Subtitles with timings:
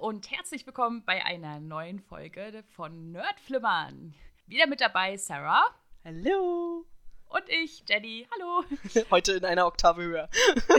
[0.00, 4.14] und herzlich willkommen bei einer neuen Folge von Nerdflimmern.
[4.46, 5.64] Wieder mit dabei Sarah.
[6.04, 6.84] Hallo.
[7.28, 8.28] Und ich, Jenny.
[8.32, 8.64] Hallo.
[9.10, 10.28] Heute in einer Oktave höher.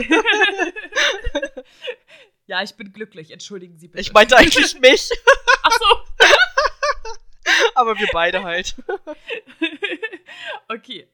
[2.46, 3.32] ja, ich bin glücklich.
[3.32, 4.00] Entschuldigen Sie bitte.
[4.00, 5.10] Ich meinte eigentlich mich.
[5.62, 5.86] Ach so.
[7.74, 8.76] Aber wir beide halt.
[10.68, 11.08] okay.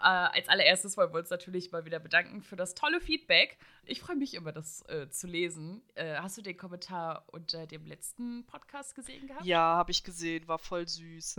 [0.00, 3.58] Äh, als allererstes wollen wir uns natürlich mal wieder bedanken für das tolle Feedback.
[3.84, 5.82] Ich freue mich immer, das äh, zu lesen.
[5.94, 9.44] Äh, hast du den Kommentar unter dem letzten Podcast gesehen gehabt?
[9.44, 10.46] Ja, habe ich gesehen.
[10.48, 11.36] War voll süß.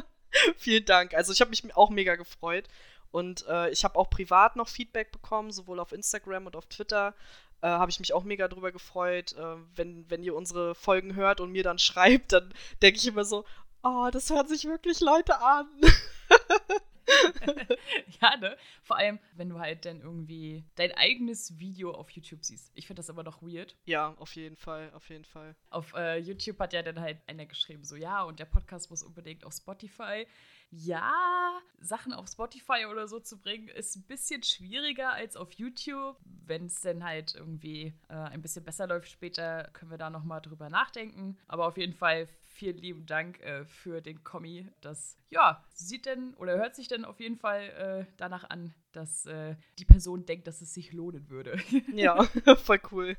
[0.56, 1.14] Vielen Dank.
[1.14, 2.68] Also ich habe mich auch mega gefreut.
[3.10, 7.14] Und äh, ich habe auch privat noch Feedback bekommen, sowohl auf Instagram und auf Twitter.
[7.62, 9.32] Äh, habe ich mich auch mega drüber gefreut.
[9.32, 13.24] Äh, wenn, wenn ihr unsere Folgen hört und mir dann schreibt, dann denke ich immer
[13.24, 13.44] so,
[13.82, 15.68] oh, das hören sich wirklich Leute an.
[18.20, 18.56] ja, ne?
[18.82, 22.72] Vor allem, wenn du halt dann irgendwie dein eigenes Video auf YouTube siehst.
[22.74, 23.76] Ich finde das immer noch weird.
[23.84, 25.54] Ja, auf jeden Fall, auf jeden Fall.
[25.70, 29.02] Auf äh, YouTube hat ja dann halt einer geschrieben, so ja, und der Podcast muss
[29.02, 30.26] unbedingt auf Spotify.
[30.70, 36.16] Ja, Sachen auf Spotify oder so zu bringen, ist ein bisschen schwieriger als auf YouTube.
[36.24, 40.40] Wenn es dann halt irgendwie äh, ein bisschen besser läuft später, können wir da nochmal
[40.40, 41.38] drüber nachdenken.
[41.46, 44.68] Aber auf jeden Fall vielen lieben Dank äh, für den Kommi.
[44.80, 49.26] Das, ja, sieht denn oder hört sich denn auf jeden Fall äh, danach an, dass
[49.26, 51.60] äh, die Person denkt, dass es sich lohnen würde.
[51.94, 52.22] ja,
[52.56, 53.16] voll cool.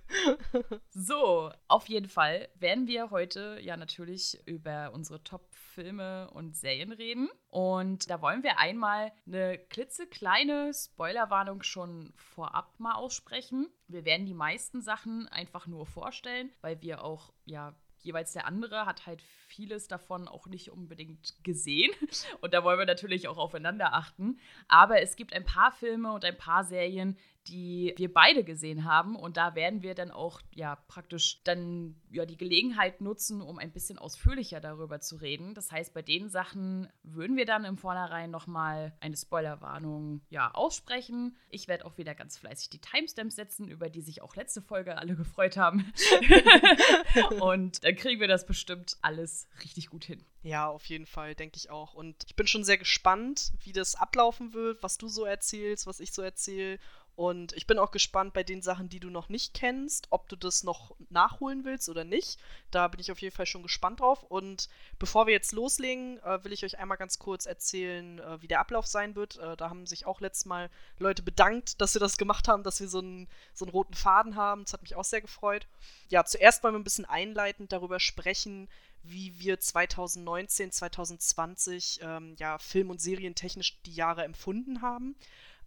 [0.90, 7.30] so, auf jeden Fall werden wir heute ja natürlich über unsere Top-Filme und Serien reden.
[7.50, 13.68] Und da wollen wir einmal eine klitzekleine Spoilerwarnung schon vorab mal aussprechen.
[13.88, 18.86] Wir werden die meisten Sachen einfach nur vorstellen, weil wir auch ja jeweils der andere
[18.86, 21.92] hat halt vieles davon auch nicht unbedingt gesehen.
[22.42, 24.39] Und da wollen wir natürlich auch aufeinander achten.
[24.67, 27.17] Aber es gibt ein paar Filme und ein paar Serien,
[27.48, 29.16] die wir beide gesehen haben.
[29.16, 33.72] Und da werden wir dann auch ja praktisch dann ja die Gelegenheit nutzen, um ein
[33.72, 35.54] bisschen ausführlicher darüber zu reden.
[35.54, 41.38] Das heißt, bei den Sachen würden wir dann im Vornherein nochmal eine Spoilerwarnung ja aussprechen.
[41.49, 44.98] Ich werde auch wieder ganz fleißig die Timestamps setzen, über die sich auch letzte Folge
[44.98, 45.92] alle gefreut haben.
[47.39, 50.23] Und dann kriegen wir das bestimmt alles richtig gut hin.
[50.43, 51.93] Ja, auf jeden Fall, denke ich auch.
[51.93, 55.99] Und ich bin schon sehr gespannt, wie das ablaufen wird, was du so erzählst, was
[55.99, 56.80] ich so erzähle
[57.17, 60.36] und ich bin auch gespannt bei den Sachen, die du noch nicht kennst, ob du
[60.36, 62.38] das noch nachholen willst oder nicht.
[62.70, 64.22] Da bin ich auf jeden Fall schon gespannt drauf.
[64.22, 64.70] Und
[65.00, 68.60] bevor wir jetzt loslegen, äh, will ich euch einmal ganz kurz erzählen, äh, wie der
[68.60, 69.38] Ablauf sein wird.
[69.38, 70.70] Äh, da haben sich auch letztes Mal
[71.00, 74.36] Leute bedankt, dass wir das gemacht haben, dass wir so einen, so einen roten Faden
[74.36, 74.66] haben.
[74.66, 75.66] Das hat mich auch sehr gefreut.
[76.10, 78.70] Ja, zuerst wollen wir ein bisschen einleitend darüber sprechen,
[79.02, 85.16] wie wir 2019, 2020 ähm, ja, film- und serientechnisch die Jahre empfunden haben.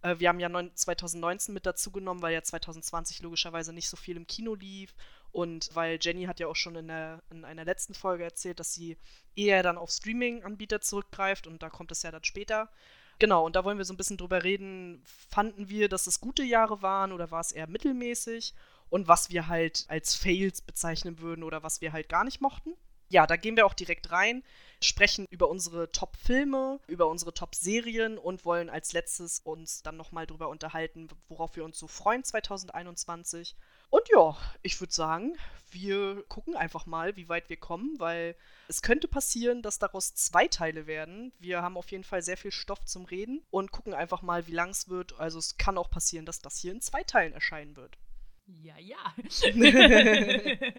[0.01, 4.17] Äh, wir haben ja 2019 mit dazu genommen, weil ja 2020 logischerweise nicht so viel
[4.17, 4.93] im Kino lief
[5.31, 8.73] und weil Jenny hat ja auch schon in, der, in einer letzten Folge erzählt, dass
[8.73, 8.97] sie
[9.35, 12.69] eher dann auf Streaming-Anbieter zurückgreift und da kommt es ja dann später.
[13.19, 15.03] Genau, und da wollen wir so ein bisschen drüber reden.
[15.29, 18.53] Fanden wir, dass es gute Jahre waren oder war es eher mittelmäßig?
[18.89, 22.73] Und was wir halt als Fails bezeichnen würden oder was wir halt gar nicht mochten.
[23.09, 24.43] Ja, da gehen wir auch direkt rein
[24.81, 30.49] sprechen über unsere Top-Filme, über unsere Top-Serien und wollen als letztes uns dann nochmal drüber
[30.49, 33.55] unterhalten, worauf wir uns so freuen 2021.
[33.89, 35.37] Und ja, ich würde sagen,
[35.69, 38.35] wir gucken einfach mal, wie weit wir kommen, weil
[38.67, 41.31] es könnte passieren, dass daraus zwei Teile werden.
[41.39, 44.53] Wir haben auf jeden Fall sehr viel Stoff zum Reden und gucken einfach mal, wie
[44.53, 45.19] lang es wird.
[45.19, 47.97] Also es kann auch passieren, dass das hier in zwei Teilen erscheinen wird.
[48.47, 48.97] Ja, ja.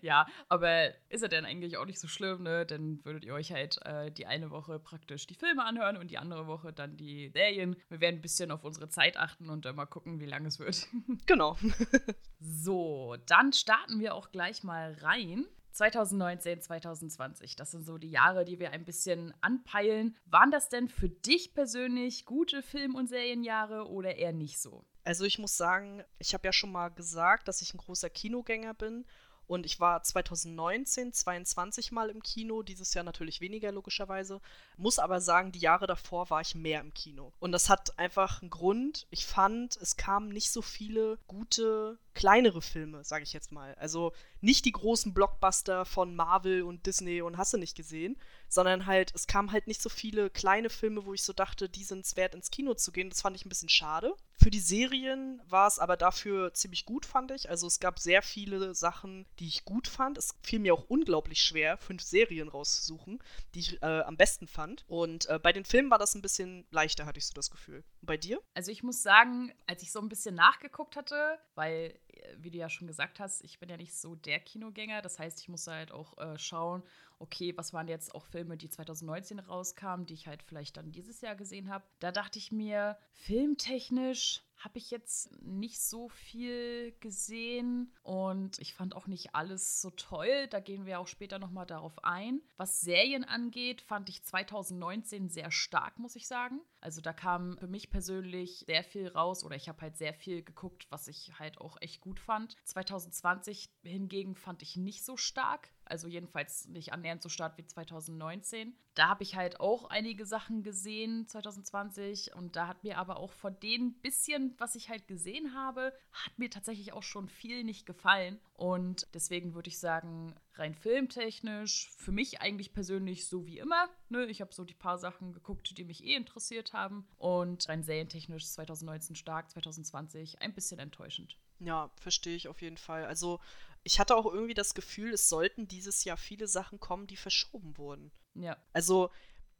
[0.00, 2.64] ja, aber ist er denn eigentlich auch nicht so schlimm, ne?
[2.64, 6.18] Dann würdet ihr euch halt äh, die eine Woche praktisch die Filme anhören und die
[6.18, 7.76] andere Woche dann die Serien.
[7.88, 10.58] Wir werden ein bisschen auf unsere Zeit achten und dann mal gucken, wie lange es
[10.58, 10.86] wird.
[11.26, 11.58] genau.
[12.40, 15.46] so, dann starten wir auch gleich mal rein.
[15.72, 20.16] 2019, 2020, das sind so die Jahre, die wir ein bisschen anpeilen.
[20.24, 24.86] Waren das denn für dich persönlich gute Film- und Serienjahre oder eher nicht so?
[25.06, 28.74] Also ich muss sagen, ich habe ja schon mal gesagt, dass ich ein großer Kinogänger
[28.74, 29.06] bin.
[29.46, 34.40] Und ich war 2019 22 Mal im Kino, dieses Jahr natürlich weniger logischerweise.
[34.76, 37.32] Muss aber sagen, die Jahre davor war ich mehr im Kino.
[37.38, 39.06] Und das hat einfach einen Grund.
[39.10, 43.76] Ich fand, es kamen nicht so viele gute, kleinere Filme, sage ich jetzt mal.
[43.76, 48.16] Also nicht die großen Blockbuster von Marvel und Disney und hast du nicht gesehen.
[48.48, 51.84] Sondern halt, es kamen halt nicht so viele kleine Filme, wo ich so dachte, die
[51.84, 53.10] sind es wert, ins Kino zu gehen.
[53.10, 54.14] Das fand ich ein bisschen schade.
[54.38, 57.48] Für die Serien war es aber dafür ziemlich gut, fand ich.
[57.48, 60.18] Also es gab sehr viele Sachen, die ich gut fand.
[60.18, 63.22] Es fiel mir auch unglaublich schwer, fünf Serien rauszusuchen,
[63.54, 64.84] die ich äh, am besten fand.
[64.88, 67.82] Und äh, bei den Filmen war das ein bisschen leichter, hatte ich so das Gefühl.
[68.00, 68.40] Und bei dir?
[68.54, 72.58] Also ich muss sagen, als ich so ein bisschen nachgeguckt hatte, weil, äh, wie du
[72.58, 75.00] ja schon gesagt hast, ich bin ja nicht so der Kinogänger.
[75.02, 76.82] Das heißt, ich musste halt auch äh, schauen,
[77.18, 81.20] okay, was waren jetzt auch Filme, die 2019 rauskamen, die ich halt vielleicht dann dieses
[81.20, 81.84] Jahr gesehen habe.
[81.98, 88.96] Da dachte ich mir, filmtechnisch habe ich jetzt nicht so viel gesehen und ich fand
[88.96, 90.46] auch nicht alles so toll.
[90.48, 92.40] Da gehen wir auch später nochmal darauf ein.
[92.56, 96.60] Was Serien angeht, fand ich 2019 sehr stark, muss ich sagen.
[96.80, 100.42] Also da kam für mich persönlich sehr viel raus oder ich habe halt sehr viel
[100.42, 102.56] geguckt, was ich halt auch echt gut fand.
[102.64, 105.70] 2020 hingegen fand ich nicht so stark.
[105.86, 108.74] Also jedenfalls nicht annähernd so stark wie 2019.
[108.94, 113.32] Da habe ich halt auch einige Sachen gesehen 2020 und da hat mir aber auch
[113.32, 117.86] von den bisschen, was ich halt gesehen habe, hat mir tatsächlich auch schon viel nicht
[117.86, 118.40] gefallen.
[118.54, 123.88] Und deswegen würde ich sagen, rein filmtechnisch, für mich eigentlich persönlich so wie immer.
[124.08, 124.24] Ne?
[124.26, 127.06] Ich habe so die paar Sachen geguckt, die mich eh interessiert haben.
[127.18, 131.38] Und rein serientechnisch 2019 stark, 2020 ein bisschen enttäuschend.
[131.58, 133.04] Ja, verstehe ich auf jeden Fall.
[133.04, 133.40] Also
[133.86, 137.78] ich hatte auch irgendwie das Gefühl, es sollten dieses Jahr viele Sachen kommen, die verschoben
[137.78, 138.10] wurden.
[138.34, 138.56] Ja.
[138.72, 139.10] Also,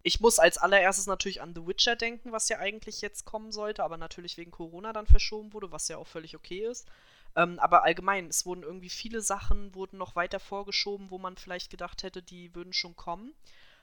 [0.02, 3.84] ich muss als allererstes natürlich an The Witcher denken, was ja eigentlich jetzt kommen sollte,
[3.84, 6.88] aber natürlich wegen Corona dann verschoben wurde, was ja auch völlig okay ist.
[7.36, 11.70] Ähm, aber allgemein, es wurden irgendwie viele Sachen, wurden noch weiter vorgeschoben, wo man vielleicht
[11.70, 13.32] gedacht hätte, die würden schon kommen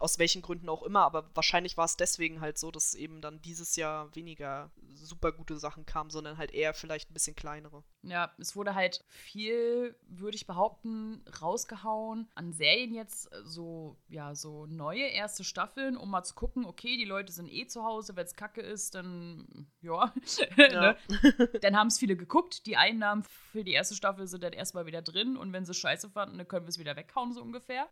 [0.03, 3.41] aus welchen Gründen auch immer, aber wahrscheinlich war es deswegen halt so, dass eben dann
[3.41, 7.83] dieses Jahr weniger super gute Sachen kamen, sondern halt eher vielleicht ein bisschen kleinere.
[8.01, 14.35] Ja, es wurde halt viel, würde ich behaupten, rausgehauen an Serien jetzt, äh, so, ja,
[14.35, 18.15] so neue erste Staffeln, um mal zu gucken, okay, die Leute sind eh zu Hause,
[18.15, 20.13] wenn es kacke ist, dann, ja,
[20.57, 20.81] ja.
[20.81, 20.97] ne?
[21.61, 25.01] dann haben es viele geguckt, die Einnahmen für die erste Staffel sind dann erstmal wieder
[25.01, 27.87] drin und wenn sie scheiße fanden, dann können wir es wieder weghauen, so ungefähr.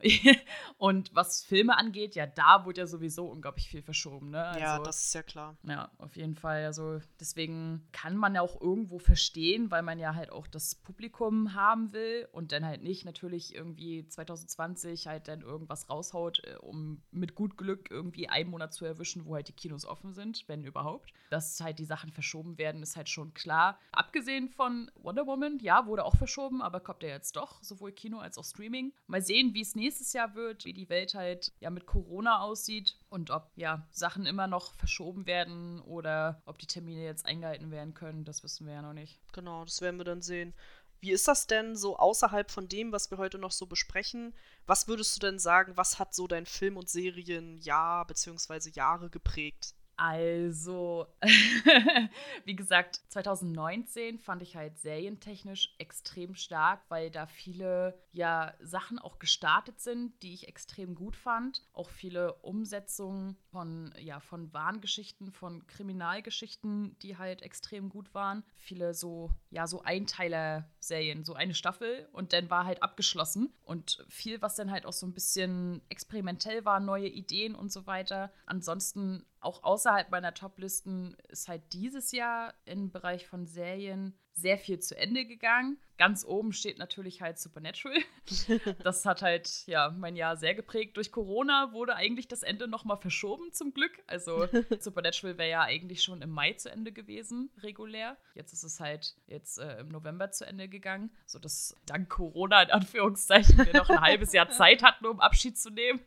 [0.78, 4.30] und was was Filme angeht, ja, da wurde ja sowieso unglaublich viel verschoben.
[4.30, 4.42] Ne?
[4.42, 5.56] Also, ja, das ist ja klar.
[5.64, 6.64] Ja, auf jeden Fall.
[6.64, 11.54] Also deswegen kann man ja auch irgendwo verstehen, weil man ja halt auch das Publikum
[11.54, 17.02] haben will und dann halt nicht natürlich irgendwie 2020 halt dann irgendwas raushaut, äh, um
[17.10, 20.64] mit gut Glück irgendwie einen Monat zu erwischen, wo halt die Kinos offen sind, wenn
[20.64, 21.12] überhaupt.
[21.30, 23.78] Dass halt die Sachen verschoben werden, ist halt schon klar.
[23.92, 28.18] Abgesehen von Wonder Woman, ja, wurde auch verschoben, aber kommt ja jetzt doch, sowohl Kino
[28.18, 28.92] als auch Streaming.
[29.06, 32.96] Mal sehen, wie es nächstes Jahr wird, wie die Welt halt ja mit Corona aussieht
[33.10, 37.92] und ob ja Sachen immer noch verschoben werden oder ob die Termine jetzt eingehalten werden
[37.92, 39.20] können, das wissen wir ja noch nicht.
[39.32, 40.54] Genau, das werden wir dann sehen.
[41.00, 44.34] Wie ist das denn so außerhalb von dem, was wir heute noch so besprechen?
[44.66, 48.70] Was würdest du denn sagen, was hat so dein Film- und Serienjahr bzw.
[48.70, 49.74] Jahre geprägt?
[49.98, 51.08] Also,
[52.44, 59.18] wie gesagt, 2019 fand ich halt serientechnisch extrem stark, weil da viele ja Sachen auch
[59.18, 61.64] gestartet sind, die ich extrem gut fand.
[61.72, 68.44] Auch viele Umsetzungen von ja von Warngeschichten, von Kriminalgeschichten, die halt extrem gut waren.
[68.56, 74.40] Viele so ja so Einteiler-Serien, so eine Staffel und dann war halt abgeschlossen und viel,
[74.42, 78.30] was dann halt auch so ein bisschen experimentell war, neue Ideen und so weiter.
[78.46, 84.78] Ansonsten auch außerhalb meiner Top-Listen ist halt dieses Jahr im Bereich von Serien sehr viel
[84.78, 85.78] zu Ende gegangen.
[85.96, 87.98] Ganz oben steht natürlich halt Supernatural.
[88.84, 90.96] Das hat halt ja mein Jahr sehr geprägt.
[90.96, 93.92] Durch Corona wurde eigentlich das Ende nochmal verschoben, zum Glück.
[94.06, 94.46] Also
[94.78, 98.16] Supernatural wäre ja eigentlich schon im Mai zu Ende gewesen, regulär.
[98.34, 102.70] Jetzt ist es halt jetzt äh, im November zu Ende gegangen, sodass dank Corona in
[102.70, 106.00] Anführungszeichen wir noch ein halbes Jahr Zeit hatten, um Abschied zu nehmen.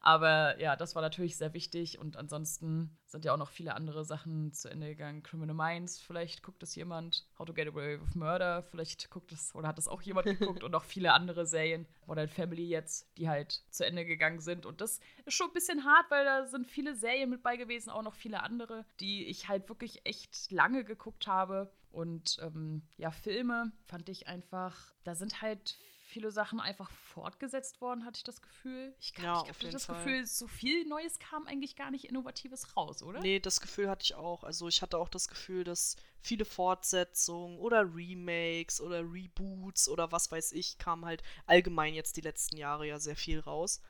[0.00, 4.04] Aber ja, das war natürlich sehr wichtig und ansonsten sind ja auch noch viele andere
[4.04, 5.22] Sachen zu Ende gegangen.
[5.22, 7.26] Criminal Minds, vielleicht guckt es jemand.
[7.38, 10.62] How to Get Away with Murder, vielleicht guckt es oder hat es auch jemand geguckt
[10.62, 11.86] und noch viele andere Serien.
[12.06, 14.64] Modern Family jetzt, die halt zu Ende gegangen sind.
[14.64, 17.90] Und das ist schon ein bisschen hart, weil da sind viele Serien mit bei gewesen,
[17.90, 21.72] auch noch viele andere, die ich halt wirklich echt lange geguckt habe.
[21.90, 25.78] Und ähm, ja, Filme fand ich einfach, da sind halt
[26.16, 28.94] viele Sachen einfach fortgesetzt worden, hatte ich das Gefühl.
[28.98, 29.96] Ich, kann, ja, ich habe das Fall.
[29.96, 33.20] Gefühl, so viel Neues kam eigentlich gar nicht Innovatives raus, oder?
[33.20, 34.42] Nee, das Gefühl hatte ich auch.
[34.42, 40.32] Also ich hatte auch das Gefühl, dass viele Fortsetzungen oder Remakes oder Reboots oder was
[40.32, 43.82] weiß ich, kam halt allgemein jetzt die letzten Jahre ja sehr viel raus.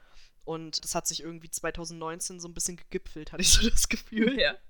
[0.46, 4.38] Und das hat sich irgendwie 2019 so ein bisschen gegipfelt, hatte ich so das Gefühl.
[4.40, 4.56] Ja.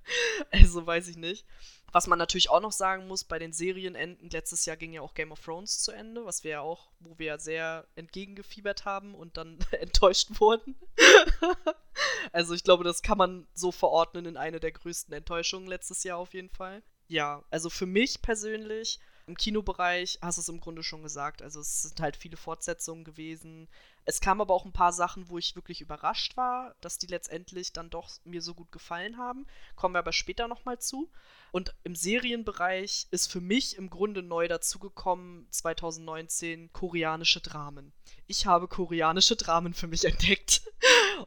[0.50, 1.45] Also weiß ich nicht.
[1.92, 5.14] Was man natürlich auch noch sagen muss, bei den Serienenden, letztes Jahr ging ja auch
[5.14, 9.14] Game of Thrones zu Ende, was wir ja auch, wo wir ja sehr entgegengefiebert haben
[9.14, 10.76] und dann enttäuscht wurden.
[12.33, 16.18] also ich glaube, das kann man so verordnen in eine der größten Enttäuschungen letztes Jahr
[16.18, 16.83] auf jeden Fall.
[17.09, 21.42] Ja, also für mich persönlich im Kinobereich hast du es im Grunde schon gesagt.
[21.42, 23.68] Also es sind halt viele Fortsetzungen gewesen.
[24.04, 27.73] Es kamen aber auch ein paar Sachen, wo ich wirklich überrascht war, dass die letztendlich
[27.73, 29.47] dann doch mir so gut gefallen haben.
[29.75, 31.11] Kommen wir aber später nochmal zu.
[31.50, 37.92] Und im Serienbereich ist für mich im Grunde neu dazugekommen 2019 koreanische Dramen.
[38.28, 40.36] Ich habe koreanische Dramen für mich entdeckt.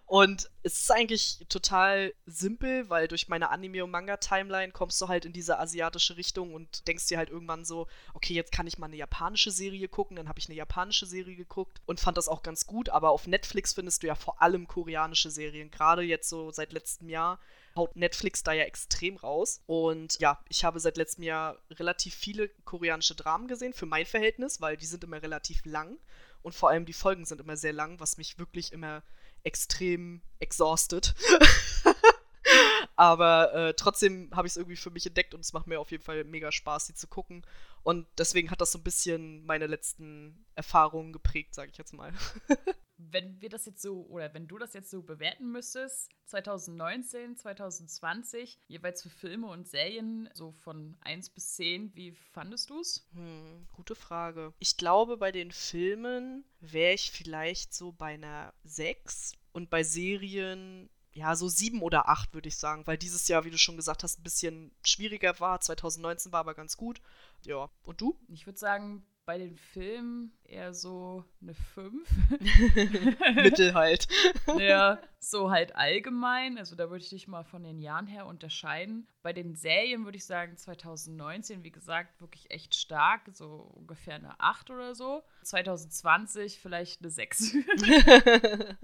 [0.09, 5.23] Und es ist eigentlich total simpel, weil durch meine Anime- und Manga-Timeline kommst du halt
[5.23, 7.85] in diese asiatische Richtung und denkst dir halt irgendwann so,
[8.15, 10.17] okay, jetzt kann ich mal eine japanische Serie gucken.
[10.17, 12.89] Dann habe ich eine japanische Serie geguckt und fand das auch ganz gut.
[12.89, 15.69] Aber auf Netflix findest du ja vor allem koreanische Serien.
[15.69, 17.39] Gerade jetzt so seit letztem Jahr
[17.75, 19.61] haut Netflix da ja extrem raus.
[19.67, 24.59] Und ja, ich habe seit letztem Jahr relativ viele koreanische Dramen gesehen, für mein Verhältnis,
[24.59, 25.99] weil die sind immer relativ lang.
[26.41, 29.03] Und vor allem die Folgen sind immer sehr lang, was mich wirklich immer
[29.43, 31.13] extrem exhausted.
[32.95, 35.91] Aber äh, trotzdem habe ich es irgendwie für mich entdeckt und es macht mir auf
[35.91, 37.45] jeden Fall mega Spaß, sie zu gucken.
[37.83, 42.11] Und deswegen hat das so ein bisschen meine letzten Erfahrungen geprägt, sage ich jetzt mal.
[42.99, 48.59] wenn wir das jetzt so, oder wenn du das jetzt so bewerten müsstest, 2019, 2020,
[48.67, 53.07] jeweils für Filme und Serien, so von 1 bis 10, wie fandest du es?
[53.13, 54.53] Hm, gute Frage.
[54.59, 60.89] Ich glaube, bei den Filmen wäre ich vielleicht so bei einer 6 und bei Serien
[61.11, 64.03] ja, so sieben oder acht, würde ich sagen, weil dieses Jahr, wie du schon gesagt
[64.03, 65.59] hast, ein bisschen schwieriger war.
[65.59, 67.01] 2019 war aber ganz gut.
[67.43, 68.17] Ja, und du?
[68.27, 72.09] Ich würde sagen, bei den Filmen eher so eine 5.
[73.35, 74.07] Mittel halt.
[74.57, 76.57] ja, so halt allgemein.
[76.57, 79.07] Also da würde ich dich mal von den Jahren her unterscheiden.
[79.21, 83.21] Bei den Serien würde ich sagen 2019, wie gesagt, wirklich echt stark.
[83.33, 85.23] So ungefähr eine 8 oder so.
[85.43, 87.55] 2020 vielleicht eine 6.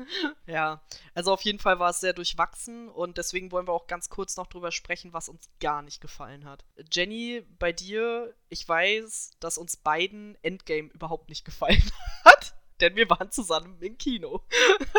[0.47, 0.81] ja,
[1.13, 4.35] also auf jeden Fall war es sehr durchwachsen und deswegen wollen wir auch ganz kurz
[4.37, 6.65] noch drüber sprechen, was uns gar nicht gefallen hat.
[6.91, 11.54] Jenny, bei dir, ich weiß, dass uns beiden Endgame überhaupt nicht gefallen
[12.25, 12.53] hat.
[12.81, 14.41] Denn wir waren zusammen im Kino.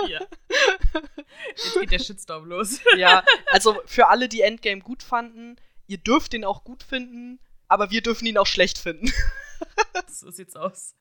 [0.09, 0.21] Ja.
[1.57, 2.81] Jetzt geht der Shitstorm los.
[2.97, 7.91] Ja, also für alle, die Endgame gut fanden, ihr dürft ihn auch gut finden, aber
[7.91, 9.13] wir dürfen ihn auch schlecht finden.
[10.09, 10.95] So sieht's aus.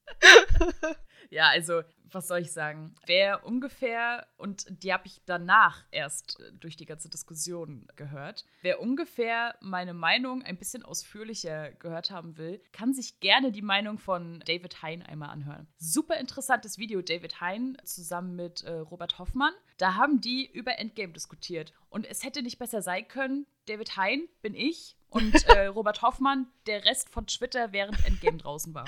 [1.30, 1.82] Ja, also,
[2.12, 2.96] was soll ich sagen?
[3.06, 8.80] Wer ungefähr, und die habe ich danach erst äh, durch die ganze Diskussion gehört, wer
[8.80, 14.42] ungefähr meine Meinung ein bisschen ausführlicher gehört haben will, kann sich gerne die Meinung von
[14.46, 15.68] David Hein einmal anhören.
[15.78, 19.54] Super interessantes Video, David Hein zusammen mit äh, Robert Hoffmann.
[19.78, 21.74] Da haben die über Endgame diskutiert.
[21.90, 23.46] Und es hätte nicht besser sein können.
[23.68, 28.74] David Hein bin ich und äh, Robert Hoffmann der Rest von Twitter, während Endgame draußen
[28.74, 28.86] war.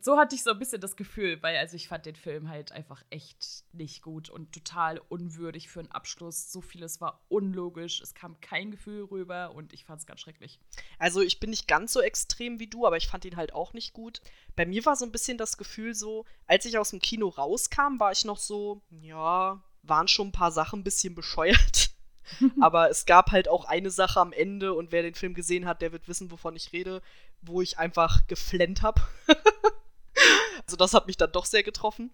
[0.00, 2.72] So hatte ich so ein bisschen das Gefühl, weil also ich fand den Film halt
[2.72, 6.52] einfach echt nicht gut und total unwürdig für einen Abschluss.
[6.52, 10.60] So vieles war unlogisch, es kam kein Gefühl rüber und ich fand es ganz schrecklich.
[10.98, 13.72] Also ich bin nicht ganz so extrem wie du, aber ich fand ihn halt auch
[13.72, 14.20] nicht gut.
[14.56, 17.98] Bei mir war so ein bisschen das Gefühl so, als ich aus dem Kino rauskam,
[17.98, 21.83] war ich noch so, ja, waren schon ein paar Sachen ein bisschen bescheuert.
[22.60, 25.82] Aber es gab halt auch eine Sache am Ende und wer den Film gesehen hat,
[25.82, 27.02] der wird wissen, wovon ich rede,
[27.42, 29.00] wo ich einfach geflennt habe.
[30.66, 32.12] also das hat mich dann doch sehr getroffen.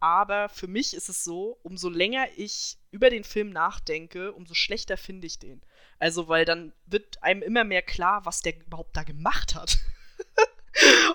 [0.00, 4.98] Aber für mich ist es so, umso länger ich über den Film nachdenke, umso schlechter
[4.98, 5.62] finde ich den.
[5.98, 9.78] Also, weil dann wird einem immer mehr klar, was der überhaupt da gemacht hat.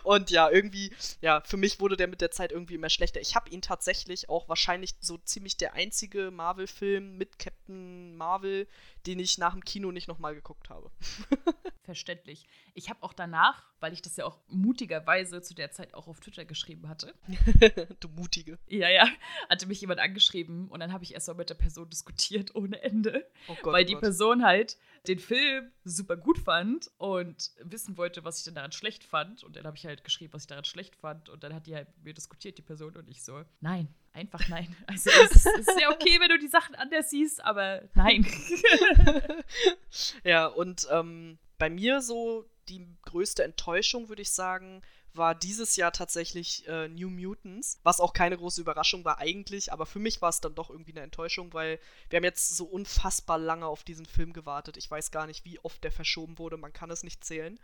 [0.04, 3.22] Und ja, irgendwie, ja, für mich wurde der mit der Zeit irgendwie immer schlechter.
[3.22, 8.68] Ich habe ihn tatsächlich auch wahrscheinlich so ziemlich der einzige Marvel-Film mit Captain Marvel,
[9.10, 10.92] den ich nach dem Kino nicht nochmal geguckt habe.
[11.84, 12.46] Verständlich.
[12.76, 16.20] Ich habe auch danach, weil ich das ja auch mutigerweise zu der Zeit auch auf
[16.20, 17.16] Twitter geschrieben hatte.
[18.00, 18.60] du Mutige.
[18.68, 19.08] Ja, ja.
[19.50, 22.80] Hatte mich jemand angeschrieben und dann habe ich erst mal mit der Person diskutiert ohne
[22.84, 23.26] Ende.
[23.48, 24.04] Oh Gott, weil oh die Gott.
[24.04, 29.04] Person halt den Film super gut fand und wissen wollte, was ich denn daran schlecht
[29.04, 29.44] fand.
[29.44, 31.30] Und dann habe ich halt geschrieben, was ich daran schlecht fand.
[31.30, 34.48] Und dann hat die halt mit mir diskutiert, die Person, und ich so, nein, einfach
[34.50, 34.76] nein.
[34.88, 38.26] Also es ist, es ist ja okay, wenn du die Sachen anders siehst, aber nein.
[40.24, 44.82] ja, und ähm, bei mir so die größte Enttäuschung, würde ich sagen,
[45.14, 49.86] war dieses Jahr tatsächlich äh, New Mutants, was auch keine große Überraschung war eigentlich, aber
[49.86, 53.38] für mich war es dann doch irgendwie eine Enttäuschung, weil wir haben jetzt so unfassbar
[53.38, 54.78] lange auf diesen Film gewartet.
[54.78, 57.60] Ich weiß gar nicht, wie oft der verschoben wurde, man kann es nicht zählen.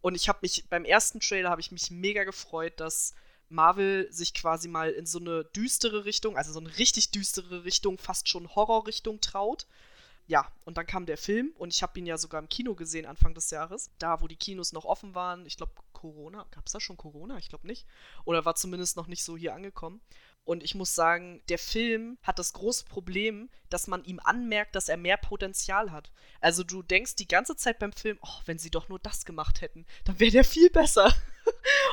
[0.00, 3.14] Und ich habe mich beim ersten Trailer habe ich mich mega gefreut, dass
[3.54, 7.98] Marvel sich quasi mal in so eine düstere Richtung, also so eine richtig düstere Richtung,
[7.98, 9.66] fast schon Horrorrichtung traut.
[10.26, 13.04] Ja, und dann kam der Film und ich habe ihn ja sogar im Kino gesehen
[13.04, 13.90] Anfang des Jahres.
[13.98, 15.44] Da, wo die Kinos noch offen waren.
[15.44, 16.46] Ich glaube, Corona.
[16.50, 17.36] Gab es da schon Corona?
[17.36, 17.86] Ich glaube nicht.
[18.24, 20.00] Oder war zumindest noch nicht so hier angekommen.
[20.44, 24.88] Und ich muss sagen, der Film hat das große Problem, dass man ihm anmerkt, dass
[24.88, 26.10] er mehr Potenzial hat.
[26.40, 29.62] Also du denkst die ganze Zeit beim Film, oh, wenn sie doch nur das gemacht
[29.62, 31.12] hätten, dann wäre der viel besser.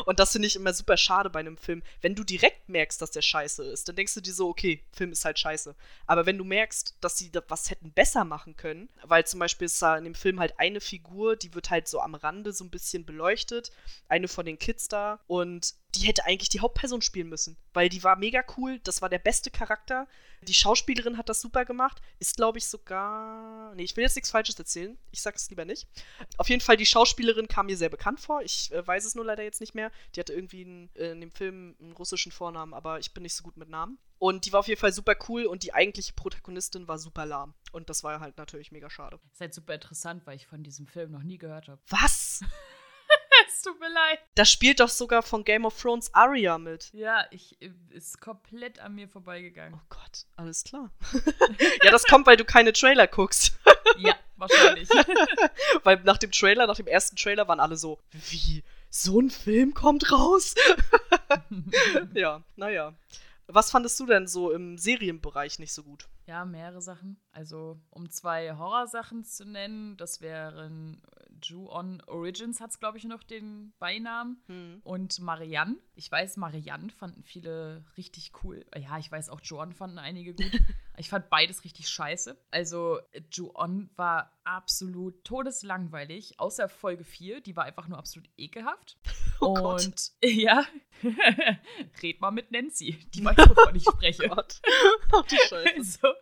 [0.05, 1.83] Und das finde ich immer super schade bei einem Film.
[2.01, 5.11] Wenn du direkt merkst, dass der scheiße ist, dann denkst du dir so, okay, Film
[5.11, 5.75] ist halt scheiße.
[6.07, 9.81] Aber wenn du merkst, dass sie was hätten besser machen können, weil zum Beispiel ist
[9.81, 12.69] da in dem Film halt eine Figur, die wird halt so am Rande so ein
[12.69, 13.71] bisschen beleuchtet,
[14.07, 18.03] eine von den Kids da und die hätte eigentlich die Hauptperson spielen müssen, weil die
[18.03, 20.07] war mega cool, das war der beste Charakter.
[20.43, 24.31] Die Schauspielerin hat das super gemacht, ist glaube ich sogar, nee, ich will jetzt nichts
[24.31, 25.87] falsches erzählen, ich sag's lieber nicht.
[26.37, 29.25] Auf jeden Fall die Schauspielerin kam mir sehr bekannt vor, ich äh, weiß es nur
[29.25, 29.91] leider jetzt nicht mehr.
[30.15, 33.35] Die hatte irgendwie einen, äh, in dem Film einen russischen Vornamen, aber ich bin nicht
[33.35, 33.99] so gut mit Namen.
[34.17, 37.55] Und die war auf jeden Fall super cool und die eigentliche Protagonistin war super lahm.
[37.71, 39.19] Und das war halt natürlich mega schade.
[39.23, 41.81] Das ist halt super interessant, weil ich von diesem Film noch nie gehört habe.
[41.87, 42.41] Was?
[43.61, 44.19] es tut mir leid.
[44.35, 46.89] Da spielt doch sogar von Game of Thrones Arya mit.
[46.93, 47.57] Ja, ich
[47.91, 49.75] ist komplett an mir vorbeigegangen.
[49.75, 50.89] Oh Gott, alles klar.
[51.83, 53.53] ja, das kommt, weil du keine Trailer guckst.
[53.97, 54.89] ja, wahrscheinlich.
[55.83, 58.63] weil nach dem Trailer, nach dem ersten Trailer waren alle so, wie?
[58.89, 60.55] So ein Film kommt raus?
[62.13, 62.93] ja, naja.
[63.53, 66.07] Was fandest du denn so im Serienbereich nicht so gut?
[66.25, 67.19] Ja, mehrere Sachen.
[67.31, 71.01] Also, um zwei Horrorsachen zu nennen, das wären
[71.43, 74.41] Ju-On Origins, hat es, glaube ich, noch den Beinamen.
[74.47, 74.81] Hm.
[74.83, 75.77] Und Marianne.
[75.95, 78.65] Ich weiß, Marianne fanden viele richtig cool.
[78.77, 80.45] Ja, ich weiß, auch Ju-On fanden einige gut.
[80.97, 82.37] ich fand beides richtig scheiße.
[82.51, 82.99] Also,
[83.31, 87.41] Ju-On war absolut todeslangweilig, außer Folge 4.
[87.41, 88.97] Die war einfach nur absolut ekelhaft.
[89.41, 90.11] Oh und Gott.
[90.23, 90.65] ja,
[92.01, 92.99] red mal mit Nancy.
[93.13, 94.27] Die weiß, wovon ich spreche.
[94.29, 94.61] Oh Gott.
[95.11, 95.71] Ach, die Scheiße.
[95.77, 96.13] Also,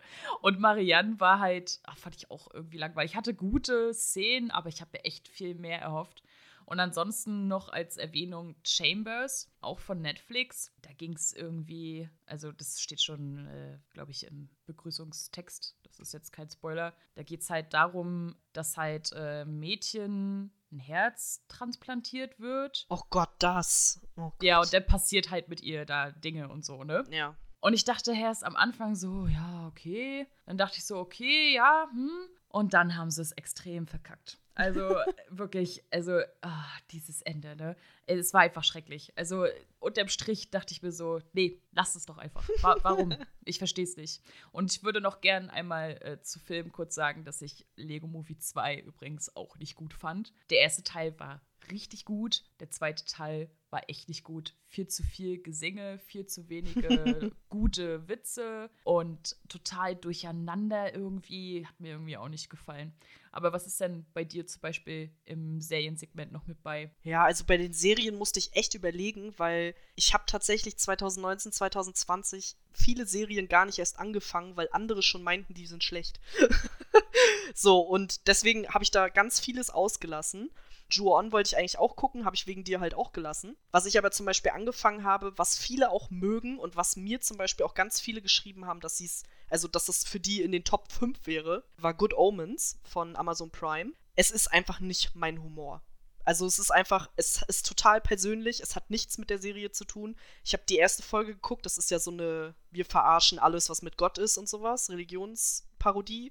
[0.42, 3.12] und Marianne war halt, ach, fand ich auch irgendwie langweilig.
[3.12, 6.22] Ich hatte gute Szenen, aber ich habe mir echt viel mehr erhofft.
[6.64, 10.72] Und ansonsten noch als Erwähnung Chambers, auch von Netflix.
[10.82, 15.76] Da ging es irgendwie, also das steht schon, äh, glaube ich, im Begrüßungstext.
[15.82, 16.94] Das ist jetzt kein Spoiler.
[17.16, 22.86] Da geht es halt darum, dass halt äh, Mädchen ein Herz transplantiert wird.
[22.88, 24.00] Oh Gott, das.
[24.16, 24.42] Oh Gott.
[24.42, 27.04] Ja, und dann passiert halt mit ihr da Dinge und so, ne?
[27.10, 27.36] Ja.
[27.60, 30.26] Und ich dachte erst am Anfang so, ja, okay.
[30.46, 32.10] Dann dachte ich so, okay, ja, hm.
[32.48, 34.38] Und dann haben sie es extrem verkackt.
[34.60, 34.94] Also
[35.30, 37.76] wirklich, also ah, dieses Ende, ne?
[38.06, 39.10] Es war einfach schrecklich.
[39.16, 39.46] Also
[39.78, 42.46] unterm Strich dachte ich mir so, nee, lass es doch einfach.
[42.60, 43.14] Wa warum?
[43.44, 44.22] ich verstehe es nicht.
[44.52, 48.36] Und ich würde noch gern einmal äh, zu Film kurz sagen, dass ich Lego Movie
[48.36, 50.34] 2 übrigens auch nicht gut fand.
[50.50, 54.54] Der erste Teil war richtig gut, der zweite Teil war echt nicht gut.
[54.66, 61.66] Viel zu viel Gesinge, viel zu wenige gute Witze und total durcheinander irgendwie.
[61.66, 62.92] Hat mir irgendwie auch nicht gefallen.
[63.32, 66.92] Aber was ist denn bei dir zum Beispiel im Seriensegment noch mit bei?
[67.02, 72.56] Ja, also bei den Serien musste ich echt überlegen, weil ich habe tatsächlich 2019, 2020
[72.72, 76.20] viele Serien gar nicht erst angefangen, weil andere schon meinten, die sind schlecht.
[77.54, 80.50] so, und deswegen habe ich da ganz vieles ausgelassen.
[80.94, 83.56] Ju-On wollte ich eigentlich auch gucken, habe ich wegen dir halt auch gelassen.
[83.70, 87.36] Was ich aber zum Beispiel angefangen habe, was viele auch mögen und was mir zum
[87.36, 90.52] Beispiel auch ganz viele geschrieben haben, dass sie es, also dass es für die in
[90.52, 93.92] den Top 5 wäre, war Good Omens von Amazon Prime.
[94.16, 95.82] Es ist einfach nicht mein Humor.
[96.24, 99.84] Also es ist einfach, es ist total persönlich, es hat nichts mit der Serie zu
[99.84, 100.16] tun.
[100.44, 103.82] Ich habe die erste Folge geguckt, das ist ja so eine, wir verarschen alles, was
[103.82, 106.30] mit Gott ist und sowas, Religionsparodie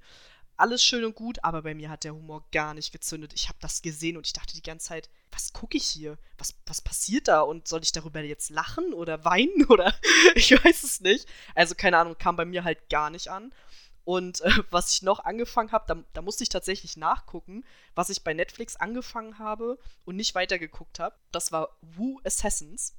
[0.60, 3.34] alles schön und gut, aber bei mir hat der Humor gar nicht gezündet.
[3.36, 6.17] Ich habe das gesehen und ich dachte die ganze Zeit, was gucke ich hier?
[6.38, 7.41] Was, was passiert da?
[7.41, 9.93] Und soll ich darüber jetzt lachen oder weinen oder
[10.36, 11.28] ich weiß es nicht.
[11.56, 13.54] Also keine Ahnung, kam bei mir halt gar nicht an.
[14.04, 17.63] Und äh, was ich noch angefangen habe, da, da, musste ich tatsächlich nachgucken,
[17.95, 21.15] was ich bei Netflix angefangen habe und nicht weitergeguckt habe.
[21.32, 22.95] Das war Wu Assassins.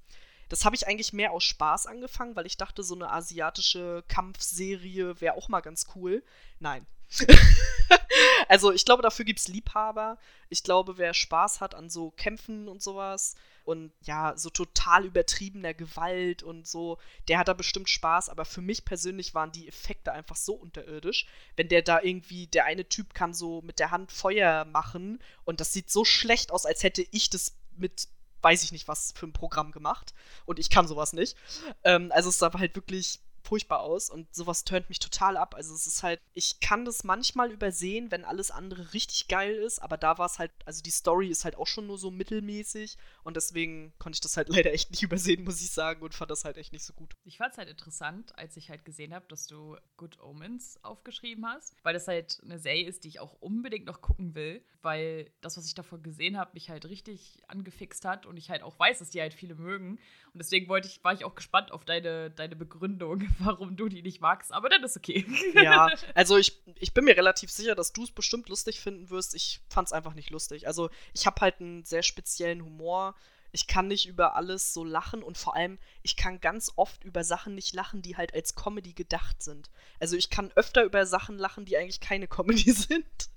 [0.49, 5.21] Das habe ich eigentlich mehr aus Spaß angefangen, weil ich dachte, so eine asiatische Kampfserie
[5.21, 6.25] wäre auch mal ganz cool.
[6.59, 6.87] Nein,
[8.49, 10.19] also ich glaube, dafür gibt es Liebhaber.
[10.49, 15.75] Ich glaube, wer Spaß hat an so Kämpfen und sowas und ja, so total übertriebener
[15.75, 18.29] Gewalt und so, der hat da bestimmt Spaß.
[18.29, 21.27] Aber für mich persönlich waren die Effekte einfach so unterirdisch.
[21.57, 25.61] Wenn der da irgendwie, der eine Typ kann so mit der Hand Feuer machen und
[25.61, 28.09] das sieht so schlecht aus, als hätte ich das mit
[28.43, 30.15] weiß ich nicht was für ein Programm gemacht
[30.47, 31.37] und ich kann sowas nicht.
[31.85, 35.57] Ähm, also es war halt wirklich furchtbar aus und sowas turnt mich total ab.
[35.57, 39.81] Also es ist halt, ich kann das manchmal übersehen, wenn alles andere richtig geil ist,
[39.81, 42.97] aber da war es halt, also die Story ist halt auch schon nur so mittelmäßig
[43.25, 46.31] und deswegen konnte ich das halt leider echt nicht übersehen, muss ich sagen, und fand
[46.31, 47.17] das halt echt nicht so gut.
[47.25, 51.45] Ich fand es halt interessant, als ich halt gesehen habe, dass du Good Omens aufgeschrieben
[51.45, 55.33] hast, weil das halt eine Serie ist, die ich auch unbedingt noch gucken will, weil
[55.41, 58.79] das, was ich davon gesehen habe, mich halt richtig angefixt hat und ich halt auch
[58.79, 59.99] weiß, dass die halt viele mögen.
[60.33, 64.03] Und deswegen wollte ich, war ich auch gespannt auf deine, deine Begründung, warum du die
[64.03, 64.53] nicht magst.
[64.53, 65.27] Aber dann ist okay.
[65.55, 69.35] Ja, also ich, ich bin mir relativ sicher, dass du es bestimmt lustig finden wirst.
[69.35, 70.67] Ich fand es einfach nicht lustig.
[70.67, 73.15] Also ich habe halt einen sehr speziellen Humor.
[73.53, 77.25] Ich kann nicht über alles so lachen und vor allem, ich kann ganz oft über
[77.25, 79.71] Sachen nicht lachen, die halt als Comedy gedacht sind.
[79.99, 83.31] Also ich kann öfter über Sachen lachen, die eigentlich keine Comedy sind.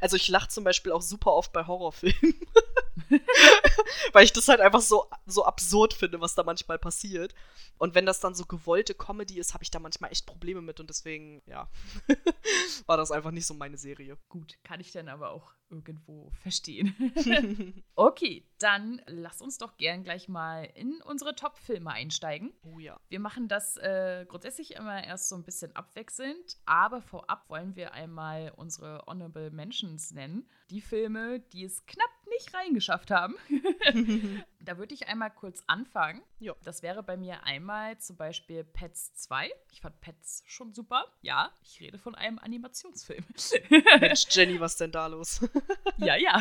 [0.00, 2.34] also ich lache zum Beispiel auch super oft bei Horrorfilmen.
[4.12, 7.34] Weil ich das halt einfach so, so absurd finde, was da manchmal passiert.
[7.78, 10.80] Und wenn das dann so gewollte Comedy ist, habe ich da manchmal echt Probleme mit
[10.80, 11.68] und deswegen, ja,
[12.86, 14.18] war das einfach nicht so meine Serie.
[14.28, 16.94] Gut, kann ich dann aber auch irgendwo verstehen.
[17.94, 22.52] okay, dann lass uns doch gern gleich mal in unsere Top-Filme einsteigen.
[22.62, 23.00] Oh ja.
[23.08, 27.94] Wir machen das äh, grundsätzlich immer erst so ein bisschen abwechselnd, aber vorab wollen wir
[27.94, 30.48] einmal unsere Honorable Mentions nennen.
[30.70, 33.36] Die Filme, die es knapp nicht reingeschafft haben.
[34.60, 36.22] da würde ich einmal kurz anfangen.
[36.38, 36.54] Jo.
[36.64, 39.50] Das wäre bei mir einmal zum Beispiel Pets 2.
[39.70, 41.06] Ich fand Pets schon super.
[41.20, 43.24] Ja, ich rede von einem Animationsfilm.
[44.00, 45.40] Mensch, Jenny, was denn da los?
[45.98, 46.40] ja, ja.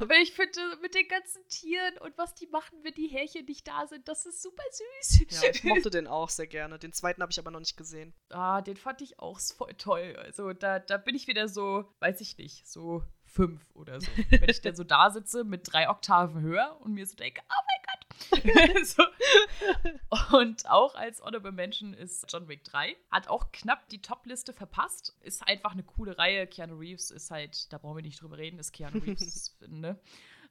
[0.00, 3.66] Aber ich finde, mit den ganzen Tieren und was die machen, wenn die Härchen nicht
[3.66, 5.42] da sind, das ist super süß.
[5.42, 6.78] Ja, ich mochte den auch sehr gerne.
[6.78, 8.14] Den zweiten habe ich aber noch nicht gesehen.
[8.30, 10.16] Ah, den fand ich auch voll toll.
[10.18, 14.08] Also da, da bin ich wieder so, weiß ich nicht, so fünf oder so.
[14.30, 17.62] Wenn ich dann so da sitze mit drei Oktaven höher und mir so denke, oh
[17.66, 18.86] mein Gott.
[18.86, 19.02] so.
[20.36, 22.96] Und auch als Honorable Mention ist John Wick 3.
[23.10, 25.16] Hat auch knapp die Top-Liste verpasst.
[25.22, 26.46] Ist einfach eine coole Reihe.
[26.46, 29.98] Keanu Reeves ist halt, da brauchen wir nicht drüber reden, ist Keanu Reeves, ne?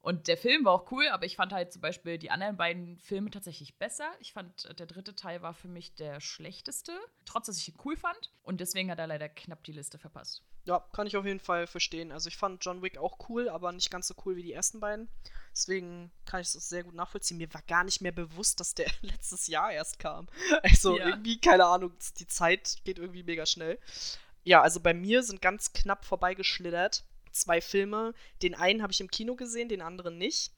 [0.01, 2.97] Und der Film war auch cool, aber ich fand halt zum Beispiel die anderen beiden
[2.97, 4.09] Filme tatsächlich besser.
[4.19, 6.91] Ich fand, der dritte Teil war für mich der schlechteste,
[7.25, 8.31] trotz dass ich ihn cool fand.
[8.41, 10.43] Und deswegen hat er leider knapp die Liste verpasst.
[10.65, 12.11] Ja, kann ich auf jeden Fall verstehen.
[12.11, 14.79] Also ich fand John Wick auch cool, aber nicht ganz so cool wie die ersten
[14.79, 15.07] beiden.
[15.51, 17.37] Deswegen kann ich es sehr gut nachvollziehen.
[17.37, 20.27] Mir war gar nicht mehr bewusst, dass der letztes Jahr erst kam.
[20.63, 21.09] Also ja.
[21.09, 23.79] irgendwie, keine Ahnung, die Zeit geht irgendwie mega schnell.
[24.43, 28.13] Ja, also bei mir sind ganz knapp vorbeigeschlittert zwei Filme.
[28.41, 30.51] Den einen habe ich im Kino gesehen, den anderen nicht.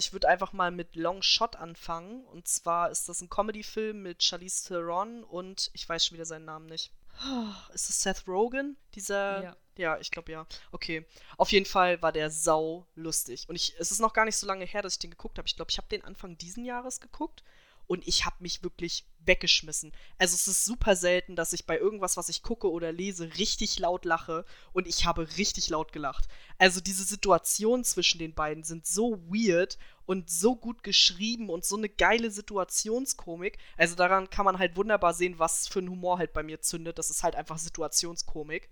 [0.00, 2.24] Ich würde einfach mal mit Long Shot anfangen.
[2.26, 6.44] Und zwar ist das ein Comedy-Film mit Charlize Theron und ich weiß schon wieder seinen
[6.44, 6.92] Namen nicht.
[7.74, 8.76] Ist das Seth Rogen?
[8.94, 9.42] Dieser.
[9.42, 9.56] Ja.
[9.76, 10.44] Ja, ich glaube ja.
[10.72, 11.06] Okay.
[11.36, 13.48] Auf jeden Fall war der sau lustig.
[13.48, 15.46] Und ich, es ist noch gar nicht so lange her, dass ich den geguckt habe.
[15.46, 17.44] Ich glaube, ich habe den Anfang diesen Jahres geguckt
[17.88, 19.92] und ich habe mich wirklich weggeschmissen.
[20.18, 23.78] Also es ist super selten, dass ich bei irgendwas, was ich gucke oder lese, richtig
[23.78, 26.28] laut lache und ich habe richtig laut gelacht.
[26.58, 31.76] Also diese Situationen zwischen den beiden sind so weird und so gut geschrieben und so
[31.76, 33.58] eine geile Situationskomik.
[33.76, 36.98] Also daran kann man halt wunderbar sehen, was für ein Humor halt bei mir zündet.
[36.98, 38.70] Das ist halt einfach Situationskomik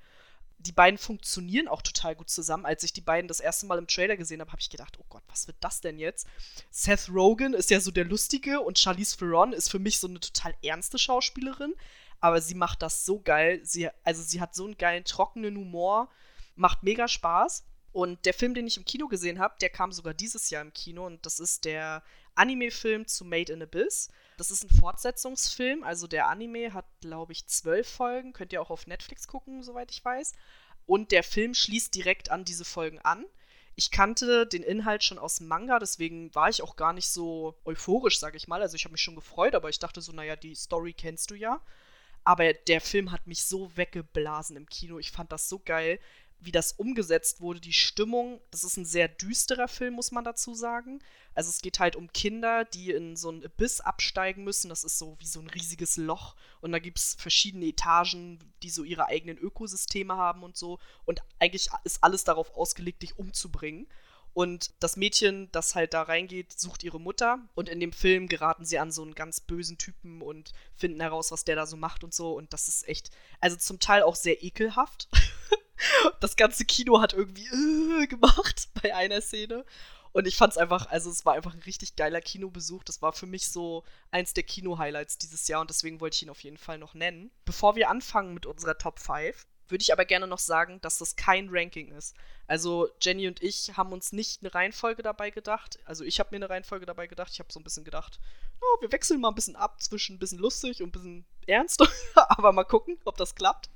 [0.59, 2.67] die beiden funktionieren auch total gut zusammen.
[2.67, 5.05] Als ich die beiden das erste Mal im Trailer gesehen habe, habe ich gedacht, oh
[5.09, 6.27] Gott, was wird das denn jetzt?
[6.71, 10.21] Seth Rogen ist ja so der Lustige und Charlize Theron ist für mich so eine
[10.21, 11.75] total ernste Schauspielerin.
[12.21, 13.61] Aber sie macht das so geil.
[13.65, 16.09] Sie, also sie hat so einen geilen, trockenen Humor.
[16.55, 17.65] Macht mega Spaß.
[17.93, 20.73] Und der Film, den ich im Kino gesehen habe, der kam sogar dieses Jahr im
[20.73, 21.07] Kino.
[21.07, 22.03] Und das ist der
[22.35, 24.11] Anime-Film zu Made in Abyss.
[24.37, 28.33] Das ist ein Fortsetzungsfilm, also der Anime hat, glaube ich, zwölf Folgen.
[28.33, 30.35] Könnt ihr auch auf Netflix gucken, soweit ich weiß.
[30.85, 33.25] Und der Film schließt direkt an diese Folgen an.
[33.75, 37.59] Ich kannte den Inhalt schon aus dem Manga, deswegen war ich auch gar nicht so
[37.65, 38.63] euphorisch, sage ich mal.
[38.63, 41.35] Also ich habe mich schon gefreut, aber ich dachte so, naja, die Story kennst du
[41.35, 41.61] ja.
[42.25, 44.99] Aber der Film hat mich so weggeblasen im Kino.
[44.99, 46.01] Ich fand das so geil
[46.47, 48.41] wie das umgesetzt wurde, die Stimmung.
[48.51, 51.01] Das ist ein sehr düsterer Film, muss man dazu sagen.
[51.35, 54.69] Also es geht halt um Kinder, die in so ein Abyss absteigen müssen.
[54.69, 56.37] Das ist so wie so ein riesiges Loch.
[56.61, 60.79] Und da gibt es verschiedene Etagen, die so ihre eigenen Ökosysteme haben und so.
[61.05, 63.89] Und eigentlich ist alles darauf ausgelegt, dich umzubringen.
[64.33, 67.39] Und das Mädchen, das halt da reingeht, sucht ihre Mutter.
[67.55, 71.33] Und in dem Film geraten sie an so einen ganz bösen Typen und finden heraus,
[71.33, 72.35] was der da so macht und so.
[72.35, 75.09] Und das ist echt, also zum Teil auch sehr ekelhaft.
[76.21, 79.65] das ganze Kino hat irgendwie äh, gemacht bei einer Szene.
[80.13, 82.85] Und ich fand es einfach, also es war einfach ein richtig geiler Kinobesuch.
[82.85, 86.31] Das war für mich so eins der Kino-Highlights dieses Jahr und deswegen wollte ich ihn
[86.31, 87.31] auf jeden Fall noch nennen.
[87.45, 91.17] Bevor wir anfangen mit unserer Top 5, würde ich aber gerne noch sagen, dass das
[91.17, 92.15] kein Ranking ist.
[92.47, 95.79] Also Jenny und ich haben uns nicht eine Reihenfolge dabei gedacht.
[95.85, 97.33] Also ich habe mir eine Reihenfolge dabei gedacht.
[97.33, 98.21] Ich habe so ein bisschen gedacht,
[98.61, 101.83] oh, wir wechseln mal ein bisschen ab zwischen ein bisschen lustig und ein bisschen ernst.
[102.15, 103.69] aber mal gucken, ob das klappt.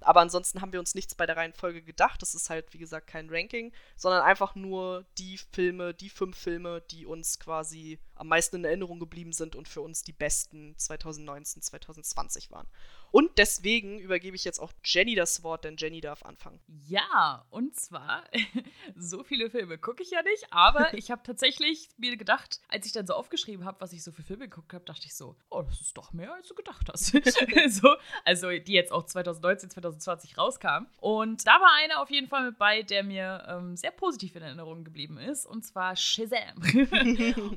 [0.00, 2.22] Aber ansonsten haben wir uns nichts bei der Reihenfolge gedacht.
[2.22, 6.82] Das ist halt, wie gesagt, kein Ranking, sondern einfach nur die Filme, die fünf Filme,
[6.90, 11.62] die uns quasi am meisten in Erinnerung geblieben sind und für uns die besten 2019,
[11.62, 12.66] 2020 waren.
[13.10, 16.60] Und deswegen übergebe ich jetzt auch Jenny das Wort, denn Jenny darf anfangen.
[16.86, 18.24] Ja, und zwar,
[18.96, 22.92] so viele Filme gucke ich ja nicht, aber ich habe tatsächlich mir gedacht, als ich
[22.92, 25.62] dann so aufgeschrieben habe, was ich so für Filme geguckt habe, dachte ich so, oh,
[25.62, 27.06] das ist doch mehr, als du gedacht hast.
[27.68, 30.88] so, also die jetzt auch 2019, 2020 rauskamen.
[31.00, 34.42] Und da war einer auf jeden Fall mit bei, der mir ähm, sehr positiv in
[34.42, 36.62] Erinnerung geblieben ist, und zwar Shazam.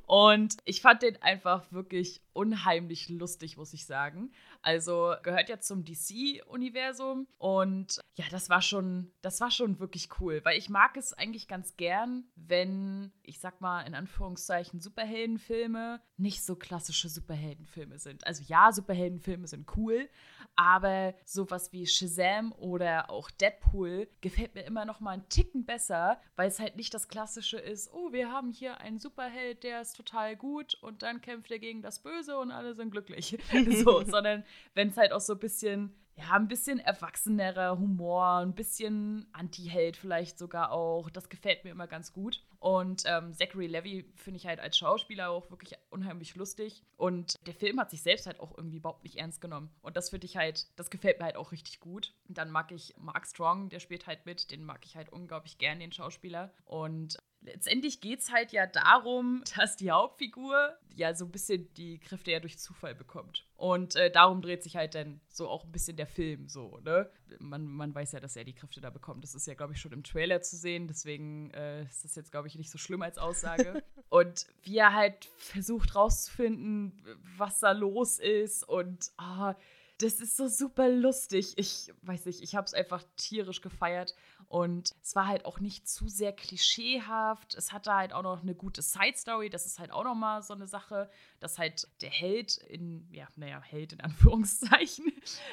[0.05, 4.31] und ich fand den einfach wirklich unheimlich lustig, muss ich sagen.
[4.61, 10.41] Also gehört ja zum DC-Universum und ja, das war schon, das war schon wirklich cool,
[10.43, 16.43] weil ich mag es eigentlich ganz gern, wenn, ich sag mal in Anführungszeichen, Superheldenfilme nicht
[16.43, 18.27] so klassische Superheldenfilme sind.
[18.27, 20.09] Also ja, Superheldenfilme sind cool,
[20.55, 26.21] aber sowas wie Shazam oder auch Deadpool gefällt mir immer noch mal einen Ticken besser,
[26.35, 29.95] weil es halt nicht das Klassische ist, oh, wir haben hier einen Superheld, der ist
[29.95, 33.37] total gut und dann kämpft er gegen das Böse und alle sind glücklich.
[33.83, 38.53] so, sondern wenn es halt auch so ein bisschen ja, ein bisschen erwachsenerer Humor, ein
[38.53, 41.09] bisschen Anti-Held vielleicht sogar auch.
[41.09, 42.43] Das gefällt mir immer ganz gut.
[42.59, 46.83] Und ähm, Zachary Levy finde ich halt als Schauspieler auch wirklich unheimlich lustig.
[46.97, 49.71] Und der Film hat sich selbst halt auch irgendwie überhaupt nicht ernst genommen.
[49.81, 52.13] Und das finde ich halt, das gefällt mir halt auch richtig gut.
[52.27, 55.57] Und dann mag ich Mark Strong, der spielt halt mit, den mag ich halt unglaublich
[55.57, 56.53] gern, den Schauspieler.
[56.65, 61.99] Und letztendlich geht es halt ja darum, dass die Hauptfigur ja so ein bisschen die
[61.99, 63.45] Kräfte ja durch Zufall bekommt.
[63.55, 67.09] Und äh, darum dreht sich halt dann so auch ein bisschen der Film so, ne?
[67.39, 69.23] Man, man weiß ja, dass er die Kräfte da bekommt.
[69.23, 70.87] Das ist ja, glaube ich, schon im Trailer zu sehen.
[70.87, 73.83] Deswegen äh, ist das jetzt, glaube ich, nicht so schlimm als Aussage.
[74.09, 77.01] und wie er halt versucht rauszufinden,
[77.37, 79.55] was da los ist und ah,
[80.01, 81.53] das ist so super lustig.
[81.57, 84.15] Ich weiß nicht, ich habe es einfach tierisch gefeiert.
[84.51, 87.55] Und es war halt auch nicht zu sehr klischeehaft.
[87.55, 89.49] Es hatte halt auch noch eine gute Side-Story.
[89.49, 91.09] Das ist halt auch noch mal so eine Sache,
[91.41, 95.11] dass halt der Held in, ja, naja, Held in Anführungszeichen,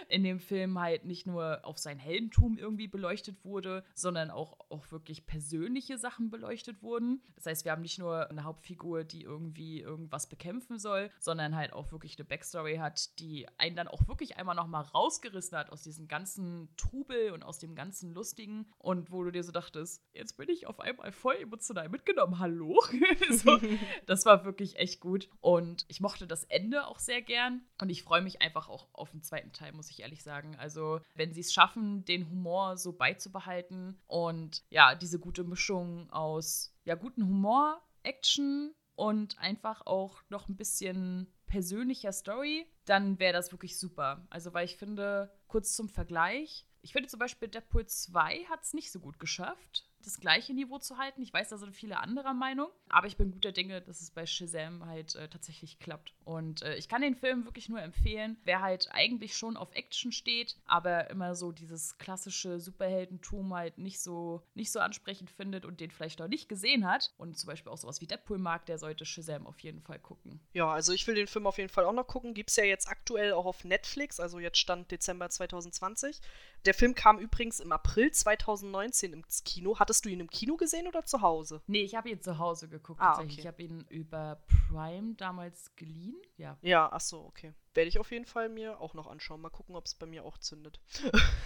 [0.09, 4.91] in dem Film halt nicht nur auf sein Heldentum irgendwie beleuchtet wurde, sondern auch, auch
[4.93, 7.23] wirklich persönliche Sachen beleuchtet wurden.
[7.35, 11.73] Das heißt, wir haben nicht nur eine Hauptfigur, die irgendwie irgendwas bekämpfen soll, sondern halt
[11.73, 15.71] auch wirklich eine Backstory hat, die einen dann auch wirklich einmal noch mal rausgerissen hat
[15.71, 20.03] aus diesem ganzen Trubel und aus dem ganzen Lustigen und wo du dir so dachtest,
[20.13, 22.79] jetzt bin ich auf einmal voll emotional mitgenommen, hallo?
[23.31, 23.59] so,
[24.07, 28.03] das war wirklich echt gut und ich mochte das Ende auch sehr gern und ich
[28.03, 30.57] freue mich einfach auch auf den zweiten Teil, muss ich ehrlich sagen.
[30.57, 36.75] Also, wenn sie es schaffen, den Humor so beizubehalten und ja, diese gute Mischung aus
[36.85, 43.53] ja, guten Humor, Action und einfach auch noch ein bisschen persönlicher Story, dann wäre das
[43.53, 44.27] wirklich super.
[44.31, 48.75] Also, weil ich finde, kurz zum Vergleich, ich finde zum Beispiel Deadpool 2 hat es
[48.75, 51.23] nicht so gut geschafft das gleiche Niveau zu halten.
[51.23, 54.25] Ich weiß, da sind viele anderer Meinung, aber ich bin guter Dinge, dass es bei
[54.25, 56.15] Shazam halt äh, tatsächlich klappt.
[56.25, 60.11] Und äh, ich kann den Film wirklich nur empfehlen, wer halt eigentlich schon auf Action
[60.11, 65.81] steht, aber immer so dieses klassische Superheldentum halt nicht so, nicht so ansprechend findet und
[65.81, 68.79] den vielleicht noch nicht gesehen hat und zum Beispiel auch sowas wie Deadpool mag, der
[68.79, 70.41] sollte Shazam auf jeden Fall gucken.
[70.55, 72.33] Ja, also ich will den Film auf jeden Fall auch noch gucken.
[72.33, 76.21] Gibt es ja jetzt aktuell auch auf Netflix, also jetzt stand Dezember 2020.
[76.65, 79.79] Der Film kam übrigens im April 2019 ins Kino.
[79.99, 81.61] Hattest du ihn im Kino gesehen oder zu Hause?
[81.67, 83.01] Nee, ich habe ihn zu Hause geguckt.
[83.01, 83.35] Ah, okay.
[83.37, 86.15] Ich habe ihn über Prime damals geliehen.
[86.37, 86.57] Ja.
[86.63, 87.53] Ja, ach so, okay.
[87.75, 89.41] Werde ich auf jeden Fall mir auch noch anschauen.
[89.41, 90.79] Mal gucken, ob es bei mir auch zündet.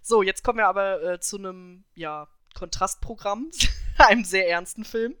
[0.00, 3.50] so, jetzt kommen wir aber äh, zu einem, ja, Kontrastprogramm,
[3.98, 5.14] einem sehr ernsten Film.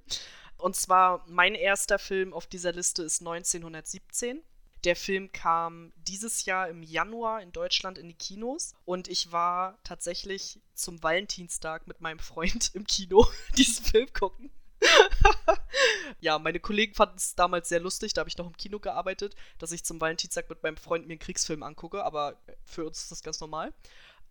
[0.56, 4.42] Und zwar mein erster Film auf dieser Liste ist 1917.
[4.84, 9.78] Der Film kam dieses Jahr im Januar in Deutschland in die Kinos und ich war
[9.82, 14.50] tatsächlich zum Valentinstag mit meinem Freund im Kino diesen Film gucken.
[16.20, 19.34] ja, meine Kollegen fanden es damals sehr lustig, da habe ich noch im Kino gearbeitet,
[19.58, 23.10] dass ich zum Valentinstag mit meinem Freund mir einen Kriegsfilm angucke, aber für uns ist
[23.10, 23.72] das ganz normal.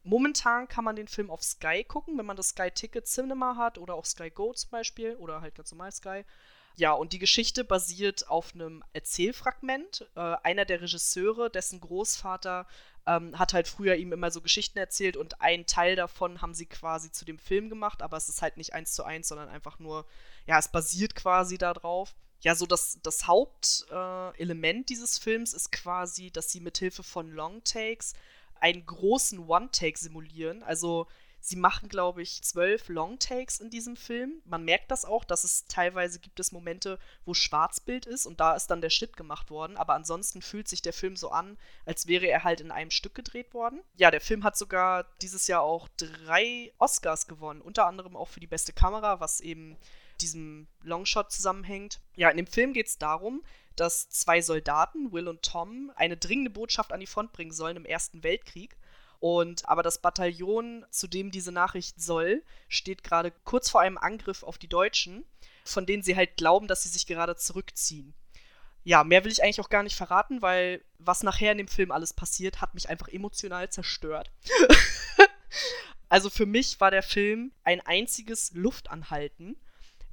[0.04, 3.80] Momentan kann man den Film auf Sky gucken, wenn man das Sky Ticket Cinema hat
[3.80, 6.24] oder auch Sky Go zum Beispiel oder halt ganz normal Sky.
[6.78, 10.06] Ja, und die Geschichte basiert auf einem Erzählfragment.
[10.16, 12.68] Äh, einer der Regisseure, dessen Großvater
[13.08, 16.66] ähm, hat halt früher ihm immer so Geschichten erzählt und einen Teil davon haben sie
[16.66, 19.80] quasi zu dem Film gemacht, aber es ist halt nicht eins zu eins, sondern einfach
[19.80, 20.06] nur,
[20.48, 22.16] ja, es basiert quasi darauf.
[22.42, 28.14] Ja, so das, das Hauptelement äh, dieses Films ist quasi, dass sie mithilfe von Longtakes
[28.60, 30.62] einen großen One-Take simulieren.
[30.64, 31.08] Also
[31.48, 34.42] Sie machen, glaube ich, zwölf Long-Takes in diesem Film.
[34.46, 38.56] Man merkt das auch, dass es teilweise gibt es Momente, wo Schwarzbild ist und da
[38.56, 39.78] ist dann der Schnitt gemacht worden.
[39.78, 43.14] Aber ansonsten fühlt sich der Film so an, als wäre er halt in einem Stück
[43.14, 43.84] gedreht worden.
[43.96, 47.62] Ja, der Film hat sogar dieses Jahr auch drei Oscars gewonnen.
[47.62, 49.78] Unter anderem auch für die beste Kamera, was eben
[50.22, 52.00] diesem Longshot zusammenhängt.
[52.16, 53.44] Ja, in dem Film geht es darum,
[53.76, 57.86] dass zwei Soldaten, Will und Tom, eine dringende Botschaft an die Front bringen sollen im
[57.86, 58.76] Ersten Weltkrieg.
[59.20, 64.44] Und aber das Bataillon, zu dem diese Nachricht soll, steht gerade kurz vor einem Angriff
[64.44, 65.26] auf die Deutschen,
[65.64, 68.14] von denen sie halt glauben, dass sie sich gerade zurückziehen.
[68.84, 71.92] Ja, mehr will ich eigentlich auch gar nicht verraten, weil was nachher in dem Film
[71.92, 74.32] alles passiert, hat mich einfach emotional zerstört.
[76.10, 79.58] also für mich war der Film ein einziges Luftanhalten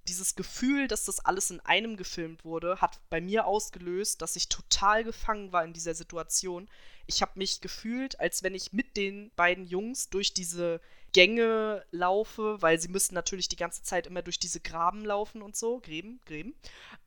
[0.09, 4.49] dieses Gefühl, dass das alles in einem gefilmt wurde, hat bei mir ausgelöst, dass ich
[4.49, 6.69] total gefangen war in dieser Situation.
[7.07, 10.81] Ich habe mich gefühlt, als wenn ich mit den beiden Jungs durch diese
[11.13, 15.57] Gänge laufe, weil sie müssen natürlich die ganze Zeit immer durch diese Graben laufen und
[15.57, 15.81] so.
[15.81, 16.55] Gräben, Gräben.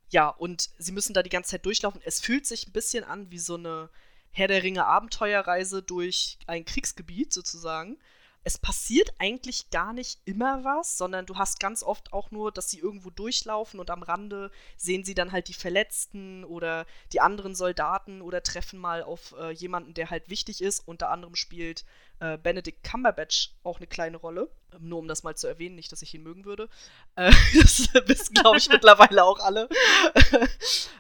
[0.10, 2.02] Ja, und sie müssen da die ganze Zeit durchlaufen.
[2.06, 3.90] Es fühlt sich ein bisschen an wie so eine
[4.32, 7.98] Herr der Ringe Abenteuerreise durch ein Kriegsgebiet sozusagen
[8.46, 12.70] es passiert eigentlich gar nicht immer was, sondern du hast ganz oft auch nur, dass
[12.70, 17.56] sie irgendwo durchlaufen und am Rande sehen sie dann halt die Verletzten oder die anderen
[17.56, 20.88] Soldaten oder treffen mal auf äh, jemanden, der halt wichtig ist.
[20.88, 21.86] Unter anderem spielt
[22.20, 24.50] äh, Benedict Cumberbatch auch eine kleine Rolle.
[24.74, 26.70] Ähm, nur um das mal zu erwähnen, nicht, dass ich ihn mögen würde.
[27.16, 27.32] Äh,
[27.62, 29.70] das wissen, glaube ich, mittlerweile auch alle.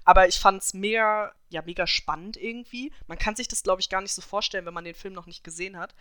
[0.03, 2.91] Aber ich fand es mega, ja, mega spannend irgendwie.
[3.07, 5.25] Man kann sich das, glaube ich, gar nicht so vorstellen, wenn man den Film noch
[5.25, 5.95] nicht gesehen hat.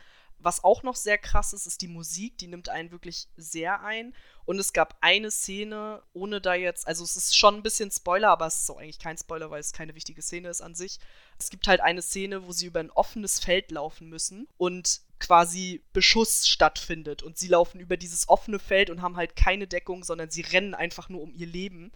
[0.45, 2.37] Was auch noch sehr krass ist, ist die Musik.
[2.37, 4.15] Die nimmt einen wirklich sehr ein.
[4.45, 8.29] Und es gab eine Szene, ohne da jetzt, also es ist schon ein bisschen Spoiler,
[8.29, 11.01] aber es ist auch eigentlich kein Spoiler, weil es keine wichtige Szene ist an sich.
[11.39, 15.83] Es gibt halt eine Szene, wo sie über ein offenes Feld laufen müssen und quasi
[15.95, 17.23] Beschuss stattfindet.
[17.23, 20.75] Und sie laufen über dieses offene Feld und haben halt keine Deckung, sondern sie rennen
[20.75, 21.91] einfach nur um ihr Leben.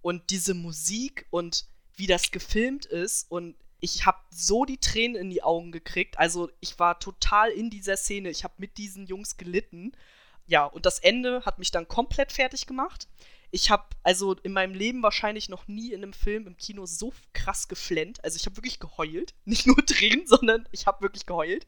[0.00, 5.30] Und diese Musik und wie das gefilmt ist und ich habe so die Tränen in
[5.30, 6.18] die Augen gekriegt.
[6.18, 8.30] Also ich war total in dieser Szene.
[8.30, 9.92] Ich habe mit diesen Jungs gelitten.
[10.46, 13.08] Ja, und das Ende hat mich dann komplett fertig gemacht.
[13.50, 17.12] Ich habe also in meinem Leben wahrscheinlich noch nie in einem Film im Kino so
[17.32, 18.22] krass geflennt.
[18.22, 19.34] Also ich habe wirklich geheult.
[19.44, 21.66] Nicht nur Tränen, sondern ich habe wirklich geheult.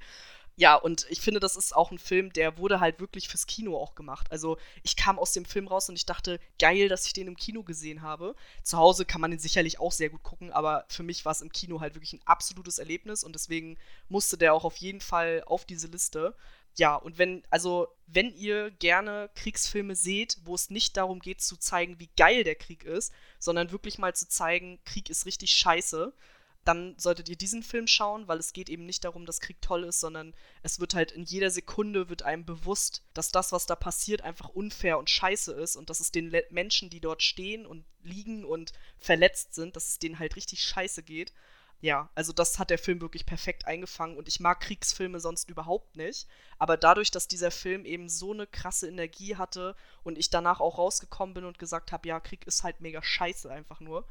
[0.56, 3.76] Ja, und ich finde, das ist auch ein Film, der wurde halt wirklich fürs Kino
[3.78, 4.30] auch gemacht.
[4.30, 7.36] Also ich kam aus dem Film raus und ich dachte, geil, dass ich den im
[7.36, 8.34] Kino gesehen habe.
[8.62, 11.40] Zu Hause kann man den sicherlich auch sehr gut gucken, aber für mich war es
[11.40, 15.42] im Kino halt wirklich ein absolutes Erlebnis und deswegen musste der auch auf jeden Fall
[15.46, 16.36] auf diese Liste.
[16.74, 21.56] Ja, und wenn, also, wenn ihr gerne Kriegsfilme seht, wo es nicht darum geht zu
[21.56, 26.14] zeigen, wie geil der Krieg ist, sondern wirklich mal zu zeigen, Krieg ist richtig scheiße,
[26.64, 29.84] dann solltet ihr diesen Film schauen, weil es geht eben nicht darum, dass Krieg toll
[29.84, 33.74] ist, sondern es wird halt in jeder Sekunde wird einem bewusst, dass das, was da
[33.74, 37.66] passiert, einfach unfair und scheiße ist und dass es den Le Menschen, die dort stehen
[37.66, 41.32] und liegen und verletzt sind, dass es denen halt richtig scheiße geht.
[41.80, 45.96] Ja, also das hat der Film wirklich perfekt eingefangen und ich mag Kriegsfilme sonst überhaupt
[45.96, 46.28] nicht,
[46.60, 50.78] aber dadurch, dass dieser Film eben so eine krasse Energie hatte und ich danach auch
[50.78, 54.06] rausgekommen bin und gesagt habe, ja, Krieg ist halt mega scheiße einfach nur.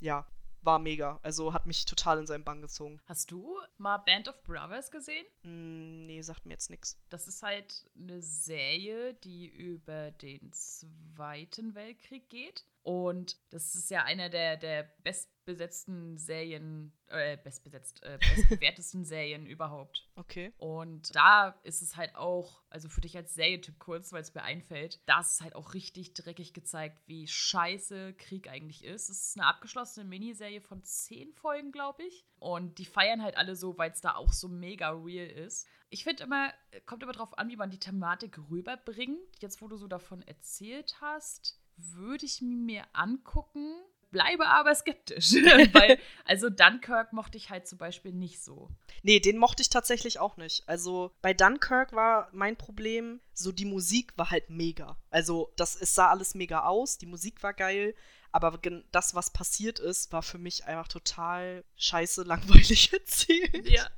[0.00, 0.26] Ja,
[0.64, 1.18] war mega.
[1.22, 3.00] Also hat mich total in seinen Bann gezogen.
[3.06, 5.26] Hast du mal Band of Brothers gesehen?
[5.42, 6.98] Mm, nee, sagt mir jetzt nichts.
[7.10, 12.64] Das ist halt eine Serie, die über den Zweiten Weltkrieg geht.
[12.84, 20.06] Und das ist ja einer der, der bestbesetzten Serien, äh, bestbesetzt, äh, bestbewertesten Serien überhaupt.
[20.16, 20.52] Okay.
[20.58, 24.42] Und da ist es halt auch, also für dich als Serientyp kurz, weil es mir
[24.42, 29.08] einfällt, da ist es halt auch richtig dreckig gezeigt, wie scheiße Krieg eigentlich ist.
[29.08, 32.26] Es ist eine abgeschlossene Miniserie von zehn Folgen, glaube ich.
[32.38, 35.66] Und die feiern halt alle so, weil es da auch so mega real ist.
[35.88, 36.52] Ich finde immer,
[36.84, 39.40] kommt immer drauf an, wie man die Thematik rüberbringt.
[39.40, 43.74] Jetzt, wo du so davon erzählt hast, würde ich mir angucken,
[44.10, 45.32] bleibe aber skeptisch.
[45.72, 48.70] Weil, also Dunkirk mochte ich halt zum Beispiel nicht so.
[49.02, 50.66] Nee, den mochte ich tatsächlich auch nicht.
[50.68, 54.96] Also bei Dunkirk war mein Problem, so die Musik war halt mega.
[55.10, 57.94] Also das, es sah alles mega aus, die Musik war geil,
[58.30, 58.58] aber
[58.90, 63.68] das, was passiert ist, war für mich einfach total scheiße, langweilig erzählt.
[63.68, 63.88] Ja.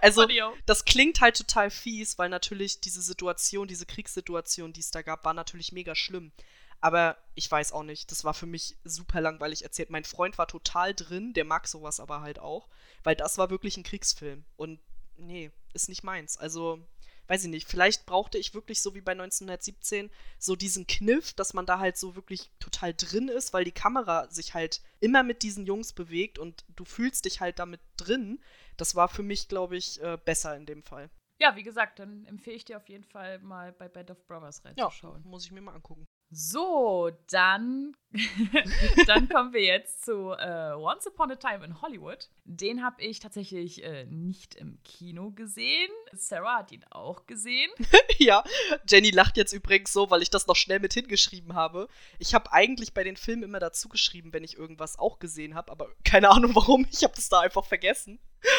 [0.00, 0.28] Also,
[0.66, 5.24] das klingt halt total fies, weil natürlich diese Situation, diese Kriegssituation, die es da gab,
[5.24, 6.32] war natürlich mega schlimm.
[6.80, 9.90] Aber ich weiß auch nicht, das war für mich super langweilig erzählt.
[9.90, 12.68] Mein Freund war total drin, der mag sowas aber halt auch,
[13.02, 14.44] weil das war wirklich ein Kriegsfilm.
[14.56, 14.80] Und
[15.16, 16.36] nee, ist nicht meins.
[16.36, 16.80] Also
[17.28, 21.52] weiß ich nicht, vielleicht brauchte ich wirklich so wie bei 1917 so diesen Kniff, dass
[21.52, 25.42] man da halt so wirklich total drin ist, weil die Kamera sich halt immer mit
[25.42, 28.40] diesen Jungs bewegt und du fühlst dich halt damit drin.
[28.76, 31.10] Das war für mich, glaube ich, äh, besser in dem Fall.
[31.40, 34.64] Ja, wie gesagt, dann empfehle ich dir auf jeden Fall mal bei Band of Brothers
[34.64, 35.22] reinzuschauen.
[35.22, 36.04] Ja, muss ich mir mal angucken.
[36.30, 37.96] So, dann,
[39.06, 42.28] dann kommen wir jetzt zu äh, Once Upon a Time in Hollywood.
[42.44, 45.90] Den habe ich tatsächlich äh, nicht im Kino gesehen.
[46.12, 47.70] Sarah hat ihn auch gesehen.
[48.18, 48.44] ja,
[48.86, 51.88] Jenny lacht jetzt übrigens so, weil ich das noch schnell mit hingeschrieben habe.
[52.18, 55.72] Ich habe eigentlich bei den Filmen immer dazu geschrieben, wenn ich irgendwas auch gesehen habe,
[55.72, 56.86] aber keine Ahnung warum.
[56.92, 58.18] Ich habe das da einfach vergessen.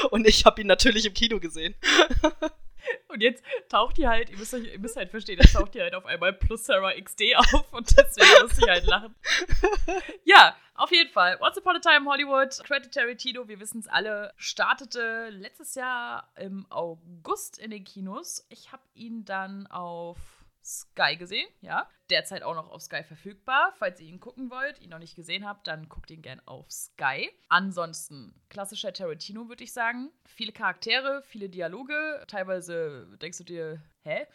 [0.10, 1.76] Und ich habe ihn natürlich im Kino gesehen.
[3.08, 5.82] Und jetzt taucht die halt, ihr müsst, euch, ihr müsst halt verstehen, das taucht die
[5.82, 9.16] halt auf einmal plus Sarah XD auf und deswegen muss ich halt lachen.
[10.24, 11.38] Ja, auf jeden Fall.
[11.42, 16.66] Once Upon a Time Hollywood, Quentin Tarantino, wir wissen es alle, startete letztes Jahr im
[16.70, 18.46] August in den Kinos.
[18.50, 20.18] Ich habe ihn dann auf
[20.70, 21.90] Sky gesehen, ja.
[22.10, 23.74] Derzeit auch noch auf Sky verfügbar.
[23.78, 26.72] Falls ihr ihn gucken wollt, ihn noch nicht gesehen habt, dann guckt ihn gern auf
[26.72, 27.30] Sky.
[27.50, 30.12] Ansonsten klassischer Tarantino, würde ich sagen.
[30.26, 32.24] Viele Charaktere, viele Dialoge.
[32.28, 34.28] Teilweise denkst du dir, hä?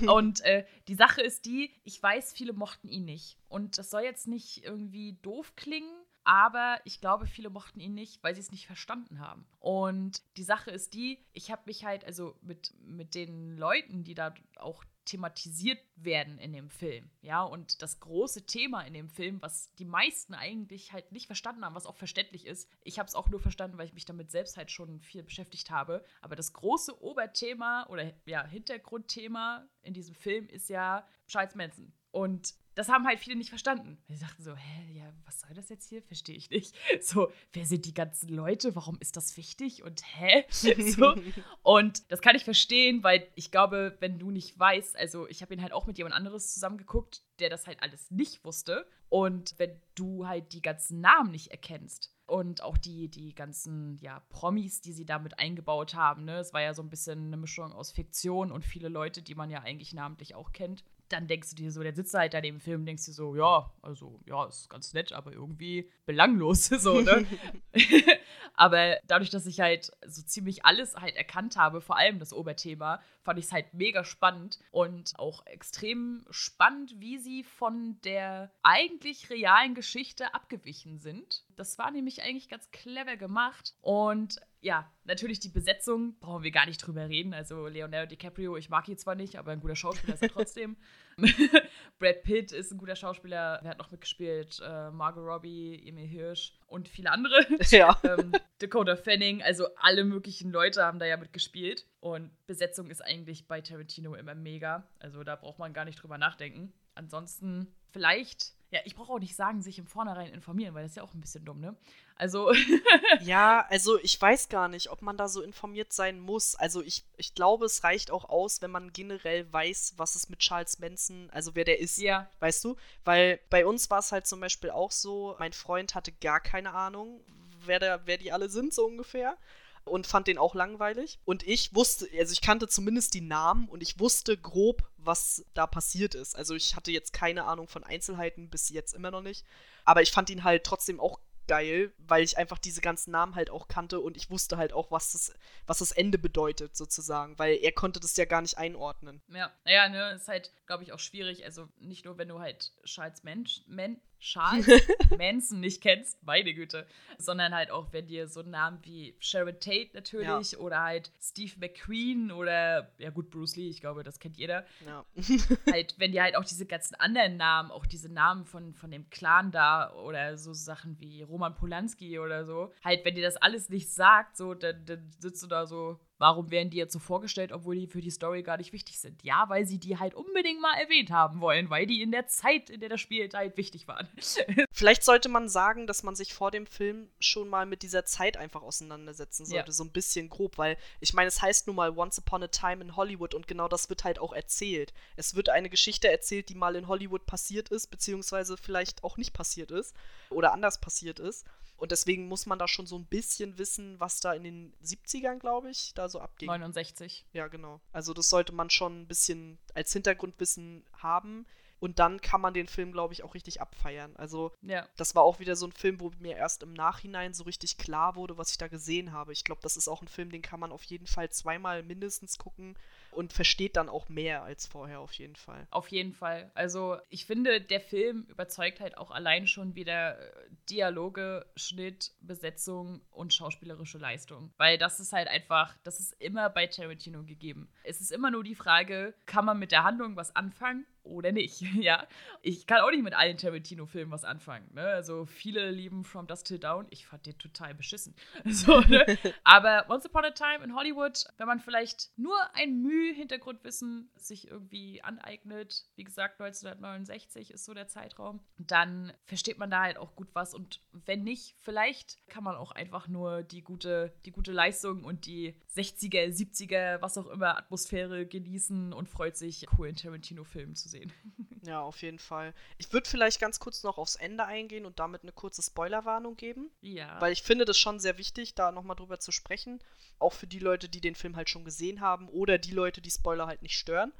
[0.06, 3.36] und äh, die Sache ist die, ich weiß, viele mochten ihn nicht.
[3.48, 5.92] Und das soll jetzt nicht irgendwie doof klingen,
[6.24, 9.46] aber ich glaube, viele mochten ihn nicht, weil sie es nicht verstanden haben.
[9.58, 14.14] Und die Sache ist die, ich habe mich halt, also mit, mit den Leuten, die
[14.14, 17.10] da auch thematisiert werden in dem Film.
[17.20, 21.64] Ja, und das große Thema in dem Film, was die meisten eigentlich halt nicht verstanden
[21.64, 22.68] haben, was auch verständlich ist.
[22.82, 25.70] Ich habe es auch nur verstanden, weil ich mich damit selbst halt schon viel beschäftigt
[25.70, 26.04] habe.
[26.20, 31.92] Aber das große Oberthema oder ja, Hintergrundthema in diesem Film ist ja Charles Manson.
[32.10, 33.98] Und das haben halt viele nicht verstanden.
[34.08, 36.02] Sie sagten so, hä, ja, was soll das jetzt hier?
[36.02, 36.74] Verstehe ich nicht.
[37.00, 38.74] So, wer sind die ganzen Leute?
[38.74, 39.82] Warum ist das wichtig?
[39.82, 40.44] Und hä?
[40.50, 41.14] So.
[41.62, 45.54] Und das kann ich verstehen, weil ich glaube, wenn du nicht weißt, also ich habe
[45.54, 48.86] ihn halt auch mit jemand anderes zusammengeguckt, der das halt alles nicht wusste.
[49.08, 54.20] Und wenn du halt die ganzen Namen nicht erkennst und auch die, die ganzen ja,
[54.30, 56.38] Promis, die sie damit eingebaut haben, ne?
[56.38, 59.50] es war ja so ein bisschen eine Mischung aus Fiktion und viele Leute, die man
[59.50, 60.82] ja eigentlich namentlich auch kennt
[61.12, 63.36] dann denkst du dir so, der sitzt halt da neben dem Film, denkst du so,
[63.36, 67.26] ja, also, ja, ist ganz nett, aber irgendwie belanglos, so, ne?
[68.54, 73.00] aber dadurch, dass ich halt so ziemlich alles halt erkannt habe, vor allem das Oberthema,
[73.22, 79.30] fand ich es halt mega spannend und auch extrem spannend, wie sie von der eigentlich
[79.30, 81.44] realen Geschichte abgewichen sind.
[81.56, 86.66] Das war nämlich eigentlich ganz clever gemacht und ja, natürlich die Besetzung, brauchen wir gar
[86.66, 87.34] nicht drüber reden.
[87.34, 90.76] Also Leonardo DiCaprio, ich mag ihn zwar nicht, aber ein guter Schauspieler ist er trotzdem.
[91.98, 96.52] Brad Pitt ist ein guter Schauspieler, er hat noch mitgespielt, äh, Margot Robbie, Emil Hirsch
[96.66, 97.46] und viele andere.
[97.70, 97.98] Ja.
[98.04, 101.86] ähm, Dakota Fanning, also alle möglichen Leute haben da ja mitgespielt.
[102.00, 104.88] Und Besetzung ist eigentlich bei Tarantino immer mega.
[104.98, 106.72] Also da braucht man gar nicht drüber nachdenken.
[106.94, 110.96] Ansonsten vielleicht ja, ich brauche auch nicht sagen, sich im Vornherein informieren, weil das ist
[110.96, 111.76] ja auch ein bisschen dumm, ne?
[112.16, 112.50] Also.
[113.20, 116.54] ja, also ich weiß gar nicht, ob man da so informiert sein muss.
[116.54, 120.38] Also ich, ich glaube, es reicht auch aus, wenn man generell weiß, was es mit
[120.38, 121.98] Charles Manson, also wer der ist.
[121.98, 122.30] Ja.
[122.40, 122.76] Weißt du?
[123.04, 126.72] Weil bei uns war es halt zum Beispiel auch so, mein Freund hatte gar keine
[126.72, 127.20] Ahnung,
[127.66, 129.36] wer, der, wer die alle sind, so ungefähr
[129.84, 131.18] und fand den auch langweilig.
[131.24, 135.66] Und ich wusste, also ich kannte zumindest die Namen und ich wusste grob, was da
[135.66, 136.36] passiert ist.
[136.36, 139.44] Also ich hatte jetzt keine Ahnung von Einzelheiten, bis jetzt immer noch nicht.
[139.84, 141.18] Aber ich fand ihn halt trotzdem auch
[141.48, 144.90] geil, weil ich einfach diese ganzen Namen halt auch kannte und ich wusste halt auch,
[144.90, 145.34] was das,
[145.66, 149.20] was das Ende bedeutet, sozusagen, weil er konnte das ja gar nicht einordnen.
[149.28, 151.44] Ja, naja, ne, ist halt, glaube ich, auch schwierig.
[151.44, 154.66] Also nicht nur, wenn du halt Charles Mensch, Men Charles
[155.18, 156.86] Manson nicht kennst, meine Güte,
[157.18, 160.58] sondern halt auch, wenn dir so Namen wie Sharon Tate natürlich ja.
[160.58, 164.64] oder halt Steve McQueen oder, ja gut, Bruce Lee, ich glaube, das kennt jeder.
[164.86, 165.04] Ja.
[165.72, 169.10] halt, wenn dir halt auch diese ganzen anderen Namen, auch diese Namen von, von dem
[169.10, 173.70] Clan da oder so Sachen wie Roman Polanski oder so, halt, wenn dir das alles
[173.70, 177.50] nicht sagt, so, dann, dann sitzt du da so, Warum werden die jetzt so vorgestellt,
[177.50, 179.24] obwohl die für die Story gar nicht wichtig sind?
[179.24, 182.70] Ja, weil sie die halt unbedingt mal erwähnt haben wollen, weil die in der Zeit,
[182.70, 184.06] in der das spielt, halt wichtig waren.
[184.72, 188.36] Vielleicht sollte man sagen, dass man sich vor dem Film schon mal mit dieser Zeit
[188.36, 189.72] einfach auseinandersetzen sollte, ja.
[189.72, 192.84] so ein bisschen grob, weil ich meine, es heißt nun mal Once Upon a Time
[192.84, 194.94] in Hollywood und genau das wird halt auch erzählt.
[195.16, 199.32] Es wird eine Geschichte erzählt, die mal in Hollywood passiert ist, beziehungsweise vielleicht auch nicht
[199.32, 199.92] passiert ist
[200.30, 201.44] oder anders passiert ist.
[201.82, 205.40] Und deswegen muss man da schon so ein bisschen wissen, was da in den 70ern,
[205.40, 206.46] glaube ich, da so abging.
[206.48, 207.26] 69.
[207.32, 207.80] Ja, genau.
[207.92, 211.46] Also das sollte man schon ein bisschen als Hintergrundwissen haben.
[211.80, 214.14] und dann kann man den Film, glaube ich, auch richtig abfeiern.
[214.14, 214.86] Also, ja.
[214.96, 218.14] das war auch wieder so ein Film, wo mir erst im Nachhinein so richtig klar
[218.14, 219.32] wurde, was ich da gesehen habe.
[219.32, 222.38] Ich glaube, das ist auch ein Film, den kann man auf jeden Fall zweimal mindestens
[222.38, 222.76] gucken
[223.12, 225.66] und versteht dann auch mehr als vorher auf jeden Fall.
[225.70, 226.50] Auf jeden Fall.
[226.54, 230.32] Also ich finde, der Film überzeugt halt auch allein schon wieder äh,
[230.70, 234.52] Dialoge, Schnitt, Besetzung und schauspielerische Leistung.
[234.56, 237.68] Weil das ist halt einfach, das ist immer bei Tarantino gegeben.
[237.84, 240.86] Es ist immer nur die Frage, kann man mit der Handlung was anfangen?
[241.04, 241.62] oder nicht.
[241.82, 242.06] Ja,
[242.42, 244.68] ich kann auch nicht mit allen Tarantino-Filmen was anfangen.
[244.72, 244.82] Ne?
[244.82, 246.86] Also viele lieben From Dust Till Down.
[246.90, 248.14] Ich fand den total beschissen.
[248.44, 249.04] So, ne?
[249.44, 254.48] Aber Once Upon a Time in Hollywood, wenn man vielleicht nur ein Mühe Hintergrundwissen sich
[254.48, 260.14] irgendwie aneignet, wie gesagt 1969 ist so der Zeitraum, dann versteht man da halt auch
[260.14, 260.54] gut was.
[260.54, 265.26] Und wenn nicht, vielleicht kann man auch einfach nur die gute, die gute Leistung und
[265.26, 271.12] die 60er, 70er, was auch immer Atmosphäre genießen und freut sich, coolen Tarantino-Filmen zu sehen.
[271.64, 272.54] Ja, auf jeden Fall.
[272.76, 276.70] Ich würde vielleicht ganz kurz noch aufs Ende eingehen und damit eine kurze Spoilerwarnung geben.
[276.80, 277.20] Ja.
[277.20, 279.80] Weil ich finde das schon sehr wichtig, da nochmal drüber zu sprechen.
[280.18, 283.10] Auch für die Leute, die den Film halt schon gesehen haben oder die Leute, die
[283.10, 284.12] Spoiler halt nicht stören.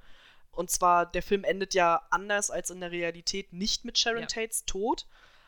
[0.52, 4.26] Und zwar, der Film endet ja anders als in der Realität nicht mit Sharon ja.
[4.26, 5.06] Tates Tod.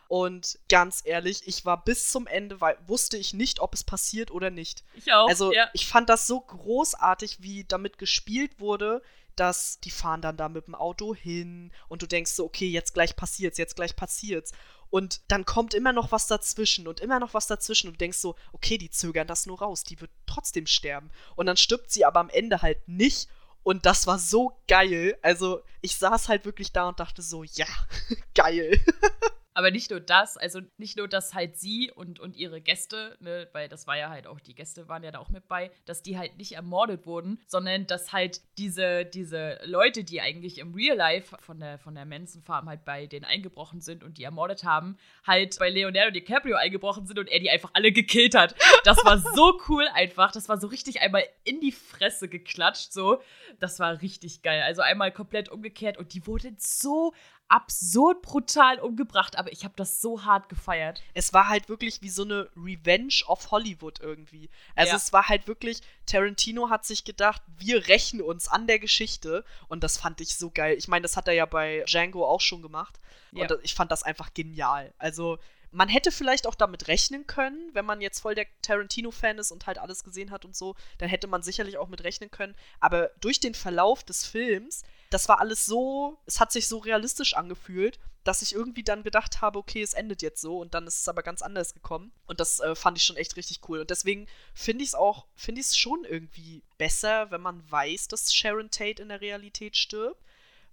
[0.09, 4.31] Und ganz ehrlich, ich war bis zum Ende, weil wusste ich nicht, ob es passiert
[4.31, 4.85] oder nicht.
[4.95, 5.29] Ich auch.
[5.29, 5.69] Also ja.
[5.73, 9.03] ich fand das so großartig, wie damit gespielt wurde,
[9.37, 12.95] dass die fahren dann da mit dem Auto hin und du denkst so, okay, jetzt
[12.95, 14.53] gleich passiert's, jetzt gleich passiert's.
[14.91, 18.19] Und dann kommt immer noch was dazwischen und immer noch was dazwischen und du denkst
[18.19, 21.11] so, okay, die zögern das nur raus, die wird trotzdem sterben.
[21.37, 23.29] Und dann stirbt sie aber am Ende halt nicht.
[23.63, 25.17] Und das war so geil.
[25.23, 27.67] Also, ich saß halt wirklich da und dachte so, ja,
[28.35, 28.81] geil.
[29.55, 33.49] Aber nicht nur das, also nicht nur, dass halt sie und, und ihre Gäste, ne,
[33.53, 36.03] weil das war ja halt auch, die Gäste waren ja da auch mit bei, dass
[36.03, 40.97] die halt nicht ermordet wurden, sondern dass halt diese, diese Leute, die eigentlich im Real
[40.97, 44.65] Life von der, von der Manson Farm halt bei denen eingebrochen sind und die ermordet
[44.65, 48.57] haben, halt bei Leonardo DiCaprio eingebrochen sind und er die einfach alle gekillt hat.
[48.85, 50.33] Das war so cool einfach.
[50.33, 53.23] Das war so richtig einmal in die Fresse geklatscht, so.
[53.61, 54.63] Das war richtig geil.
[54.63, 57.15] Also einmal komplett umgekehrt und die wurden so
[57.49, 61.03] absurd brutal umgebracht, aber ich habe das so hart gefeiert.
[61.13, 64.51] Es war halt wirklich wie so eine Revenge of Hollywood irgendwie.
[64.75, 64.97] Also ja.
[64.97, 69.85] es war halt wirklich, Tarantino hat sich gedacht, wir rächen uns an der Geschichte und
[69.85, 70.77] das fand ich so geil.
[70.79, 72.99] Ich meine, das hat er ja bei Django auch schon gemacht
[73.33, 73.43] ja.
[73.43, 74.93] und ich fand das einfach genial.
[74.99, 75.39] Also
[75.75, 79.67] man hätte vielleicht auch damit rechnen können, wenn man jetzt voll der Tarantino-Fan ist und
[79.67, 82.55] halt alles gesehen hat und so, dann hätte man sicherlich auch mit rechnen können.
[82.79, 84.85] Aber durch den Verlauf des Films,
[85.15, 89.41] das war alles so, es hat sich so realistisch angefühlt, dass ich irgendwie dann gedacht
[89.43, 92.11] habe, okay, es endet jetzt so und dann ist es aber ganz anders gekommen.
[92.27, 93.81] Und das äh, fand ich schon echt richtig cool.
[93.81, 98.09] Und deswegen finde ich es auch, finde ich es schon irgendwie besser, wenn man weiß,
[98.09, 100.21] dass Sharon Tate in der Realität stirbt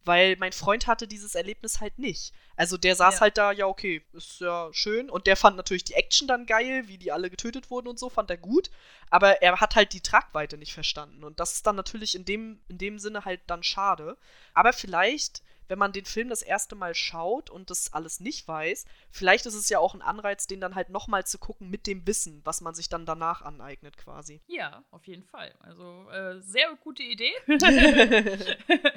[0.04, 2.34] weil mein Freund hatte dieses Erlebnis halt nicht.
[2.56, 3.22] Also der saß ja.
[3.22, 5.10] halt da, ja, okay, ist ja schön.
[5.10, 8.10] Und der fand natürlich die Action dann geil, wie die alle getötet wurden und so,
[8.10, 8.70] fand er gut.
[9.10, 11.24] Aber er hat halt die Tragweite nicht verstanden.
[11.24, 14.18] Und das ist dann natürlich in dem, in dem Sinne halt dann schade.
[14.54, 18.84] Aber vielleicht wenn man den Film das erste Mal schaut und das alles nicht weiß,
[19.10, 22.06] vielleicht ist es ja auch ein Anreiz, den dann halt nochmal zu gucken mit dem
[22.06, 24.42] Wissen, was man sich dann danach aneignet quasi.
[24.48, 25.56] Ja, auf jeden Fall.
[25.62, 27.32] Also äh, sehr gute Idee.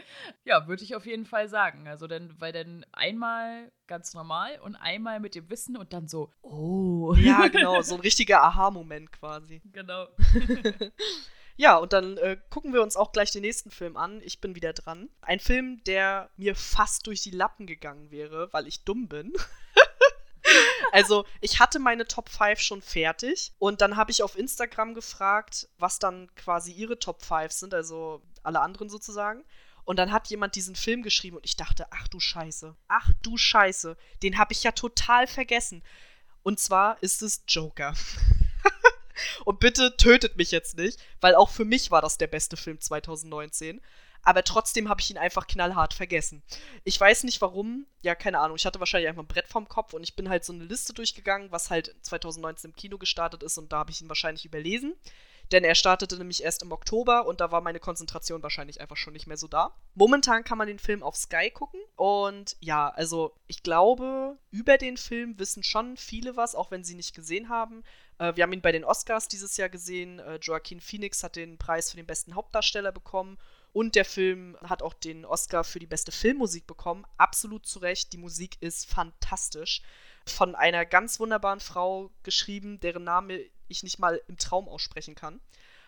[0.45, 1.87] ja, würde ich auf jeden Fall sagen.
[1.87, 6.33] Also denn, weil dann einmal ganz normal und einmal mit dem Wissen und dann so,
[6.43, 7.15] oh.
[7.15, 9.63] Ja, genau, so ein richtiger Aha-Moment quasi.
[9.73, 10.09] Genau.
[11.57, 14.21] Ja, und dann äh, gucken wir uns auch gleich den nächsten Film an.
[14.25, 15.09] Ich bin wieder dran.
[15.21, 19.33] Ein Film, der mir fast durch die Lappen gegangen wäre, weil ich dumm bin.
[20.93, 25.69] also, ich hatte meine Top 5 schon fertig und dann habe ich auf Instagram gefragt,
[25.79, 29.45] was dann quasi ihre Top 5 sind, also alle anderen sozusagen.
[29.85, 33.37] Und dann hat jemand diesen Film geschrieben und ich dachte, ach du Scheiße, ach du
[33.37, 35.85] Scheiße, den habe ich ja total vergessen.
[36.43, 37.95] Und zwar ist es Joker.
[39.45, 42.81] Und bitte tötet mich jetzt nicht, weil auch für mich war das der beste Film
[42.81, 43.81] 2019.
[44.25, 46.43] Aber trotzdem habe ich ihn einfach knallhart vergessen.
[46.83, 47.87] Ich weiß nicht warum.
[48.03, 48.57] Ja, keine Ahnung.
[48.57, 50.95] Ich hatte wahrscheinlich einfach ein Brett vorm Kopf und ich bin halt so eine Liste
[50.95, 54.95] durchgegangen, was halt 2019 im Kino gestartet ist und da habe ich ihn wahrscheinlich überlesen.
[55.53, 59.13] Denn er startete nämlich erst im Oktober und da war meine Konzentration wahrscheinlich einfach schon
[59.13, 59.77] nicht mehr so da.
[59.95, 64.97] Momentan kann man den Film auf Sky gucken und ja, also ich glaube, über den
[64.97, 67.85] Film wissen schon viele was, auch wenn sie nicht gesehen haben.
[68.19, 70.19] Äh, wir haben ihn bei den Oscars dieses Jahr gesehen.
[70.19, 73.39] Äh, Joaquin Phoenix hat den Preis für den besten Hauptdarsteller bekommen.
[73.73, 77.05] Und der Film hat auch den Oscar für die beste Filmmusik bekommen.
[77.17, 78.13] Absolut zu Recht.
[78.13, 79.83] Die Musik ist fantastisch.
[80.27, 85.41] Von einer ganz wunderbaren Frau geschrieben, deren Name ich nicht mal im Traum aussprechen kann.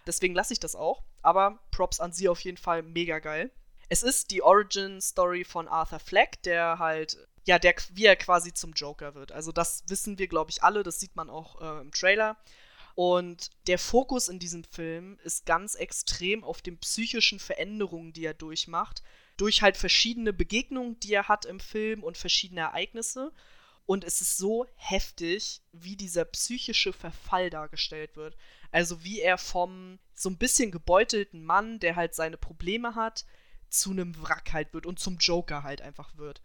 [0.07, 1.05] Deswegen lasse ich das auch.
[1.23, 3.51] Aber Props an sie auf jeden Fall mega geil.
[3.89, 7.17] es ist die Origin-Story von Arthur Fleck, der halt,
[7.47, 9.33] ja, der, wie er quasi zum Joker wird.
[9.33, 12.37] Also das wissen wir, glaube ich, alle, das sieht man auch äh, im Trailer.
[12.97, 18.35] Und der Fokus in diesem Film ist ganz extrem auf den psychischen Veränderungen, die er
[18.35, 19.03] durchmacht,
[19.37, 23.33] durch halt verschiedene Begegnungen, die er hat im Film und verschiedene Ereignisse.
[23.85, 28.37] Und es ist so heftig, wie dieser psychische Verfall dargestellt wird.
[28.73, 33.25] Also wie er vom so ein bisschen gebeutelten Mann, der halt seine Probleme hat,
[33.69, 36.41] zu einem Wrack halt wird und zum Joker halt einfach wird.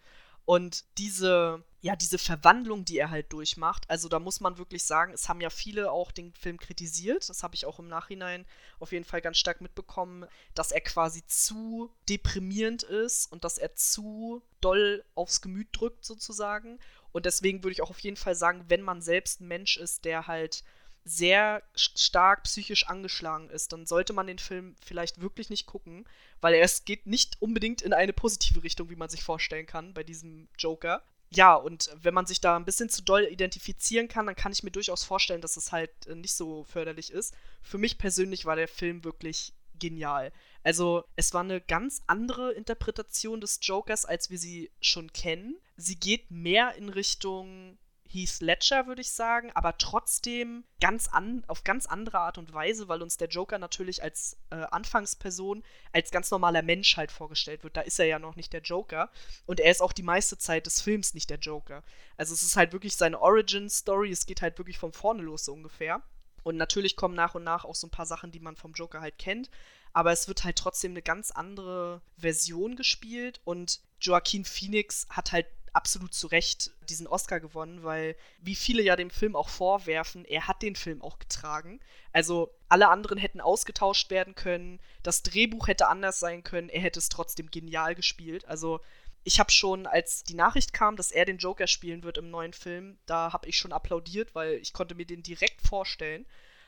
[0.45, 5.13] Und diese, ja, diese Verwandlung, die er halt durchmacht, also da muss man wirklich sagen,
[5.13, 8.45] es haben ja viele auch den Film kritisiert, das habe ich auch im Nachhinein
[8.79, 10.25] auf jeden Fall ganz stark mitbekommen,
[10.55, 16.79] dass er quasi zu deprimierend ist und dass er zu doll aufs Gemüt drückt sozusagen.
[17.11, 20.05] Und deswegen würde ich auch auf jeden Fall sagen, wenn man selbst ein Mensch ist,
[20.05, 20.63] der halt
[21.03, 26.05] sehr stark psychisch angeschlagen ist, dann sollte man den Film vielleicht wirklich nicht gucken,
[26.41, 30.03] weil es geht nicht unbedingt in eine positive Richtung, wie man sich vorstellen kann bei
[30.03, 31.03] diesem Joker.
[31.33, 34.63] Ja, und wenn man sich da ein bisschen zu doll identifizieren kann, dann kann ich
[34.63, 37.33] mir durchaus vorstellen, dass es halt äh, nicht so förderlich ist.
[37.61, 40.31] Für mich persönlich war der Film wirklich genial.
[40.63, 45.57] Also, es war eine ganz andere Interpretation des Jokers, als wir sie schon kennen.
[45.77, 47.77] Sie geht mehr in Richtung
[48.11, 52.87] Heath Ledger, würde ich sagen, aber trotzdem ganz an, auf ganz andere Art und Weise,
[52.87, 57.77] weil uns der Joker natürlich als äh, Anfangsperson, als ganz normaler Mensch halt vorgestellt wird.
[57.77, 59.09] Da ist er ja noch nicht der Joker
[59.45, 61.83] und er ist auch die meiste Zeit des Films nicht der Joker.
[62.17, 65.53] Also es ist halt wirklich seine Origin-Story, es geht halt wirklich von vorne los so
[65.53, 66.01] ungefähr.
[66.43, 68.99] Und natürlich kommen nach und nach auch so ein paar Sachen, die man vom Joker
[68.99, 69.49] halt kennt.
[69.93, 75.45] Aber es wird halt trotzdem eine ganz andere Version gespielt und Joaquin Phoenix hat halt
[75.73, 80.47] absolut zu Recht diesen Oscar gewonnen, weil, wie viele ja dem Film auch vorwerfen, er
[80.47, 81.79] hat den Film auch getragen.
[82.11, 86.99] Also alle anderen hätten ausgetauscht werden können, das Drehbuch hätte anders sein können, er hätte
[86.99, 88.45] es trotzdem genial gespielt.
[88.45, 88.81] Also
[89.23, 92.53] ich habe schon, als die Nachricht kam, dass er den Joker spielen wird im neuen
[92.53, 96.25] Film, da habe ich schon applaudiert, weil ich konnte mir den direkt vorstellen.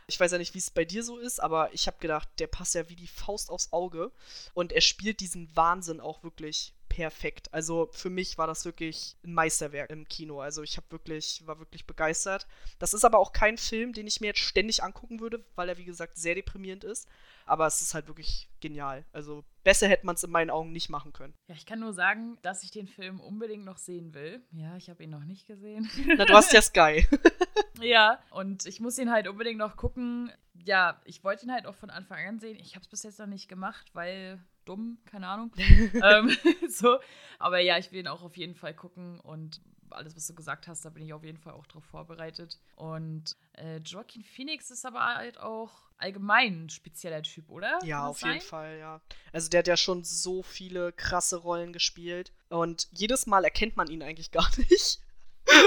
[0.08, 2.47] Ich weiß ja nicht, wie es bei dir so ist, aber ich habe gedacht, der
[2.47, 4.12] passt ja wie die Faust aufs Auge.
[4.54, 7.52] Und er spielt diesen Wahnsinn auch wirklich perfekt.
[7.52, 10.41] Also für mich war das wirklich ein Meisterwerk im Kino.
[10.41, 12.46] Also ich habe wirklich, war wirklich begeistert.
[12.78, 15.80] Das ist aber auch kein Film, den ich mir jetzt ständig angucken würde, weil er,
[15.80, 17.08] wie gesagt, sehr deprimierend ist.
[17.48, 19.06] Aber es ist halt wirklich genial.
[19.12, 21.34] Also besser hätte man es in meinen Augen nicht machen können.
[21.48, 24.44] Ja, ich kann nur sagen, dass ich den Film unbedingt noch sehen will.
[24.52, 25.89] Ja, ich habe ihn noch nicht gesehen.
[26.18, 27.08] Na, du hast ja Sky.
[27.82, 30.32] ja, und ich muss ihn halt unbedingt noch gucken.
[30.64, 32.60] Ja, ich wollte ihn halt auch von Anfang an sehen.
[32.60, 35.51] Ich habe es bis jetzt noch nicht gemacht, weil dumm, keine Ahnung.
[35.57, 36.36] ähm,
[36.70, 36.99] so.
[37.39, 39.61] Aber ja, ich will ihn auch auf jeden Fall gucken und
[39.93, 42.59] alles, was du gesagt hast, da bin ich auf jeden Fall auch drauf vorbereitet.
[42.76, 47.80] Und äh, Joaquin Phoenix ist aber halt auch allgemein ein spezieller Typ, oder?
[47.84, 48.34] Ja, auf sein?
[48.34, 49.01] jeden Fall, ja.
[49.32, 53.88] Also der hat ja schon so viele krasse Rollen gespielt und jedes Mal erkennt man
[53.88, 54.99] ihn eigentlich gar nicht.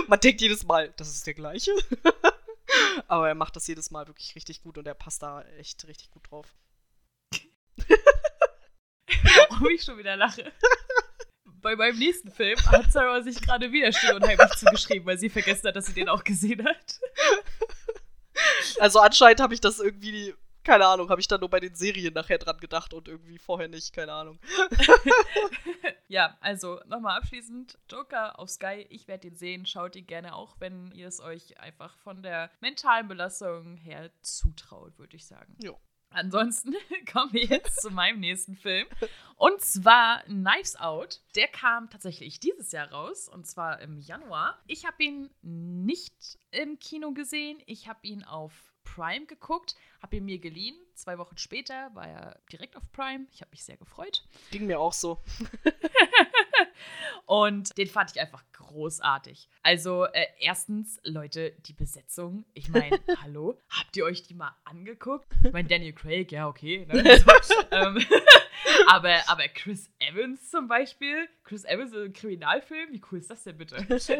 [0.09, 1.73] man denkt jedes Mal, das ist der gleiche.
[3.09, 6.11] aber er macht das jedes Mal wirklich richtig gut und er passt da echt richtig
[6.11, 6.55] gut drauf.
[9.57, 10.53] Warum ich schon wieder lache.
[11.63, 15.31] Bei meinem nächsten Film hat Sarah sich gerade wieder still und heimlich zugeschrieben, weil sie
[15.31, 17.01] vergessen hat, dass sie den auch gesehen hat.
[18.79, 22.13] Also anscheinend habe ich das irgendwie, keine Ahnung, habe ich dann nur bei den Serien
[22.13, 24.39] nachher dran gedacht und irgendwie vorher nicht, keine Ahnung.
[26.09, 30.57] ja, also nochmal abschließend, Joker auf Sky, ich werde den sehen, schaut ihn gerne auch,
[30.61, 35.57] wenn ihr es euch einfach von der mentalen Belastung her zutraut, würde ich sagen.
[35.63, 35.81] Jo.
[36.11, 36.75] Ansonsten
[37.13, 38.87] kommen wir jetzt zu meinem nächsten Film.
[39.37, 41.21] Und zwar Knives Out.
[41.35, 44.59] Der kam tatsächlich dieses Jahr raus, und zwar im Januar.
[44.67, 47.59] Ich habe ihn nicht im Kino gesehen.
[47.67, 50.77] Ich habe ihn auf Prime geguckt, habe ihn mir geliehen.
[50.97, 53.27] Zwei Wochen später war er direkt auf Prime.
[53.31, 54.25] Ich habe mich sehr gefreut.
[54.51, 55.23] Ging mir auch so.
[57.27, 59.51] Und den fand ich einfach großartig.
[59.63, 62.47] Also, äh, erstens, Leute, die Besetzung.
[62.55, 65.27] Ich meine, hallo, habt ihr euch die mal angeguckt?
[65.45, 66.87] Ich meine, Daniel Craig, ja, okay.
[66.87, 67.19] Ne?
[67.43, 68.05] So, ähm,
[68.89, 73.45] aber, aber Chris Evans zum Beispiel, Chris Evans in einem Kriminalfilm, wie cool ist das
[73.45, 73.77] denn bitte?
[73.99, 74.11] so,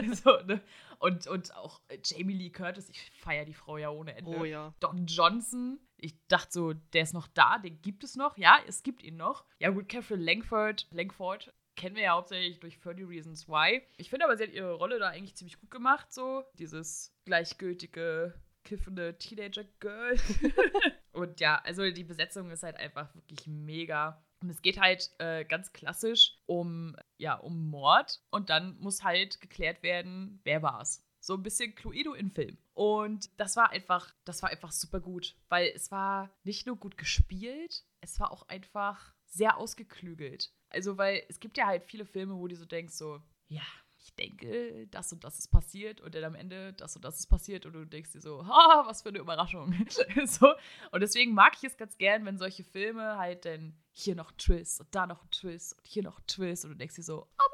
[0.47, 0.61] ne?
[0.99, 4.37] und, und auch Jamie Lee Curtis, ich feiere die Frau ja ohne Ende.
[4.37, 4.75] Oh ja.
[4.81, 8.37] Don Johnson, ich dachte so, der ist noch da, den gibt es noch.
[8.37, 9.45] Ja, es gibt ihn noch.
[9.59, 13.83] Ja, gut, Catherine Langford, Langford kennen wir ja hauptsächlich durch 30 Reasons Why.
[13.97, 16.45] Ich finde aber, sie hat ihre Rolle da eigentlich ziemlich gut gemacht, so.
[16.55, 18.35] Dieses gleichgültige,
[18.65, 20.17] kiffende Teenager-Girl.
[21.13, 24.25] und ja, also die Besetzung ist halt einfach wirklich mega.
[24.43, 28.23] Und es geht halt äh, ganz klassisch um, ja, um Mord.
[28.31, 31.06] Und dann muss halt geklärt werden, wer war's.
[31.27, 32.57] So ein bisschen Cluedo in Film.
[32.73, 36.97] Und das war einfach, das war einfach super gut, weil es war nicht nur gut
[36.97, 40.53] gespielt, es war auch einfach sehr ausgeklügelt.
[40.69, 43.65] Also, weil es gibt ja halt viele Filme, wo du so denkst, so, ja,
[43.99, 47.27] ich denke, das und das ist passiert und dann am Ende das und das ist
[47.27, 49.75] passiert und du denkst dir so, ha, was für eine Überraschung.
[50.27, 50.55] so.
[50.93, 54.79] Und deswegen mag ich es ganz gern, wenn solche Filme halt dann hier noch Twist
[54.79, 57.46] und da noch Twist und hier noch Twist und du denkst dir so, oh.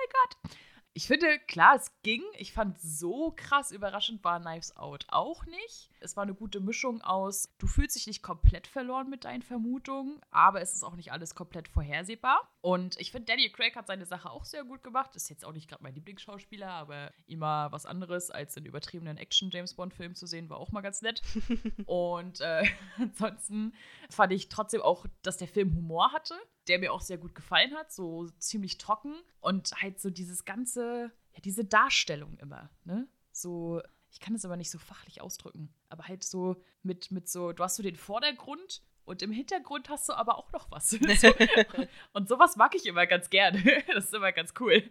[0.94, 2.22] Ich finde, klar, es ging.
[2.36, 5.90] Ich fand so krass überraschend war Knives Out auch nicht.
[6.00, 10.20] Es war eine gute Mischung aus, du fühlst dich nicht komplett verloren mit deinen Vermutungen,
[10.30, 12.46] aber es ist auch nicht alles komplett vorhersehbar.
[12.62, 15.16] Und ich finde, Daniel Craig hat seine Sache auch sehr gut gemacht.
[15.16, 20.14] Ist jetzt auch nicht gerade mein Lieblingsschauspieler, aber immer was anderes als in übertriebenen Action-James-Bond-Filmen
[20.14, 21.22] zu sehen, war auch mal ganz nett.
[21.86, 22.62] Und äh,
[22.98, 23.74] ansonsten
[24.10, 26.34] fand ich trotzdem auch, dass der Film Humor hatte,
[26.68, 31.10] der mir auch sehr gut gefallen hat, so ziemlich trocken und halt so dieses ganze,
[31.32, 33.08] ja, diese Darstellung immer, ne?
[33.32, 33.82] So
[34.12, 37.64] ich kann es aber nicht so fachlich ausdrücken, aber halt so mit, mit so, du
[37.64, 40.90] hast so den Vordergrund und im Hintergrund hast du aber auch noch was.
[41.20, 41.34] so.
[42.12, 43.62] Und sowas mag ich immer ganz gerne.
[43.92, 44.82] Das ist immer ganz cool.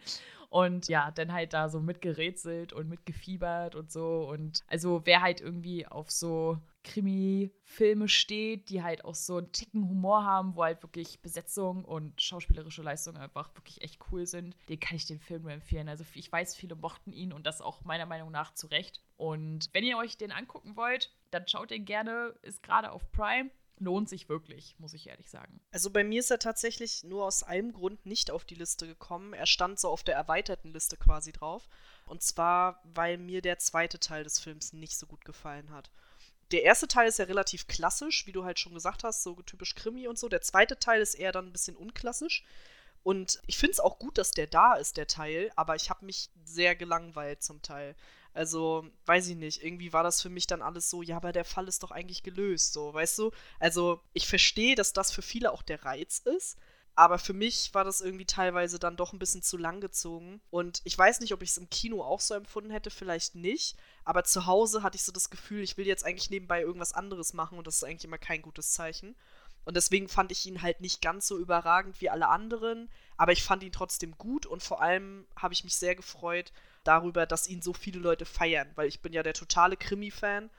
[0.50, 4.28] Und ja, dann halt da so mitgerätselt und mitgefiebert und so.
[4.30, 9.88] Und also wer halt irgendwie auf so Krimi-Filme steht, die halt auch so einen Ticken
[9.88, 14.80] Humor haben, wo halt wirklich Besetzung und schauspielerische Leistung einfach wirklich echt cool sind, den
[14.80, 15.88] kann ich den Film nur empfehlen.
[15.88, 19.02] Also ich weiß, viele mochten ihn und das auch meiner Meinung nach zu Recht.
[19.16, 23.52] Und wenn ihr euch den angucken wollt, dann schaut den gerne, ist gerade auf Prime
[23.82, 25.60] lohnt sich wirklich, muss ich ehrlich sagen.
[25.72, 29.34] Also bei mir ist er tatsächlich nur aus einem Grund nicht auf die Liste gekommen.
[29.34, 31.68] Er stand so auf der erweiterten Liste quasi drauf.
[32.06, 35.92] Und zwar, weil mir der zweite Teil des Films nicht so gut gefallen hat.
[36.52, 39.74] Der erste Teil ist ja relativ klassisch, wie du halt schon gesagt hast, so typisch
[39.74, 40.30] Krimi und so.
[40.30, 42.44] Der zweite Teil ist eher dann ein bisschen unklassisch.
[43.04, 46.06] Und ich finde es auch gut, dass der da ist, der Teil, aber ich habe
[46.06, 47.96] mich sehr gelangweilt zum Teil.
[48.34, 51.46] Also, weiß ich nicht, irgendwie war das für mich dann alles so, ja, aber der
[51.46, 53.32] Fall ist doch eigentlich gelöst, so, weißt du?
[53.60, 56.58] Also, ich verstehe, dass das für viele auch der Reiz ist,
[56.96, 60.42] aber für mich war das irgendwie teilweise dann doch ein bisschen zu lang gezogen.
[60.50, 63.78] Und ich weiß nicht, ob ich es im Kino auch so empfunden hätte, vielleicht nicht.
[64.04, 67.34] Aber zu Hause hatte ich so das Gefühl, ich will jetzt eigentlich nebenbei irgendwas anderes
[67.34, 69.16] machen und das ist eigentlich immer kein gutes Zeichen.
[69.64, 73.44] Und deswegen fand ich ihn halt nicht ganz so überragend wie alle anderen, aber ich
[73.44, 76.52] fand ihn trotzdem gut und vor allem habe ich mich sehr gefreut,
[76.84, 80.50] darüber, dass ihn so viele Leute feiern, weil ich bin ja der totale Krimi-Fan,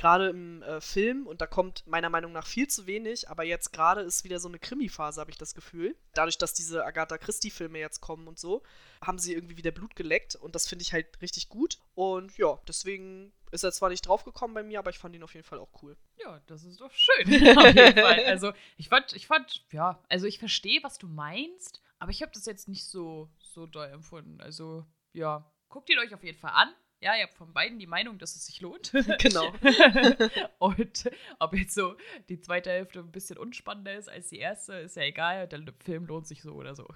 [0.00, 3.72] gerade im äh, Film und da kommt meiner Meinung nach viel zu wenig, aber jetzt
[3.72, 5.94] gerade ist wieder so eine Krimi-Phase, habe ich das Gefühl.
[6.14, 8.62] Dadurch, dass diese Agatha Christie-Filme jetzt kommen und so,
[9.02, 12.58] haben sie irgendwie wieder Blut geleckt und das finde ich halt richtig gut und ja,
[12.66, 15.58] deswegen ist er zwar nicht draufgekommen bei mir, aber ich fand ihn auf jeden Fall
[15.58, 15.96] auch cool.
[16.18, 17.26] Ja, das ist doch schön.
[17.58, 18.24] auf jeden Fall.
[18.24, 22.32] Also ich fand, ich fand, ja, also ich verstehe, was du meinst, aber ich habe
[22.32, 24.40] das jetzt nicht so, so doll empfunden.
[24.40, 26.74] Also ja, guckt ihn euch auf jeden Fall an.
[27.02, 28.92] Ja, ihr habt von beiden die Meinung, dass es sich lohnt.
[29.18, 29.50] Genau.
[30.58, 31.96] und ob jetzt so
[32.28, 35.48] die zweite Hälfte ein bisschen unspannender ist als die erste, ist ja egal.
[35.48, 36.86] Der Film lohnt sich so oder so.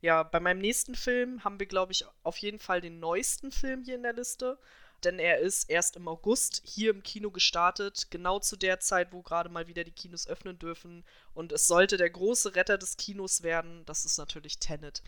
[0.00, 3.84] Ja, bei meinem nächsten Film haben wir, glaube ich, auf jeden Fall den neuesten Film
[3.84, 4.58] hier in der Liste.
[5.04, 9.22] Denn er ist erst im August hier im Kino gestartet, genau zu der Zeit, wo
[9.22, 11.04] gerade mal wieder die Kinos öffnen dürfen.
[11.34, 13.84] Und es sollte der große Retter des Kinos werden.
[13.84, 15.02] Das ist natürlich Tenet.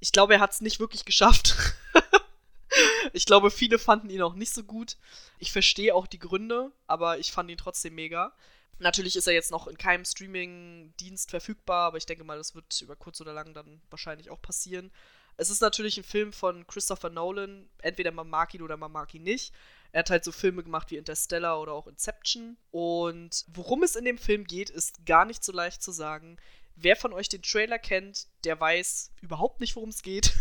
[0.00, 1.56] Ich glaube, er hat es nicht wirklich geschafft.
[3.12, 4.96] ich glaube, viele fanden ihn auch nicht so gut.
[5.38, 8.32] Ich verstehe auch die Gründe, aber ich fand ihn trotzdem mega.
[8.78, 12.80] Natürlich ist er jetzt noch in keinem Streaming-Dienst verfügbar, aber ich denke mal, das wird
[12.80, 14.90] über kurz oder lang dann wahrscheinlich auch passieren.
[15.36, 17.68] Es ist natürlich ein Film von Christopher Nolan.
[17.78, 19.54] Entweder man mag ihn oder man mag ihn nicht.
[19.92, 22.58] Er hat halt so Filme gemacht wie Interstellar oder auch Inception.
[22.70, 26.36] Und worum es in dem Film geht, ist gar nicht so leicht zu sagen.
[26.76, 30.32] Wer von euch den Trailer kennt, der weiß überhaupt nicht, worum es geht.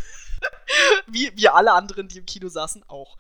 [1.08, 3.18] wie wir alle anderen, die im Kino saßen, auch.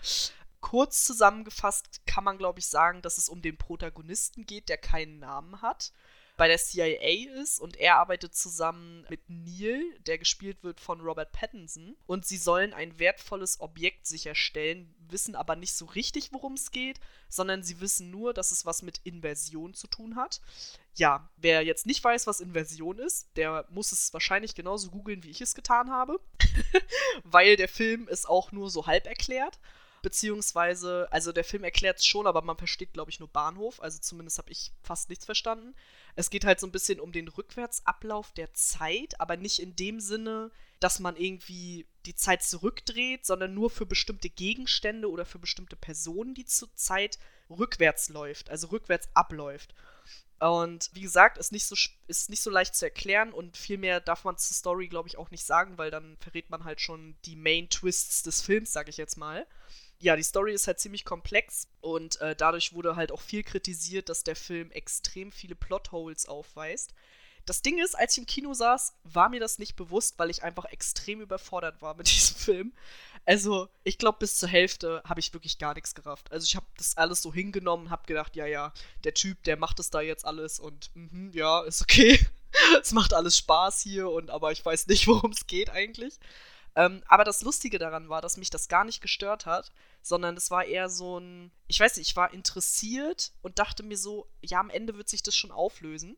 [0.62, 5.20] Kurz zusammengefasst kann man, glaube ich, sagen, dass es um den Protagonisten geht, der keinen
[5.20, 5.94] Namen hat
[6.40, 11.34] bei der CIA ist und er arbeitet zusammen mit Neil, der gespielt wird von Robert
[11.34, 11.98] Pattinson.
[12.06, 17.02] Und sie sollen ein wertvolles Objekt sicherstellen, wissen aber nicht so richtig, worum es geht,
[17.28, 20.40] sondern sie wissen nur, dass es was mit Inversion zu tun hat.
[20.96, 25.32] Ja, wer jetzt nicht weiß, was Inversion ist, der muss es wahrscheinlich genauso googeln, wie
[25.32, 26.22] ich es getan habe,
[27.26, 29.60] weil der Film ist auch nur so halb erklärt.
[30.02, 33.82] Beziehungsweise, also der Film erklärt es schon, aber man versteht, glaube ich, nur Bahnhof.
[33.82, 35.76] Also zumindest habe ich fast nichts verstanden.
[36.20, 40.02] Es geht halt so ein bisschen um den Rückwärtsablauf der Zeit, aber nicht in dem
[40.02, 40.52] Sinne,
[40.82, 46.34] dass man irgendwie die Zeit zurückdreht, sondern nur für bestimmte Gegenstände oder für bestimmte Personen,
[46.34, 49.74] die zur Zeit rückwärts läuft, also rückwärts abläuft.
[50.42, 54.02] Und wie gesagt, ist nicht so, ist nicht so leicht zu erklären und viel mehr
[54.02, 57.16] darf man zur Story, glaube ich, auch nicht sagen, weil dann verrät man halt schon
[57.24, 59.48] die Main Twists des Films, sage ich jetzt mal
[60.02, 64.08] ja, die Story ist halt ziemlich komplex und äh, dadurch wurde halt auch viel kritisiert,
[64.08, 66.94] dass der Film extrem viele Plotholes aufweist.
[67.46, 70.44] Das Ding ist, als ich im Kino saß, war mir das nicht bewusst, weil ich
[70.44, 72.74] einfach extrem überfordert war mit diesem Film.
[73.26, 76.32] Also, ich glaube, bis zur Hälfte habe ich wirklich gar nichts gerafft.
[76.32, 79.80] Also, ich habe das alles so hingenommen, habe gedacht, ja, ja, der Typ, der macht
[79.80, 82.20] das da jetzt alles und mh, ja, ist okay.
[82.82, 86.20] es macht alles Spaß hier und aber ich weiß nicht, worum es geht eigentlich.
[86.76, 90.52] Ähm, aber das Lustige daran war, dass mich das gar nicht gestört hat, sondern es
[90.52, 94.60] war eher so ein, ich weiß nicht, ich war interessiert und dachte mir so, ja,
[94.60, 96.18] am Ende wird sich das schon auflösen.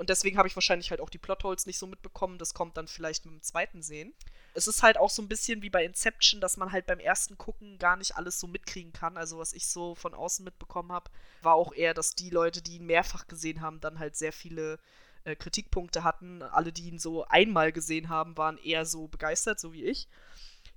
[0.00, 2.38] Und deswegen habe ich wahrscheinlich halt auch die Plotholes nicht so mitbekommen.
[2.38, 4.14] Das kommt dann vielleicht mit dem zweiten Sehen.
[4.54, 7.36] Es ist halt auch so ein bisschen wie bei Inception, dass man halt beim ersten
[7.36, 9.18] Gucken gar nicht alles so mitkriegen kann.
[9.18, 11.10] Also was ich so von außen mitbekommen habe,
[11.42, 14.78] war auch eher, dass die Leute, die ihn mehrfach gesehen haben, dann halt sehr viele
[15.24, 16.42] äh, Kritikpunkte hatten.
[16.42, 20.08] Alle, die ihn so einmal gesehen haben, waren eher so begeistert, so wie ich.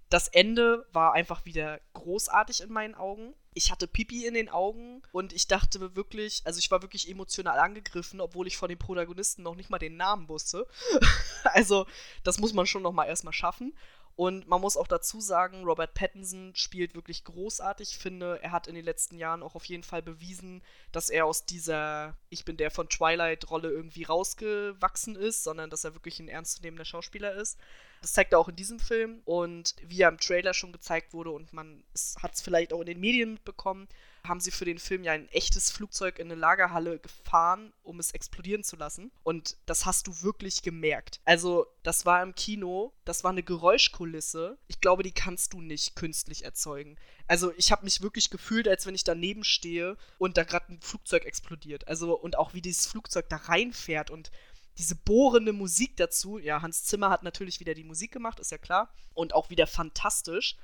[0.09, 3.33] Das Ende war einfach wieder großartig in meinen Augen.
[3.55, 7.57] Ich hatte Pipi in den Augen und ich dachte wirklich, also ich war wirklich emotional
[7.57, 10.67] angegriffen, obwohl ich von den Protagonisten noch nicht mal den Namen wusste.
[11.45, 11.87] also,
[12.23, 13.73] das muss man schon noch mal erstmal schaffen.
[14.15, 17.89] Und man muss auch dazu sagen, Robert Pattinson spielt wirklich großartig.
[17.91, 20.61] Ich finde, er hat in den letzten Jahren auch auf jeden Fall bewiesen,
[20.91, 25.95] dass er aus dieser Ich bin der von Twilight-Rolle irgendwie rausgewachsen ist, sondern dass er
[25.95, 27.57] wirklich ein ernstzunehmender Schauspieler ist.
[28.01, 31.31] Das zeigt er auch in diesem Film und wie er im Trailer schon gezeigt wurde
[31.31, 31.83] und man
[32.21, 33.87] hat es vielleicht auch in den Medien mitbekommen,
[34.25, 38.11] haben sie für den Film ja ein echtes Flugzeug in eine Lagerhalle gefahren, um es
[38.11, 39.11] explodieren zu lassen.
[39.23, 41.19] Und das hast du wirklich gemerkt.
[41.25, 44.57] Also, das war im Kino, das war eine Geräuschkulisse.
[44.67, 46.97] Ich glaube, die kannst du nicht künstlich erzeugen.
[47.27, 50.81] Also, ich habe mich wirklich gefühlt, als wenn ich daneben stehe und da gerade ein
[50.81, 51.87] Flugzeug explodiert.
[51.89, 54.31] Also, und auch wie dieses Flugzeug da reinfährt und
[54.77, 56.39] diese bohrende Musik dazu.
[56.39, 58.93] Ja, Hans Zimmer hat natürlich wieder die Musik gemacht, ist ja klar.
[59.13, 60.55] Und auch wieder fantastisch.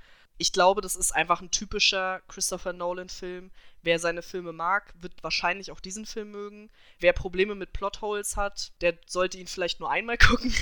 [0.42, 3.52] Ich glaube, das ist einfach ein typischer Christopher Nolan-Film.
[3.82, 6.70] Wer seine Filme mag, wird wahrscheinlich auch diesen Film mögen.
[7.00, 10.54] Wer Probleme mit Plotholes hat, der sollte ihn vielleicht nur einmal gucken.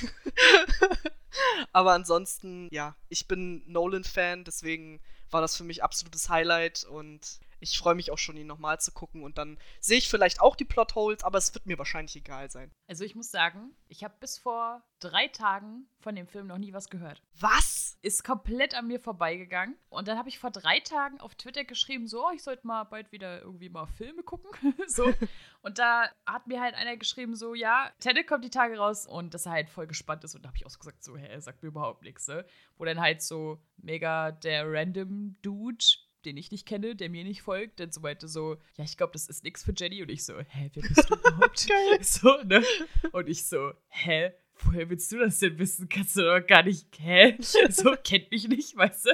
[1.73, 4.99] Aber ansonsten, ja, ich bin Nolan-Fan, deswegen
[5.30, 8.91] war das für mich absolutes Highlight und ich freue mich auch schon, ihn nochmal zu
[8.91, 12.49] gucken und dann sehe ich vielleicht auch die Plotholes, aber es wird mir wahrscheinlich egal
[12.49, 12.72] sein.
[12.88, 16.74] Also ich muss sagen, ich habe bis vor drei Tagen von dem Film noch nie
[16.74, 17.22] was gehört.
[17.39, 17.97] Was?
[18.01, 19.76] Ist komplett an mir vorbeigegangen.
[19.89, 23.12] Und dann habe ich vor drei Tagen auf Twitter geschrieben, so, ich sollte mal bald
[23.12, 24.49] wieder irgendwie mal Filme gucken.
[24.88, 25.14] so.
[25.62, 29.34] Und da hat mir halt einer geschrieben, so, ja, Tenet kommt die Tage raus und
[29.34, 30.36] dass er halt voll gespannt ist.
[30.36, 32.45] Und da habe ich auch so gesagt, so, hä, sagt mir überhaupt nichts, ne?
[32.78, 35.84] Wo dann halt so mega der random Dude
[36.26, 39.13] den ich nicht kenne, der mir nicht folgt, dann so meinte so, ja, ich glaube,
[39.13, 40.01] das ist nichts für Jenny.
[40.01, 41.68] Und ich so, hä, wer bist du überhaupt?
[42.01, 42.63] so, ne?
[43.11, 44.32] Und ich so, hä?
[44.59, 45.88] Woher willst du das denn wissen?
[45.88, 47.38] Kannst du doch gar nicht, hä?
[47.70, 49.11] So, kennt mich nicht, weißt du?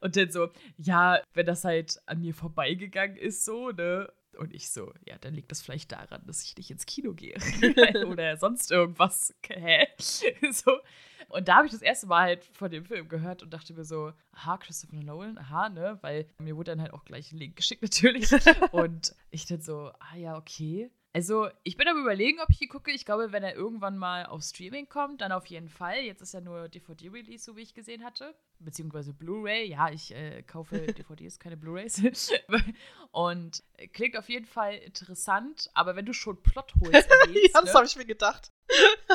[0.00, 4.10] Und dann so, ja, wenn das halt an mir vorbeigegangen ist, so, ne?
[4.38, 7.34] Und ich so, ja, dann liegt das vielleicht daran, dass ich nicht ins Kino gehe.
[8.06, 9.34] Oder sonst irgendwas.
[9.48, 9.88] Hä?
[10.52, 10.78] so.
[11.28, 13.84] Und da habe ich das erste Mal halt von dem Film gehört und dachte mir
[13.84, 15.98] so, aha, Christopher Nolan, aha, ne?
[16.00, 18.30] Weil mir wurde dann halt auch gleich ein Link geschickt natürlich.
[18.72, 20.90] und ich dann so, ah ja, okay.
[21.14, 22.90] Also, ich bin am überlegen, ob ich hier gucke.
[22.90, 26.00] Ich glaube, wenn er irgendwann mal auf Streaming kommt, dann auf jeden Fall.
[26.00, 28.34] Jetzt ist ja nur DVD-Release, so wie ich gesehen hatte.
[28.58, 29.64] Beziehungsweise Blu-ray.
[29.68, 32.02] Ja, ich äh, kaufe DVDs, keine Blu-rays.
[33.10, 33.62] und
[33.94, 35.70] klingt auf jeden Fall interessant.
[35.72, 38.52] Aber wenn du schon Plot holst, erwähnst, ja, das ne, habe ich mir gedacht.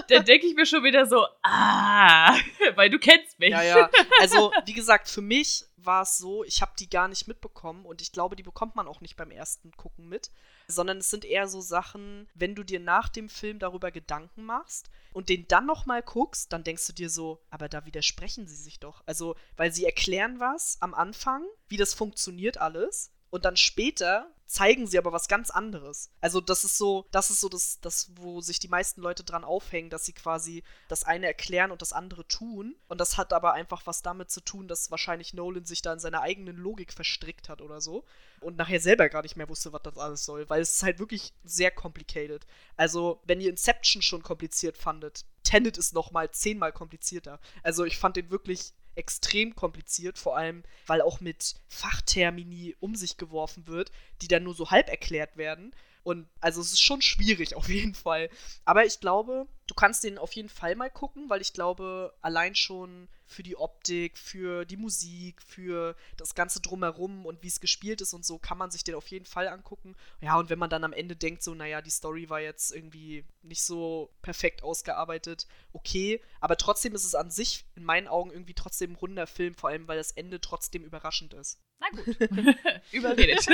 [0.10, 2.36] dann denke ich mir schon wieder so, ah,
[2.76, 3.52] weil du kennst mich.
[3.52, 3.90] Ja, ja.
[4.20, 8.02] Also, wie gesagt, für mich war es so, ich habe die gar nicht mitbekommen und
[8.02, 10.32] ich glaube, die bekommt man auch nicht beim ersten Gucken mit,
[10.68, 14.90] sondern es sind eher so Sachen, wenn du dir nach dem Film darüber Gedanken machst
[15.14, 18.80] und den dann nochmal guckst, dann denkst du dir so, aber da widersprechen sie sich
[18.80, 19.04] doch.
[19.06, 24.86] Also, weil sie erklären was am Anfang, wie das funktioniert alles und dann später zeigen
[24.86, 26.12] sie aber was ganz anderes.
[26.22, 29.44] Also das ist so, das ist so das, das, wo sich die meisten Leute dran
[29.44, 32.76] aufhängen, dass sie quasi das eine erklären und das andere tun.
[32.88, 36.00] Und das hat aber einfach was damit zu tun, dass wahrscheinlich Nolan sich da in
[36.00, 38.06] seiner eigenen Logik verstrickt hat oder so.
[38.40, 40.48] Und nachher selber gar nicht mehr wusste, was das alles soll.
[40.48, 42.46] Weil es ist halt wirklich sehr complicated.
[42.78, 47.40] Also, wenn ihr Inception schon kompliziert fandet, Tenet ist noch mal zehnmal komplizierter.
[47.64, 53.18] Also ich fand den wirklich extrem kompliziert, vor allem weil auch mit Fachtermini um sich
[53.18, 53.92] geworfen wird,
[54.22, 55.74] die dann nur so halb erklärt werden.
[56.04, 58.30] Und also es ist schon schwierig auf jeden Fall.
[58.66, 62.56] Aber ich glaube, du kannst den auf jeden Fall mal gucken, weil ich glaube, allein
[62.56, 68.02] schon für die Optik, für die Musik, für das Ganze drumherum und wie es gespielt
[68.02, 69.96] ist und so, kann man sich den auf jeden Fall angucken.
[70.22, 73.26] Ja, und wenn man dann am Ende denkt, so, naja, die Story war jetzt irgendwie
[73.42, 76.22] nicht so perfekt ausgearbeitet, okay.
[76.42, 79.70] Aber trotzdem ist es an sich in meinen Augen irgendwie trotzdem ein runder Film, vor
[79.70, 81.60] allem weil das Ende trotzdem überraschend ist.
[81.80, 82.06] Na gut.
[82.92, 83.48] überredet.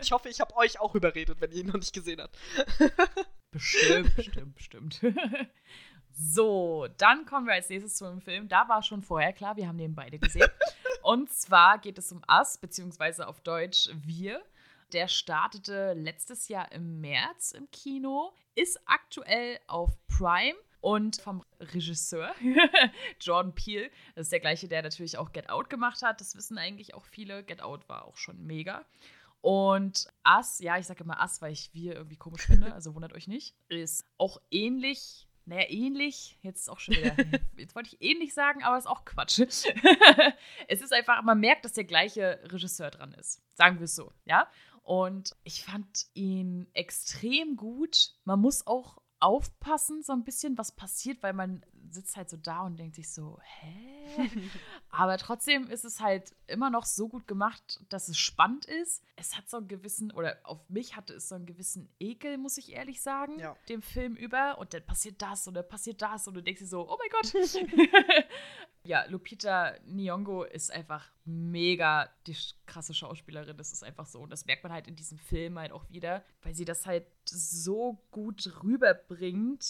[0.00, 2.38] ich hoffe, ich habe euch auch überredet, wenn ihr ihn noch nicht gesehen habt.
[3.54, 5.00] Bestimmt, bestimmt, bestimmt.
[6.12, 8.48] so, dann kommen wir als nächstes zu einem Film.
[8.48, 10.48] Da war schon vorher klar, wir haben den beide gesehen.
[11.02, 14.42] Und zwar geht es um Us, beziehungsweise auf Deutsch Wir.
[14.92, 22.34] Der startete letztes Jahr im März im Kino, ist aktuell auf Prime und vom Regisseur
[23.20, 23.88] Jordan Peele.
[24.16, 26.20] Das ist der gleiche, der natürlich auch Get Out gemacht hat.
[26.20, 27.44] Das wissen eigentlich auch viele.
[27.44, 28.84] Get Out war auch schon mega.
[29.44, 33.12] Und Us, ja, ich sage immer Us, weil ich wir irgendwie komisch finde, also wundert
[33.12, 37.14] euch nicht, ist auch ähnlich naja, ähnlich, jetzt ist auch schon wieder,
[37.58, 39.40] jetzt wollte ich ähnlich sagen, aber ist auch Quatsch.
[40.68, 43.42] es ist einfach, man merkt, dass der gleiche Regisseur dran ist.
[43.52, 44.48] Sagen wir es so, ja?
[44.82, 48.14] Und ich fand ihn extrem gut.
[48.24, 51.62] Man muss auch aufpassen, so ein bisschen, was passiert, weil man
[51.94, 54.04] sitzt halt so da und denkt sich so, hä?
[54.90, 59.02] Aber trotzdem ist es halt immer noch so gut gemacht, dass es spannend ist.
[59.16, 62.58] Es hat so einen gewissen, oder auf mich hatte es so einen gewissen Ekel, muss
[62.58, 63.56] ich ehrlich sagen, ja.
[63.68, 64.58] dem Film über.
[64.58, 67.10] Und dann passiert das und dann passiert das und du denkst dir so, oh mein
[67.10, 67.34] Gott.
[68.84, 73.56] ja, Lupita Nyong'o ist einfach mega die krasse Schauspielerin.
[73.56, 74.20] Das ist einfach so.
[74.20, 77.06] Und das merkt man halt in diesem Film halt auch wieder, weil sie das halt
[77.24, 79.64] so gut rüberbringt.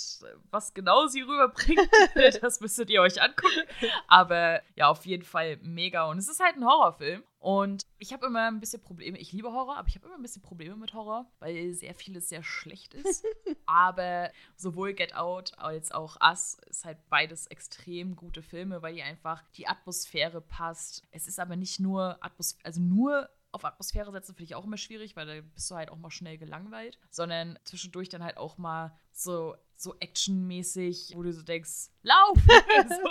[0.50, 1.88] Was genau sie rüberbringt,
[2.42, 3.62] das müsstet ihr euch angucken.
[4.08, 6.08] Aber ja, auf jeden Fall mega.
[6.10, 7.22] Und es ist halt ein Horrorfilm.
[7.44, 9.18] Und ich habe immer ein bisschen Probleme.
[9.18, 12.30] Ich liebe Horror, aber ich habe immer ein bisschen Probleme mit Horror, weil sehr vieles
[12.30, 13.22] sehr schlecht ist.
[13.66, 19.02] aber sowohl Get Out als auch Us ist halt beides extrem gute Filme, weil die
[19.02, 21.02] einfach die Atmosphäre passt.
[21.10, 24.78] Es ist aber nicht nur Atmosphäre, also nur auf Atmosphäre setzen finde ich auch immer
[24.78, 28.58] schwierig, weil da bist du halt auch mal schnell gelangweilt, sondern zwischendurch dann halt auch
[28.58, 32.38] mal so so actionmäßig, wo du so denkst, lauf!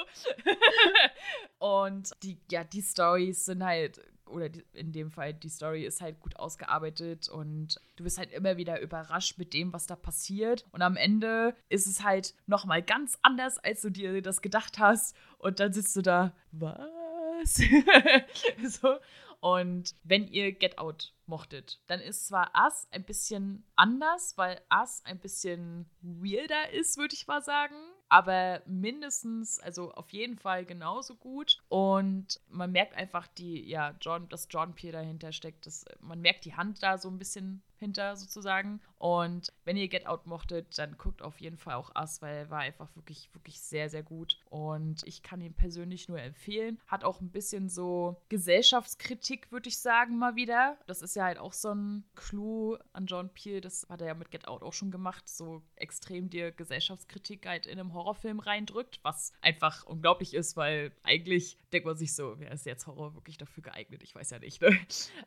[1.59, 6.19] und die ja, die Stories sind halt oder in dem Fall die Story ist halt
[6.19, 10.65] gut ausgearbeitet und du bist halt immer wieder überrascht mit dem, was da passiert.
[10.71, 15.15] Und am Ende ist es halt nochmal ganz anders, als du dir das gedacht hast.
[15.37, 17.02] Und dann sitzt du da, was?
[18.63, 18.97] so.
[19.39, 25.01] Und wenn ihr Get Out mochtet, dann ist zwar Us ein bisschen anders, weil Us
[25.03, 27.75] ein bisschen weirder ist, würde ich mal sagen
[28.13, 31.63] aber mindestens, also auf jeden Fall genauso gut.
[31.67, 35.65] Und man merkt einfach die, ja, John, dass John Pierre dahinter steckt.
[35.65, 38.81] Das, man merkt die Hand da so ein bisschen hinter sozusagen.
[38.97, 42.49] Und wenn ihr Get Out mochtet, dann guckt auf jeden Fall auch Us, weil er
[42.49, 44.39] war einfach wirklich, wirklich sehr, sehr gut.
[44.49, 46.79] Und ich kann ihn persönlich nur empfehlen.
[46.87, 50.77] Hat auch ein bisschen so Gesellschaftskritik, würde ich sagen, mal wieder.
[50.87, 53.59] Das ist ja halt auch so ein Clou an John Peel.
[53.59, 55.27] Das hat er ja mit Get Out auch schon gemacht.
[55.27, 61.57] So extrem dir Gesellschaftskritik halt in einem Horrorfilm reindrückt, was einfach unglaublich ist, weil eigentlich
[61.73, 64.01] denkt man sich so, wer ist jetzt Horror wirklich dafür geeignet?
[64.03, 64.61] Ich weiß ja nicht.
[64.61, 64.77] Ne?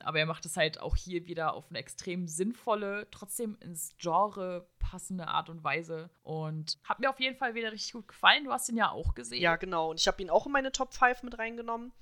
[0.01, 3.95] Aber er macht es halt auch hier wieder auf eine extrem Sinn sinnvolle, trotzdem ins
[3.99, 6.11] Genre passende Art und Weise.
[6.23, 8.45] Und hat mir auf jeden Fall wieder richtig gut gefallen.
[8.45, 9.41] Du hast ihn ja auch gesehen.
[9.41, 9.91] Ja, genau.
[9.91, 11.93] Und ich habe ihn auch in meine Top 5 mit reingenommen.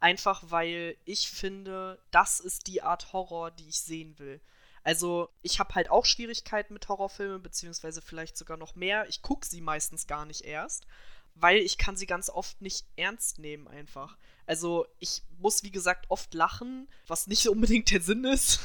[0.00, 4.40] Einfach weil ich finde, das ist die Art Horror, die ich sehen will.
[4.84, 9.08] Also, ich habe halt auch Schwierigkeiten mit Horrorfilmen, beziehungsweise vielleicht sogar noch mehr.
[9.08, 10.88] Ich gucke sie meistens gar nicht erst,
[11.36, 14.18] weil ich kann sie ganz oft nicht ernst nehmen einfach.
[14.44, 18.60] Also ich muss, wie gesagt, oft lachen, was nicht unbedingt der Sinn ist.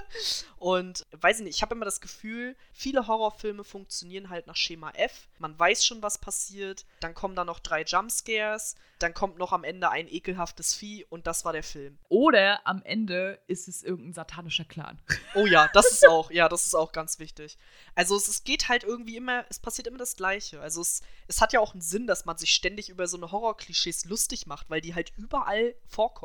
[0.58, 4.90] und weiß ich nicht, ich habe immer das Gefühl, viele Horrorfilme funktionieren halt nach Schema
[4.92, 5.28] F.
[5.38, 6.86] Man weiß schon, was passiert.
[7.00, 8.76] Dann kommen da noch drei Jumpscares.
[8.98, 11.98] Dann kommt noch am Ende ein ekelhaftes Vieh und das war der Film.
[12.08, 15.00] Oder am Ende ist es irgendein satanischer Clan.
[15.36, 17.56] Oh ja, das ist auch, ja, das ist auch ganz wichtig.
[17.94, 20.60] Also es, es geht halt irgendwie immer, es passiert immer das Gleiche.
[20.60, 23.30] Also es, es hat ja auch einen Sinn, dass man sich ständig über so eine
[23.30, 26.19] Horrorklischees lustig macht, weil die halt überall vorkommen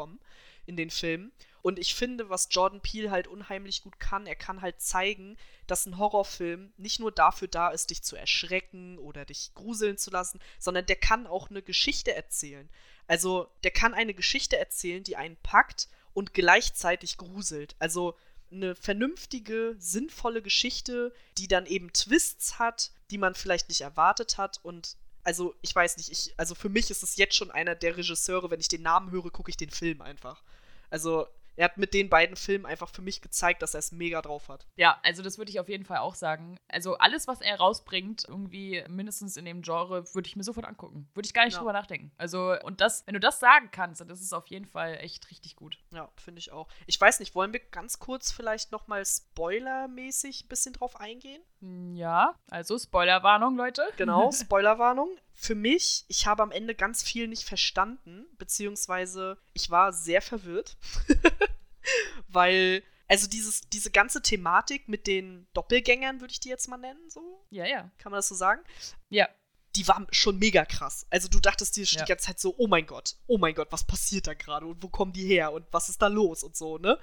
[0.66, 1.32] in den Filmen.
[1.62, 5.86] Und ich finde, was Jordan Peele halt unheimlich gut kann, er kann halt zeigen, dass
[5.86, 10.40] ein Horrorfilm nicht nur dafür da ist, dich zu erschrecken oder dich gruseln zu lassen,
[10.60, 12.70] sondern der kann auch eine Geschichte erzählen.
[13.08, 17.76] Also, der kann eine Geschichte erzählen, die einen packt und gleichzeitig gruselt.
[17.80, 18.16] Also,
[18.52, 24.60] eine vernünftige, sinnvolle Geschichte, die dann eben Twists hat, die man vielleicht nicht erwartet hat
[24.64, 27.98] und also ich weiß nicht, ich, also für mich ist es jetzt schon einer der
[27.98, 30.42] Regisseure, wenn ich den Namen höre, gucke ich den Film einfach.
[30.90, 34.22] Also er hat mit den beiden Filmen einfach für mich gezeigt, dass er es mega
[34.22, 34.68] drauf hat.
[34.76, 36.58] Ja, also das würde ich auf jeden Fall auch sagen.
[36.68, 41.10] Also alles, was er rausbringt, irgendwie mindestens in dem Genre, würde ich mir sofort angucken.
[41.14, 41.60] Würde ich gar nicht ja.
[41.60, 42.12] drüber nachdenken.
[42.18, 45.30] Also, und das, wenn du das sagen kannst, dann ist es auf jeden Fall echt
[45.32, 45.78] richtig gut.
[45.94, 46.68] Ja, finde ich auch.
[46.88, 51.42] Ich weiß nicht, wollen wir ganz kurz vielleicht nochmal spoilermäßig ein bisschen drauf eingehen?
[51.62, 53.84] Hm, ja, also Spoilerwarnung, Leute.
[53.98, 59.94] Genau, Spoilerwarnung für mich, ich habe am Ende ganz viel nicht verstanden, beziehungsweise ich war
[59.94, 60.78] sehr verwirrt,
[62.28, 67.08] weil Also dieses, diese ganze Thematik mit den Doppelgängern, würde ich die jetzt mal nennen,
[67.08, 67.46] so?
[67.52, 67.92] Ja, ja.
[68.00, 68.64] Kann man das so sagen?
[69.10, 69.30] Ja.
[69.76, 71.06] Die war schon mega krass.
[71.12, 72.04] Also du dachtest dir Ja.
[72.04, 74.82] die ganze Zeit so, oh mein Gott, oh mein Gott, was passiert da gerade und
[74.82, 76.98] wo kommen die her und was ist da los und so, ne?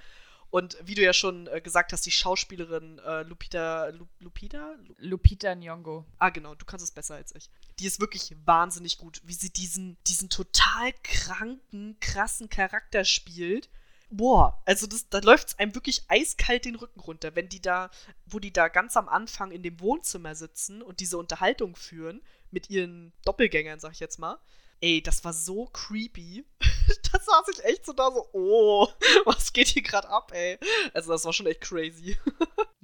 [0.53, 4.75] Und wie du ja schon äh, gesagt hast, die Schauspielerin äh, Lupita, Lu, Lupita?
[4.87, 6.05] Lu Lupita Nyong'o.
[6.19, 7.49] ah, genau, du kannst es besser als ich.
[7.79, 13.71] Die ist wirklich wahnsinnig gut, wie sie diesen, diesen total kranken, krassen Charakter spielt.
[14.11, 17.91] Boah, also das, da läuft es einem wirklich eiskalt den Rücken runter, wenn die da,
[18.27, 22.69] wo die da ganz am Anfang in dem Wohnzimmer sitzen und diese Unterhaltung führen mit
[22.69, 24.39] ihren Doppelgängern, sag ich jetzt mal.
[24.83, 26.45] Ey, das war so creepy.
[27.13, 28.89] da saß ich echt so da so, oh,
[29.25, 30.59] was geht hier gerade ab, ey?
[30.95, 32.17] Also das war schon echt crazy.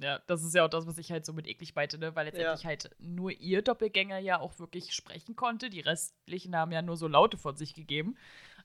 [0.01, 2.15] Ja, das ist ja auch das, was ich halt so mit eklig meinte, ne?
[2.15, 5.69] Weil letztendlich halt nur ihr Doppelgänger ja auch wirklich sprechen konnte.
[5.69, 8.15] Die restlichen haben ja nur so Laute von sich gegeben.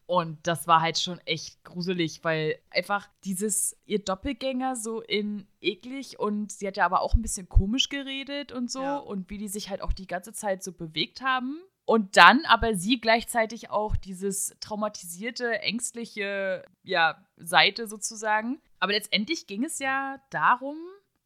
[0.06, 6.20] Und das war halt schon echt gruselig, weil einfach dieses, ihr Doppelgänger so in eklig
[6.20, 8.98] und sie hat ja aber auch ein bisschen komisch geredet und so Ja.
[8.98, 11.58] und wie die sich halt auch die ganze Zeit so bewegt haben.
[11.86, 18.60] Und dann aber sie gleichzeitig auch dieses traumatisierte, ängstliche, ja, Seite sozusagen.
[18.80, 20.76] Aber letztendlich ging es ja darum,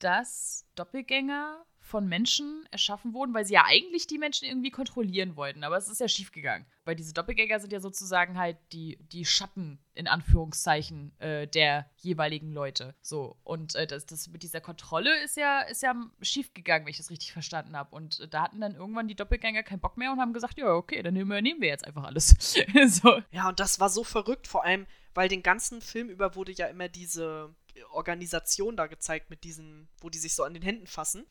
[0.00, 5.64] dass Doppelgänger von Menschen erschaffen wurden, weil sie ja eigentlich die Menschen irgendwie kontrollieren wollten.
[5.64, 6.66] Aber es ist ja schiefgegangen.
[6.84, 12.53] Weil diese Doppelgänger sind ja sozusagen halt die, die Schatten, in Anführungszeichen, äh, der jeweiligen
[12.53, 12.95] Leute.
[13.01, 13.36] So.
[13.43, 17.11] Und äh, das, das mit dieser Kontrolle ist ja, ist ja schiefgegangen, wenn ich das
[17.11, 17.95] richtig verstanden habe.
[17.95, 20.68] Und äh, da hatten dann irgendwann die Doppelgänger keinen Bock mehr und haben gesagt, ja,
[20.68, 22.36] okay, dann übernehmen wir jetzt einfach alles.
[22.89, 23.20] so.
[23.32, 26.66] Ja, und das war so verrückt, vor allem, weil den ganzen Film über wurde ja
[26.66, 27.55] immer diese
[27.91, 31.26] Organisation da gezeigt mit diesen, wo die sich so an den Händen fassen.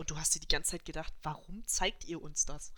[0.00, 2.72] Und du hast dir die ganze Zeit gedacht, warum zeigt ihr uns das?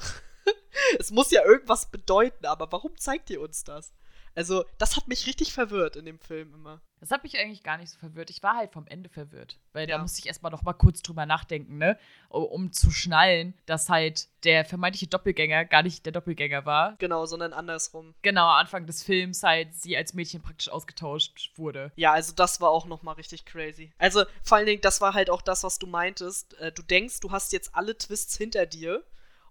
[0.98, 3.92] es muss ja irgendwas bedeuten, aber warum zeigt ihr uns das?
[4.34, 6.80] Also, das hat mich richtig verwirrt in dem Film immer.
[7.00, 8.30] Das hat mich eigentlich gar nicht so verwirrt.
[8.30, 9.58] Ich war halt vom Ende verwirrt.
[9.72, 9.96] Weil Ja.
[9.96, 11.98] da musste ich erstmal noch mal kurz drüber nachdenken, ne?
[12.28, 16.94] Um, zu schnallen, dass halt der vermeintliche Doppelgänger gar nicht der Doppelgänger war.
[16.98, 18.14] Genau, sondern andersrum.
[18.22, 21.90] Genau, am Anfang des Films halt sie als Mädchen praktisch ausgetauscht wurde.
[21.96, 23.92] Ja, also das war auch nochmal richtig crazy.
[23.98, 26.54] Also vor allen Dingen, das war halt auch das, was du meintest.
[26.60, 29.02] Äh, du denkst, du hast jetzt alle Twists hinter dir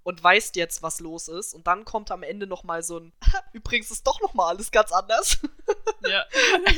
[0.03, 1.53] und weißt jetzt, was los ist.
[1.53, 3.13] Und dann kommt am Ende nochmal so ein,
[3.53, 5.39] übrigens ist doch nochmal alles ganz anders.
[6.03, 6.25] Ja.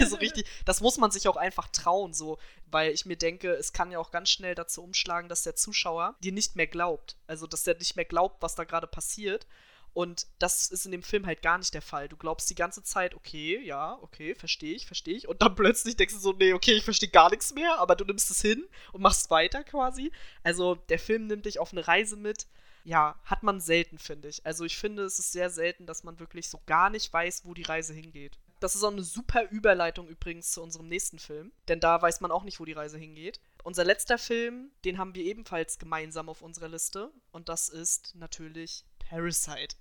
[0.02, 2.38] also richtig, das muss man sich auch einfach trauen, so.
[2.66, 6.16] Weil ich mir denke, es kann ja auch ganz schnell dazu umschlagen, dass der Zuschauer
[6.22, 7.16] dir nicht mehr glaubt.
[7.26, 9.48] Also, dass der nicht mehr glaubt, was da gerade passiert.
[9.94, 12.10] Und das ist in dem Film halt gar nicht der Fall.
[12.10, 15.28] Du glaubst die ganze Zeit, okay, ja, okay, verstehe ich, verstehe ich.
[15.28, 18.04] Und dann plötzlich denkst du so, nee, okay, ich verstehe gar nichts mehr, aber du
[18.04, 20.12] nimmst es hin und machst weiter quasi.
[20.42, 22.48] Also der Film nimmt dich auf eine Reise mit.
[22.84, 24.46] Ja, hat man selten, finde ich.
[24.46, 27.54] Also ich finde, es ist sehr selten, dass man wirklich so gar nicht weiß, wo
[27.54, 28.38] die Reise hingeht.
[28.60, 32.32] Das ist auch eine super Überleitung übrigens zu unserem nächsten Film, denn da weiß man
[32.32, 33.42] auch nicht, wo die Reise hingeht.
[33.64, 38.86] Unser letzter Film, den haben wir ebenfalls gemeinsam auf unserer Liste und das ist natürlich
[39.10, 39.76] Parasite.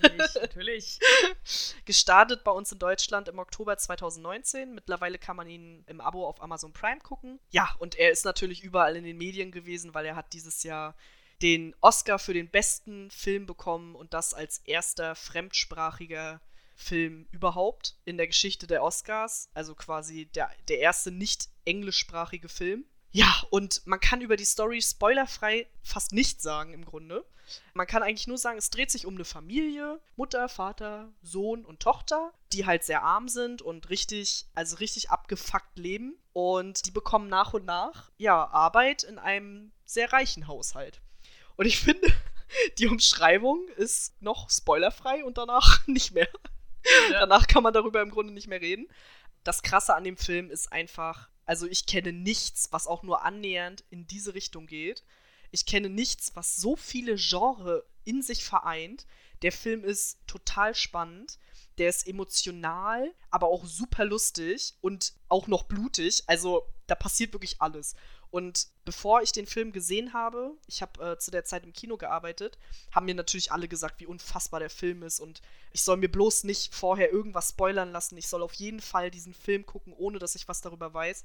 [0.00, 0.98] Natürlich, natürlich.
[1.84, 4.74] Gestartet bei uns in Deutschland im Oktober 2019.
[4.74, 7.38] Mittlerweile kann man ihn im Abo auf Amazon Prime gucken.
[7.50, 10.94] Ja, und er ist natürlich überall in den Medien gewesen, weil er hat dieses Jahr
[11.42, 16.40] den Oscar für den besten Film bekommen und das als erster fremdsprachiger
[16.74, 19.50] Film überhaupt in der Geschichte der Oscars.
[19.54, 22.84] Also quasi der, der erste nicht englischsprachige Film.
[23.10, 27.24] Ja, und man kann über die Story spoilerfrei fast nichts sagen im Grunde.
[27.72, 31.80] Man kann eigentlich nur sagen, es dreht sich um eine Familie, Mutter, Vater, Sohn und
[31.80, 36.18] Tochter, die halt sehr arm sind und richtig, also richtig abgefuckt leben.
[36.32, 41.00] Und die bekommen nach und nach, ja, Arbeit in einem sehr reichen Haushalt.
[41.58, 42.08] Und ich finde,
[42.78, 46.28] die Umschreibung ist noch spoilerfrei und danach nicht mehr.
[47.10, 47.20] Ja.
[47.20, 48.88] Danach kann man darüber im Grunde nicht mehr reden.
[49.44, 53.84] Das Krasse an dem Film ist einfach, also ich kenne nichts, was auch nur annähernd
[53.90, 55.04] in diese Richtung geht.
[55.50, 59.06] Ich kenne nichts, was so viele Genre in sich vereint.
[59.42, 61.38] Der Film ist total spannend.
[61.78, 66.24] Der ist emotional, aber auch super lustig und auch noch blutig.
[66.26, 67.94] Also da passiert wirklich alles.
[68.30, 71.96] Und bevor ich den Film gesehen habe, ich habe äh, zu der Zeit im Kino
[71.96, 72.58] gearbeitet,
[72.94, 75.40] haben mir natürlich alle gesagt, wie unfassbar der Film ist und
[75.72, 78.18] ich soll mir bloß nicht vorher irgendwas spoilern lassen.
[78.18, 81.24] Ich soll auf jeden Fall diesen Film gucken, ohne dass ich was darüber weiß.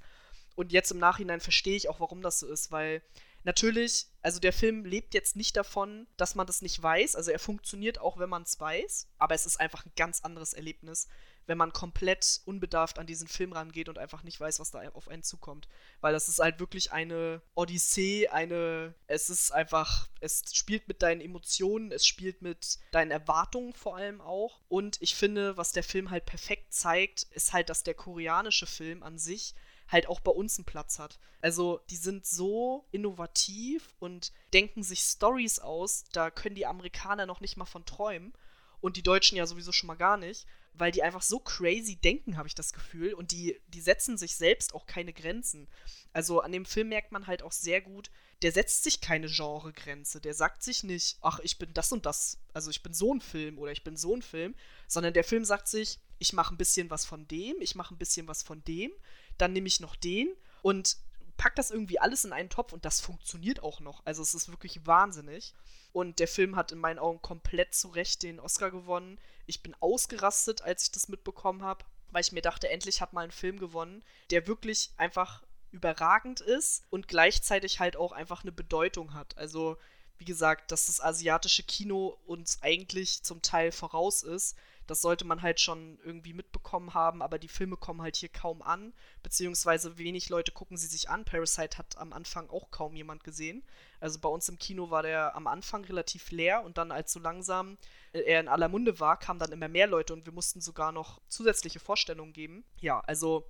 [0.56, 3.02] Und jetzt im Nachhinein verstehe ich auch, warum das so ist, weil
[3.44, 7.16] natürlich, also der Film lebt jetzt nicht davon, dass man das nicht weiß.
[7.16, 10.54] Also er funktioniert auch, wenn man es weiß, aber es ist einfach ein ganz anderes
[10.54, 11.08] Erlebnis,
[11.46, 15.10] wenn man komplett unbedarft an diesen Film rangeht und einfach nicht weiß, was da auf
[15.10, 15.68] einen zukommt.
[16.00, 18.96] Weil das ist halt wirklich eine Odyssee, eine.
[19.08, 20.08] Es ist einfach.
[20.22, 24.62] Es spielt mit deinen Emotionen, es spielt mit deinen Erwartungen vor allem auch.
[24.70, 29.04] Und ich finde, was der Film halt perfekt zeigt, ist halt, dass der koreanische Film
[29.04, 29.54] an sich
[29.94, 31.20] halt auch bei uns einen Platz hat.
[31.40, 37.40] Also die sind so innovativ und denken sich Stories aus, da können die Amerikaner noch
[37.40, 38.34] nicht mal von träumen
[38.82, 42.36] und die Deutschen ja sowieso schon mal gar nicht, weil die einfach so crazy denken,
[42.36, 45.70] habe ich das Gefühl und die die setzen sich selbst auch keine Grenzen.
[46.12, 48.10] Also an dem Film merkt man halt auch sehr gut,
[48.42, 50.20] der setzt sich keine Genregrenze.
[50.20, 53.22] Der sagt sich nicht, ach, ich bin das und das, also ich bin so ein
[53.22, 54.54] Film oder ich bin so ein Film,
[54.88, 57.98] sondern der Film sagt sich, ich mache ein bisschen was von dem, ich mache ein
[57.98, 58.92] bisschen was von dem,
[59.38, 60.30] dann nehme ich noch den
[60.62, 60.98] und
[61.38, 64.06] pack das irgendwie alles in einen Topf und das funktioniert auch noch.
[64.06, 65.54] Also es ist wirklich wahnsinnig.
[65.92, 69.20] Und der Film hat in meinen Augen komplett zu Recht den Oscar gewonnen.
[69.46, 73.24] Ich bin ausgerastet, als ich das mitbekommen habe, weil ich mir dachte, endlich hat mal
[73.24, 79.14] ein Film gewonnen, der wirklich einfach überragend ist und gleichzeitig halt auch einfach eine Bedeutung
[79.14, 79.38] hat.
[79.38, 79.78] Also,
[80.18, 84.56] wie gesagt, dass das asiatische Kino uns eigentlich zum Teil voraus ist,
[84.88, 88.62] das sollte man halt schon irgendwie mitbekommen haben, aber die Filme kommen halt hier kaum
[88.62, 91.26] an, beziehungsweise wenig Leute gucken sie sich an.
[91.26, 93.64] Parasite hat am Anfang auch kaum jemand gesehen.
[94.00, 97.20] Also bei uns im Kino war der am Anfang relativ leer und dann, als so
[97.20, 97.78] langsam
[98.12, 100.92] äh, er in aller Munde war, kamen dann immer mehr Leute und wir mussten sogar
[100.92, 102.66] noch zusätzliche Vorstellungen geben.
[102.80, 103.48] Ja, also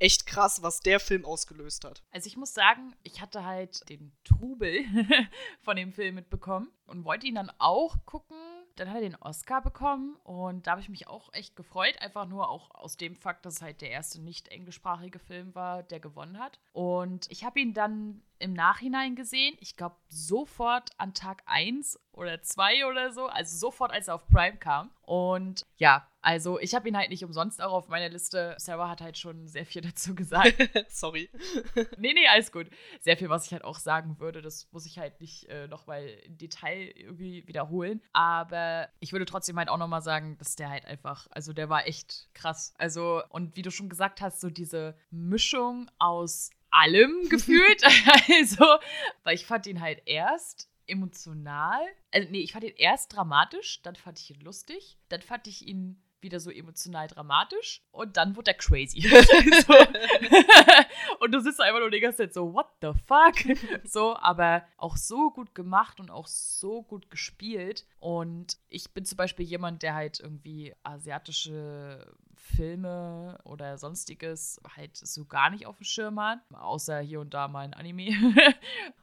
[0.00, 2.02] echt krass, was der Film ausgelöst hat.
[2.10, 4.84] Also ich muss sagen, ich hatte halt den Trubel
[5.60, 8.36] von dem Film mitbekommen und wollte ihn dann auch gucken.
[8.80, 12.00] Dann hat er den Oscar bekommen und da habe ich mich auch echt gefreut.
[12.00, 15.82] Einfach nur auch aus dem Fakt, dass es halt der erste nicht englischsprachige Film war,
[15.82, 16.58] der gewonnen hat.
[16.72, 19.54] Und ich habe ihn dann im Nachhinein gesehen.
[19.60, 23.26] Ich glaube, sofort an Tag 1 oder 2 oder so.
[23.26, 24.90] Also sofort, als er auf Prime kam.
[25.02, 28.54] Und ja, also ich habe ihn halt nicht umsonst auch auf meiner Liste.
[28.58, 30.56] Sarah hat halt schon sehr viel dazu gesagt.
[30.88, 31.30] Sorry.
[31.98, 32.68] nee, nee, alles gut.
[33.00, 34.42] Sehr viel, was ich halt auch sagen würde.
[34.42, 38.02] Das muss ich halt nicht äh, nochmal im Detail irgendwie wiederholen.
[38.12, 41.86] Aber ich würde trotzdem halt auch nochmal sagen, dass der halt einfach, also der war
[41.86, 42.74] echt krass.
[42.76, 47.82] Also, und wie du schon gesagt hast, so diese Mischung aus allem gefühlt.
[47.84, 48.64] also,
[49.24, 51.80] weil ich fand ihn halt erst emotional.
[52.10, 55.66] Also, nee, ich fand ihn erst dramatisch, dann fand ich ihn lustig, dann fand ich
[55.66, 59.00] ihn wieder so emotional dramatisch und dann wurde er crazy.
[59.66, 59.74] so.
[61.20, 63.58] und du sitzt einfach nur die ganze Zeit so, what the fuck?
[63.84, 67.86] so, aber auch so gut gemacht und auch so gut gespielt.
[67.98, 75.26] Und ich bin zum Beispiel jemand, der halt irgendwie asiatische Filme oder sonstiges halt so
[75.26, 78.10] gar nicht auf dem Schirm hat, außer hier und da mal ein Anime.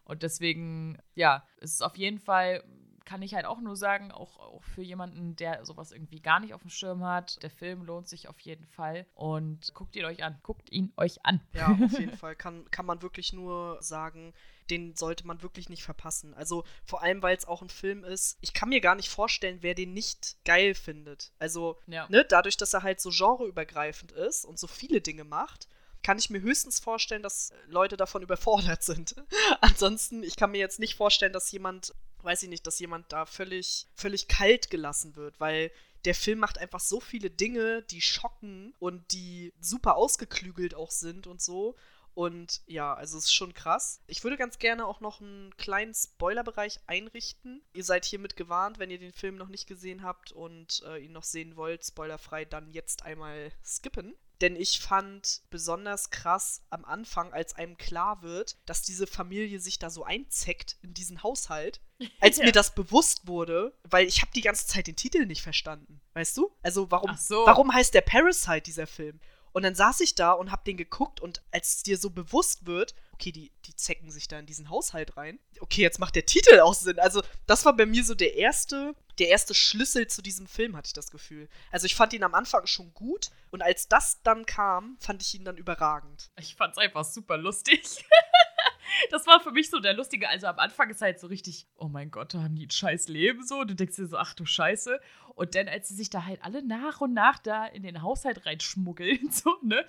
[0.05, 2.63] und deswegen, ja, es ist auf jeden Fall
[3.07, 6.53] kann ich halt auch nur sagen, auch, auch für jemanden, der sowas irgendwie gar nicht
[6.53, 10.25] auf dem Schirm hat, der Film lohnt sich auf jeden Fall und guckt ihn euch
[10.25, 10.37] an.
[10.43, 11.39] Guckt ihn euch an.
[11.53, 12.35] Ja, auf jeden Fall.
[12.35, 14.33] Kann, kann man wirklich nur sagen,
[14.69, 16.33] den sollte man wirklich nicht verpassen.
[16.33, 18.37] Also vor allem, weil es auch ein Film ist.
[18.41, 21.31] Ich kann mir gar nicht vorstellen, wer den nicht geil findet.
[21.39, 22.07] Also, ja.
[22.09, 25.69] ne, dadurch, dass er halt so genreübergreifend ist und so viele Dinge macht,
[26.03, 29.15] kann ich mir höchstens vorstellen, dass Leute davon überfordert sind.
[29.61, 31.93] Ansonsten, ich kann mir jetzt nicht vorstellen, dass jemand
[32.27, 35.71] weiß ich nicht, dass jemand da völlig, völlig kalt gelassen wird, weil
[36.05, 41.25] der Film macht einfach so viele Dinge, die schocken und die super ausgeklügelt auch sind
[41.25, 41.75] und so.
[42.13, 44.01] Und ja, also es ist schon krass.
[44.07, 47.61] Ich würde ganz gerne auch noch einen kleinen Spoilerbereich einrichten.
[47.73, 51.11] Ihr seid hiermit gewarnt, wenn ihr den Film noch nicht gesehen habt und äh, ihn
[51.11, 54.15] noch sehen wollt, spoilerfrei, dann jetzt einmal skippen.
[54.41, 59.79] Denn ich fand besonders krass am Anfang, als einem klar wird, dass diese Familie sich
[59.79, 61.81] da so einzeckt in diesen Haushalt.
[62.21, 62.45] Als ja.
[62.45, 65.99] mir das bewusst wurde, weil ich habe die ganze Zeit den Titel nicht verstanden.
[66.13, 66.55] Weißt du?
[66.61, 67.43] Also warum, so.
[67.47, 69.19] warum heißt der Parasite dieser Film?
[69.57, 72.67] Und dann saß ich da und hab den geguckt und als es dir so bewusst
[72.67, 75.39] wird, okay, die, die zecken sich da in diesen Haushalt rein.
[75.59, 76.99] Okay, jetzt macht der Titel auch Sinn.
[76.99, 80.87] Also, das war bei mir so der erste, der erste Schlüssel zu diesem Film, hatte
[80.87, 81.49] ich das Gefühl.
[81.71, 85.33] Also, ich fand ihn am Anfang schon gut und als das dann kam, fand ich
[85.33, 86.29] ihn dann überragend.
[86.39, 87.83] Ich fand's einfach super lustig.
[89.11, 90.29] das war für mich so der lustige.
[90.29, 93.07] Also am Anfang ist halt so richtig, oh mein Gott, da haben die ein scheiß
[93.07, 93.63] Leben so.
[93.63, 94.99] Du denkst dir so, ach du Scheiße.
[95.37, 98.47] Und dann, als sie sich da halt alle nach und nach da in den Haushalt
[98.47, 99.85] reinschmuggeln, so, ne,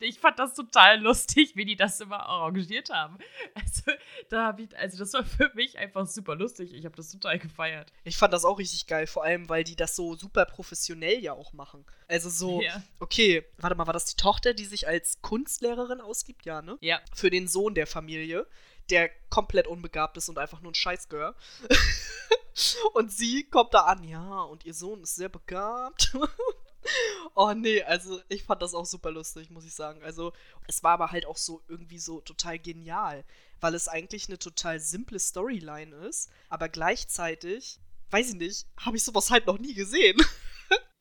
[0.00, 3.18] ich, fand das total lustig, wie die das immer arrangiert haben.
[3.54, 3.92] Also,
[4.30, 6.72] da habe ich, also das war für mich einfach super lustig.
[6.72, 7.92] Ich habe das total gefeiert.
[8.04, 11.34] Ich fand das auch richtig geil, vor allem, weil die das so super professionell ja
[11.34, 11.84] auch machen.
[12.08, 12.82] Also so, ja.
[12.98, 16.46] okay, warte mal, war das die Tochter, die sich als Kunstlehrerin ausgibt?
[16.46, 16.78] Ja, ne?
[16.80, 17.00] Ja.
[17.14, 18.46] Für den Sohn der Familie,
[18.90, 21.34] der komplett unbegabt ist und einfach nur ein Scheißgehör.
[22.94, 26.14] und sie kommt da an, ja, und ihr Sohn ist sehr begabt.
[27.34, 30.02] oh nee, also ich fand das auch super lustig, muss ich sagen.
[30.02, 30.32] Also
[30.66, 33.24] es war aber halt auch so irgendwie so total genial,
[33.60, 37.78] weil es eigentlich eine total simple Storyline ist, aber gleichzeitig,
[38.10, 40.18] weiß ich nicht, habe ich sowas halt noch nie gesehen.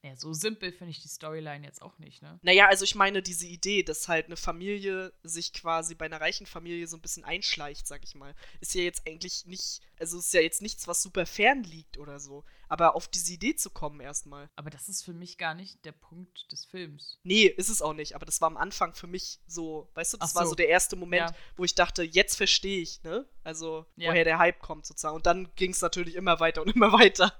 [0.02, 2.40] Ja, so simpel finde ich die Storyline jetzt auch nicht, ne?
[2.42, 6.46] Naja, also ich meine diese Idee, dass halt eine Familie sich quasi bei einer reichen
[6.46, 10.34] Familie so ein bisschen einschleicht, sag ich mal, ist ja jetzt eigentlich nicht, also ist
[10.34, 12.46] ja jetzt nichts, was super fern liegt oder so.
[12.68, 14.50] Aber auf diese Idee zu kommen erstmal.
[14.56, 17.20] Aber das ist für mich gar nicht der Punkt des Films.
[17.24, 18.14] Nee, ist es auch nicht.
[18.16, 20.50] Aber das war am Anfang für mich so, weißt du, das Ach war so.
[20.50, 21.36] so der erste Moment, Ja.
[21.56, 23.28] wo ich dachte, jetzt verstehe ich, ne?
[23.44, 24.12] Also, Ja.
[24.12, 25.16] woher der Hype kommt sozusagen.
[25.16, 27.34] Und dann ging es natürlich immer weiter und immer weiter.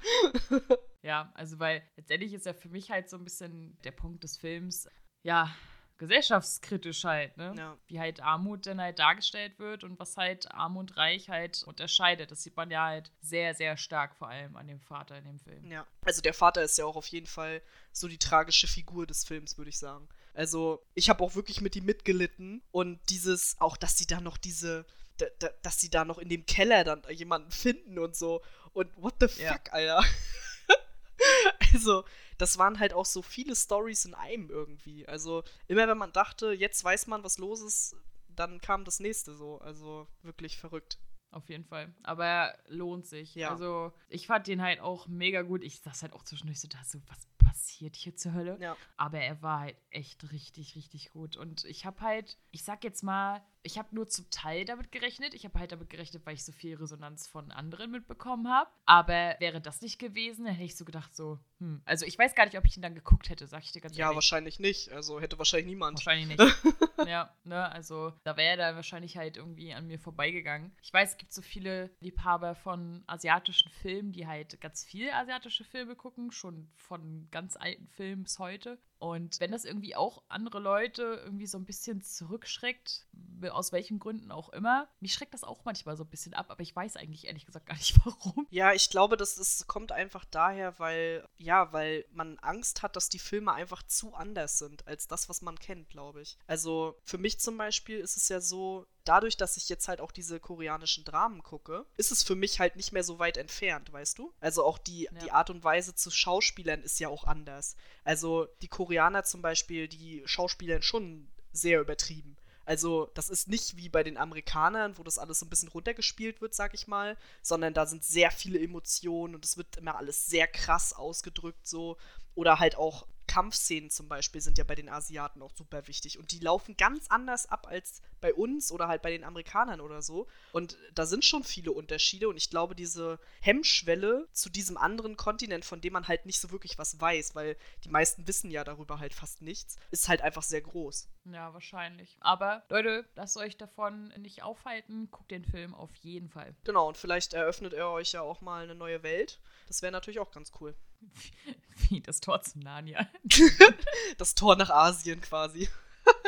[1.02, 4.38] Ja, also weil letztendlich ist ja für mich halt so ein bisschen der Punkt des
[4.38, 4.88] Films,
[5.24, 5.54] ja,
[6.00, 7.54] gesellschaftskritisch halt, ne?
[7.58, 7.78] Ja.
[7.88, 12.32] Wie halt Armut dann halt dargestellt wird und was halt Arm und Reich halt unterscheidet.
[12.32, 15.40] Das sieht man ja halt sehr, sehr stark vor allem an dem Vater in dem
[15.40, 15.70] Film.
[15.70, 15.86] Ja.
[16.04, 17.62] Also der Vater ist ja auch auf jeden Fall
[17.92, 20.10] so die tragische Figur des Films, würde ich sagen.
[20.34, 24.38] Also ich habe auch wirklich mit ihm mitgelitten und dieses, auch dass sie da noch
[24.38, 24.86] diese,
[25.18, 28.42] da, da, dass sie da noch in dem Keller dann jemanden finden und so.
[28.74, 29.60] Und what the fuck, Ja.
[29.72, 30.04] Alter.
[31.74, 32.04] also,
[32.38, 35.08] das waren halt auch so viele Stories in einem irgendwie.
[35.08, 37.96] Also, immer wenn man dachte, jetzt weiß man, was los ist,
[38.28, 39.60] dann kam das nächste so.
[39.60, 41.00] Also, wirklich verrückt.
[41.32, 41.94] Auf jeden Fall.
[42.04, 43.36] Aber er lohnt sich.
[43.36, 43.52] Ja.
[43.52, 45.64] Also, ich fand den halt auch mega gut.
[45.64, 48.58] Ich saß halt auch zwischendurch so da, so, was passiert hier zur Hölle?
[48.60, 48.76] Ja.
[48.98, 51.38] Aber er war halt echt richtig, richtig gut.
[51.38, 55.34] Und ich habe halt, ich sag jetzt mal, ich habe nur zum Teil damit gerechnet.
[55.34, 58.70] Ich habe halt damit gerechnet, weil ich so viel Resonanz von anderen mitbekommen habe.
[58.86, 61.82] Aber wäre das nicht gewesen, dann hätte ich so gedacht, so, hm.
[61.86, 63.98] Also ich weiß gar nicht, ob ich ihn dann geguckt hätte, sag ich dir ganz
[63.98, 64.16] Ja, ehrlich.
[64.16, 64.92] wahrscheinlich nicht.
[64.92, 65.98] Also, hätte wahrscheinlich niemand.
[65.98, 66.40] Wahrscheinlich nicht.
[67.08, 70.72] ja, ne, also da wäre er dann wahrscheinlich halt irgendwie an mir vorbeigegangen.
[70.82, 75.64] Ich weiß, es gibt so viele Liebhaber von asiatischen Filmen, die halt ganz viel asiatische
[75.66, 78.78] Filme gucken, schon von ganz alten Filmen bis heute.
[79.00, 83.08] Und wenn das irgendwie auch andere Leute irgendwie so ein bisschen zurückschreckt,
[83.50, 86.62] aus welchen Gründen auch immer, mich schreckt das auch manchmal so ein bisschen ab, aber
[86.62, 88.46] ich weiß eigentlich ehrlich gesagt gar nicht warum.
[88.50, 93.08] Ja, ich glaube, das ist, kommt einfach daher, weil, ja, weil man Angst hat, dass
[93.08, 96.38] die Filme einfach zu anders sind als das, was man kennt, glaube ich.
[96.48, 100.12] Also für mich zum Beispiel ist es ja so, dadurch, dass ich jetzt halt auch
[100.12, 104.18] diese koreanischen Dramen gucke, ist es für mich halt nicht mehr so weit entfernt, weißt
[104.18, 104.34] du?
[104.40, 105.12] Also auch die, Ja.
[105.24, 107.76] die Art und Weise zu Schauspielern ist ja auch anders.
[108.04, 112.36] Also die Koreaner zum Beispiel, die schauspielern schon sehr übertrieben.
[112.66, 116.40] Also, das ist nicht wie bei den Amerikanern, wo das alles so ein bisschen runtergespielt
[116.40, 120.28] wird, sag ich mal, sondern da sind sehr viele Emotionen und es wird immer alles
[120.28, 121.98] sehr krass ausgedrückt, so.
[122.36, 126.18] Oder halt auch Kampfszenen zum Beispiel sind ja bei den Asiaten auch super wichtig.
[126.18, 130.02] Und die laufen ganz anders ab als bei uns oder halt bei den Amerikanern oder
[130.02, 130.28] so.
[130.52, 132.28] Und da sind schon viele Unterschiede.
[132.28, 136.50] Und ich glaube, diese Hemmschwelle zu diesem anderen Kontinent, von dem man halt nicht so
[136.50, 140.44] wirklich was weiß, weil die meisten wissen ja darüber halt fast nichts, ist halt einfach
[140.44, 141.08] sehr groß.
[141.32, 142.18] Ja, wahrscheinlich.
[142.22, 145.10] Aber Leute, lasst euch davon nicht aufhalten.
[145.12, 146.56] Guckt den Film auf jeden Fall.
[146.64, 149.40] Genau, und vielleicht eröffnet er euch ja auch mal eine neue Welt.
[149.68, 150.76] Das wäre natürlich auch ganz cool.
[151.90, 153.08] Wie das Tor zu Narnia.
[154.18, 155.70] Das Tor nach Asien quasi.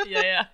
[0.06, 0.50] ja, ja.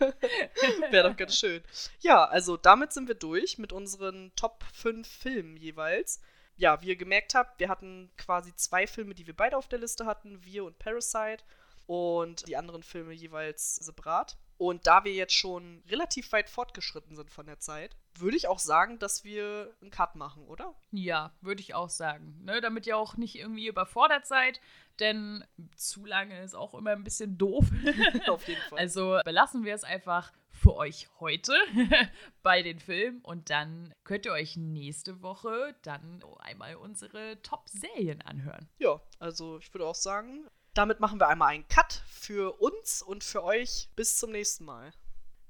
[0.90, 1.62] Wäre doch ganz schön.
[2.00, 6.20] Ja, also damit sind wir durch mit unseren Top 5 Filmen jeweils.
[6.56, 9.78] Ja, wie ihr gemerkt habt, wir hatten quasi zwei Filme, die wir beide auf der
[9.78, 11.42] Liste hatten, wir und Parasite
[11.90, 14.36] und die anderen Filme jeweils separat.
[14.58, 18.60] Und da wir jetzt schon relativ weit fortgeschritten sind von der Zeit, würde ich auch
[18.60, 20.76] sagen, dass wir einen Cut machen, oder?
[20.92, 22.38] Ja, würde ich auch sagen.
[22.44, 24.60] Ne, damit ihr auch nicht irgendwie überfordert seid,
[25.00, 25.44] denn
[25.74, 27.66] zu lange ist auch immer ein bisschen doof.
[28.28, 28.78] auf jeden Fall.
[28.78, 31.54] Also belassen wir es einfach für euch heute
[32.44, 38.68] bei den Filmen und dann könnt ihr euch nächste Woche dann einmal unsere Top-Serien anhören.
[38.78, 40.48] Ja, also ich würde auch sagen,
[40.80, 43.90] damit machen wir einmal einen Cut für uns und für euch.
[43.96, 44.92] Bis zum nächsten Mal.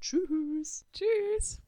[0.01, 0.85] Tschüss.
[0.93, 1.59] Tschüss!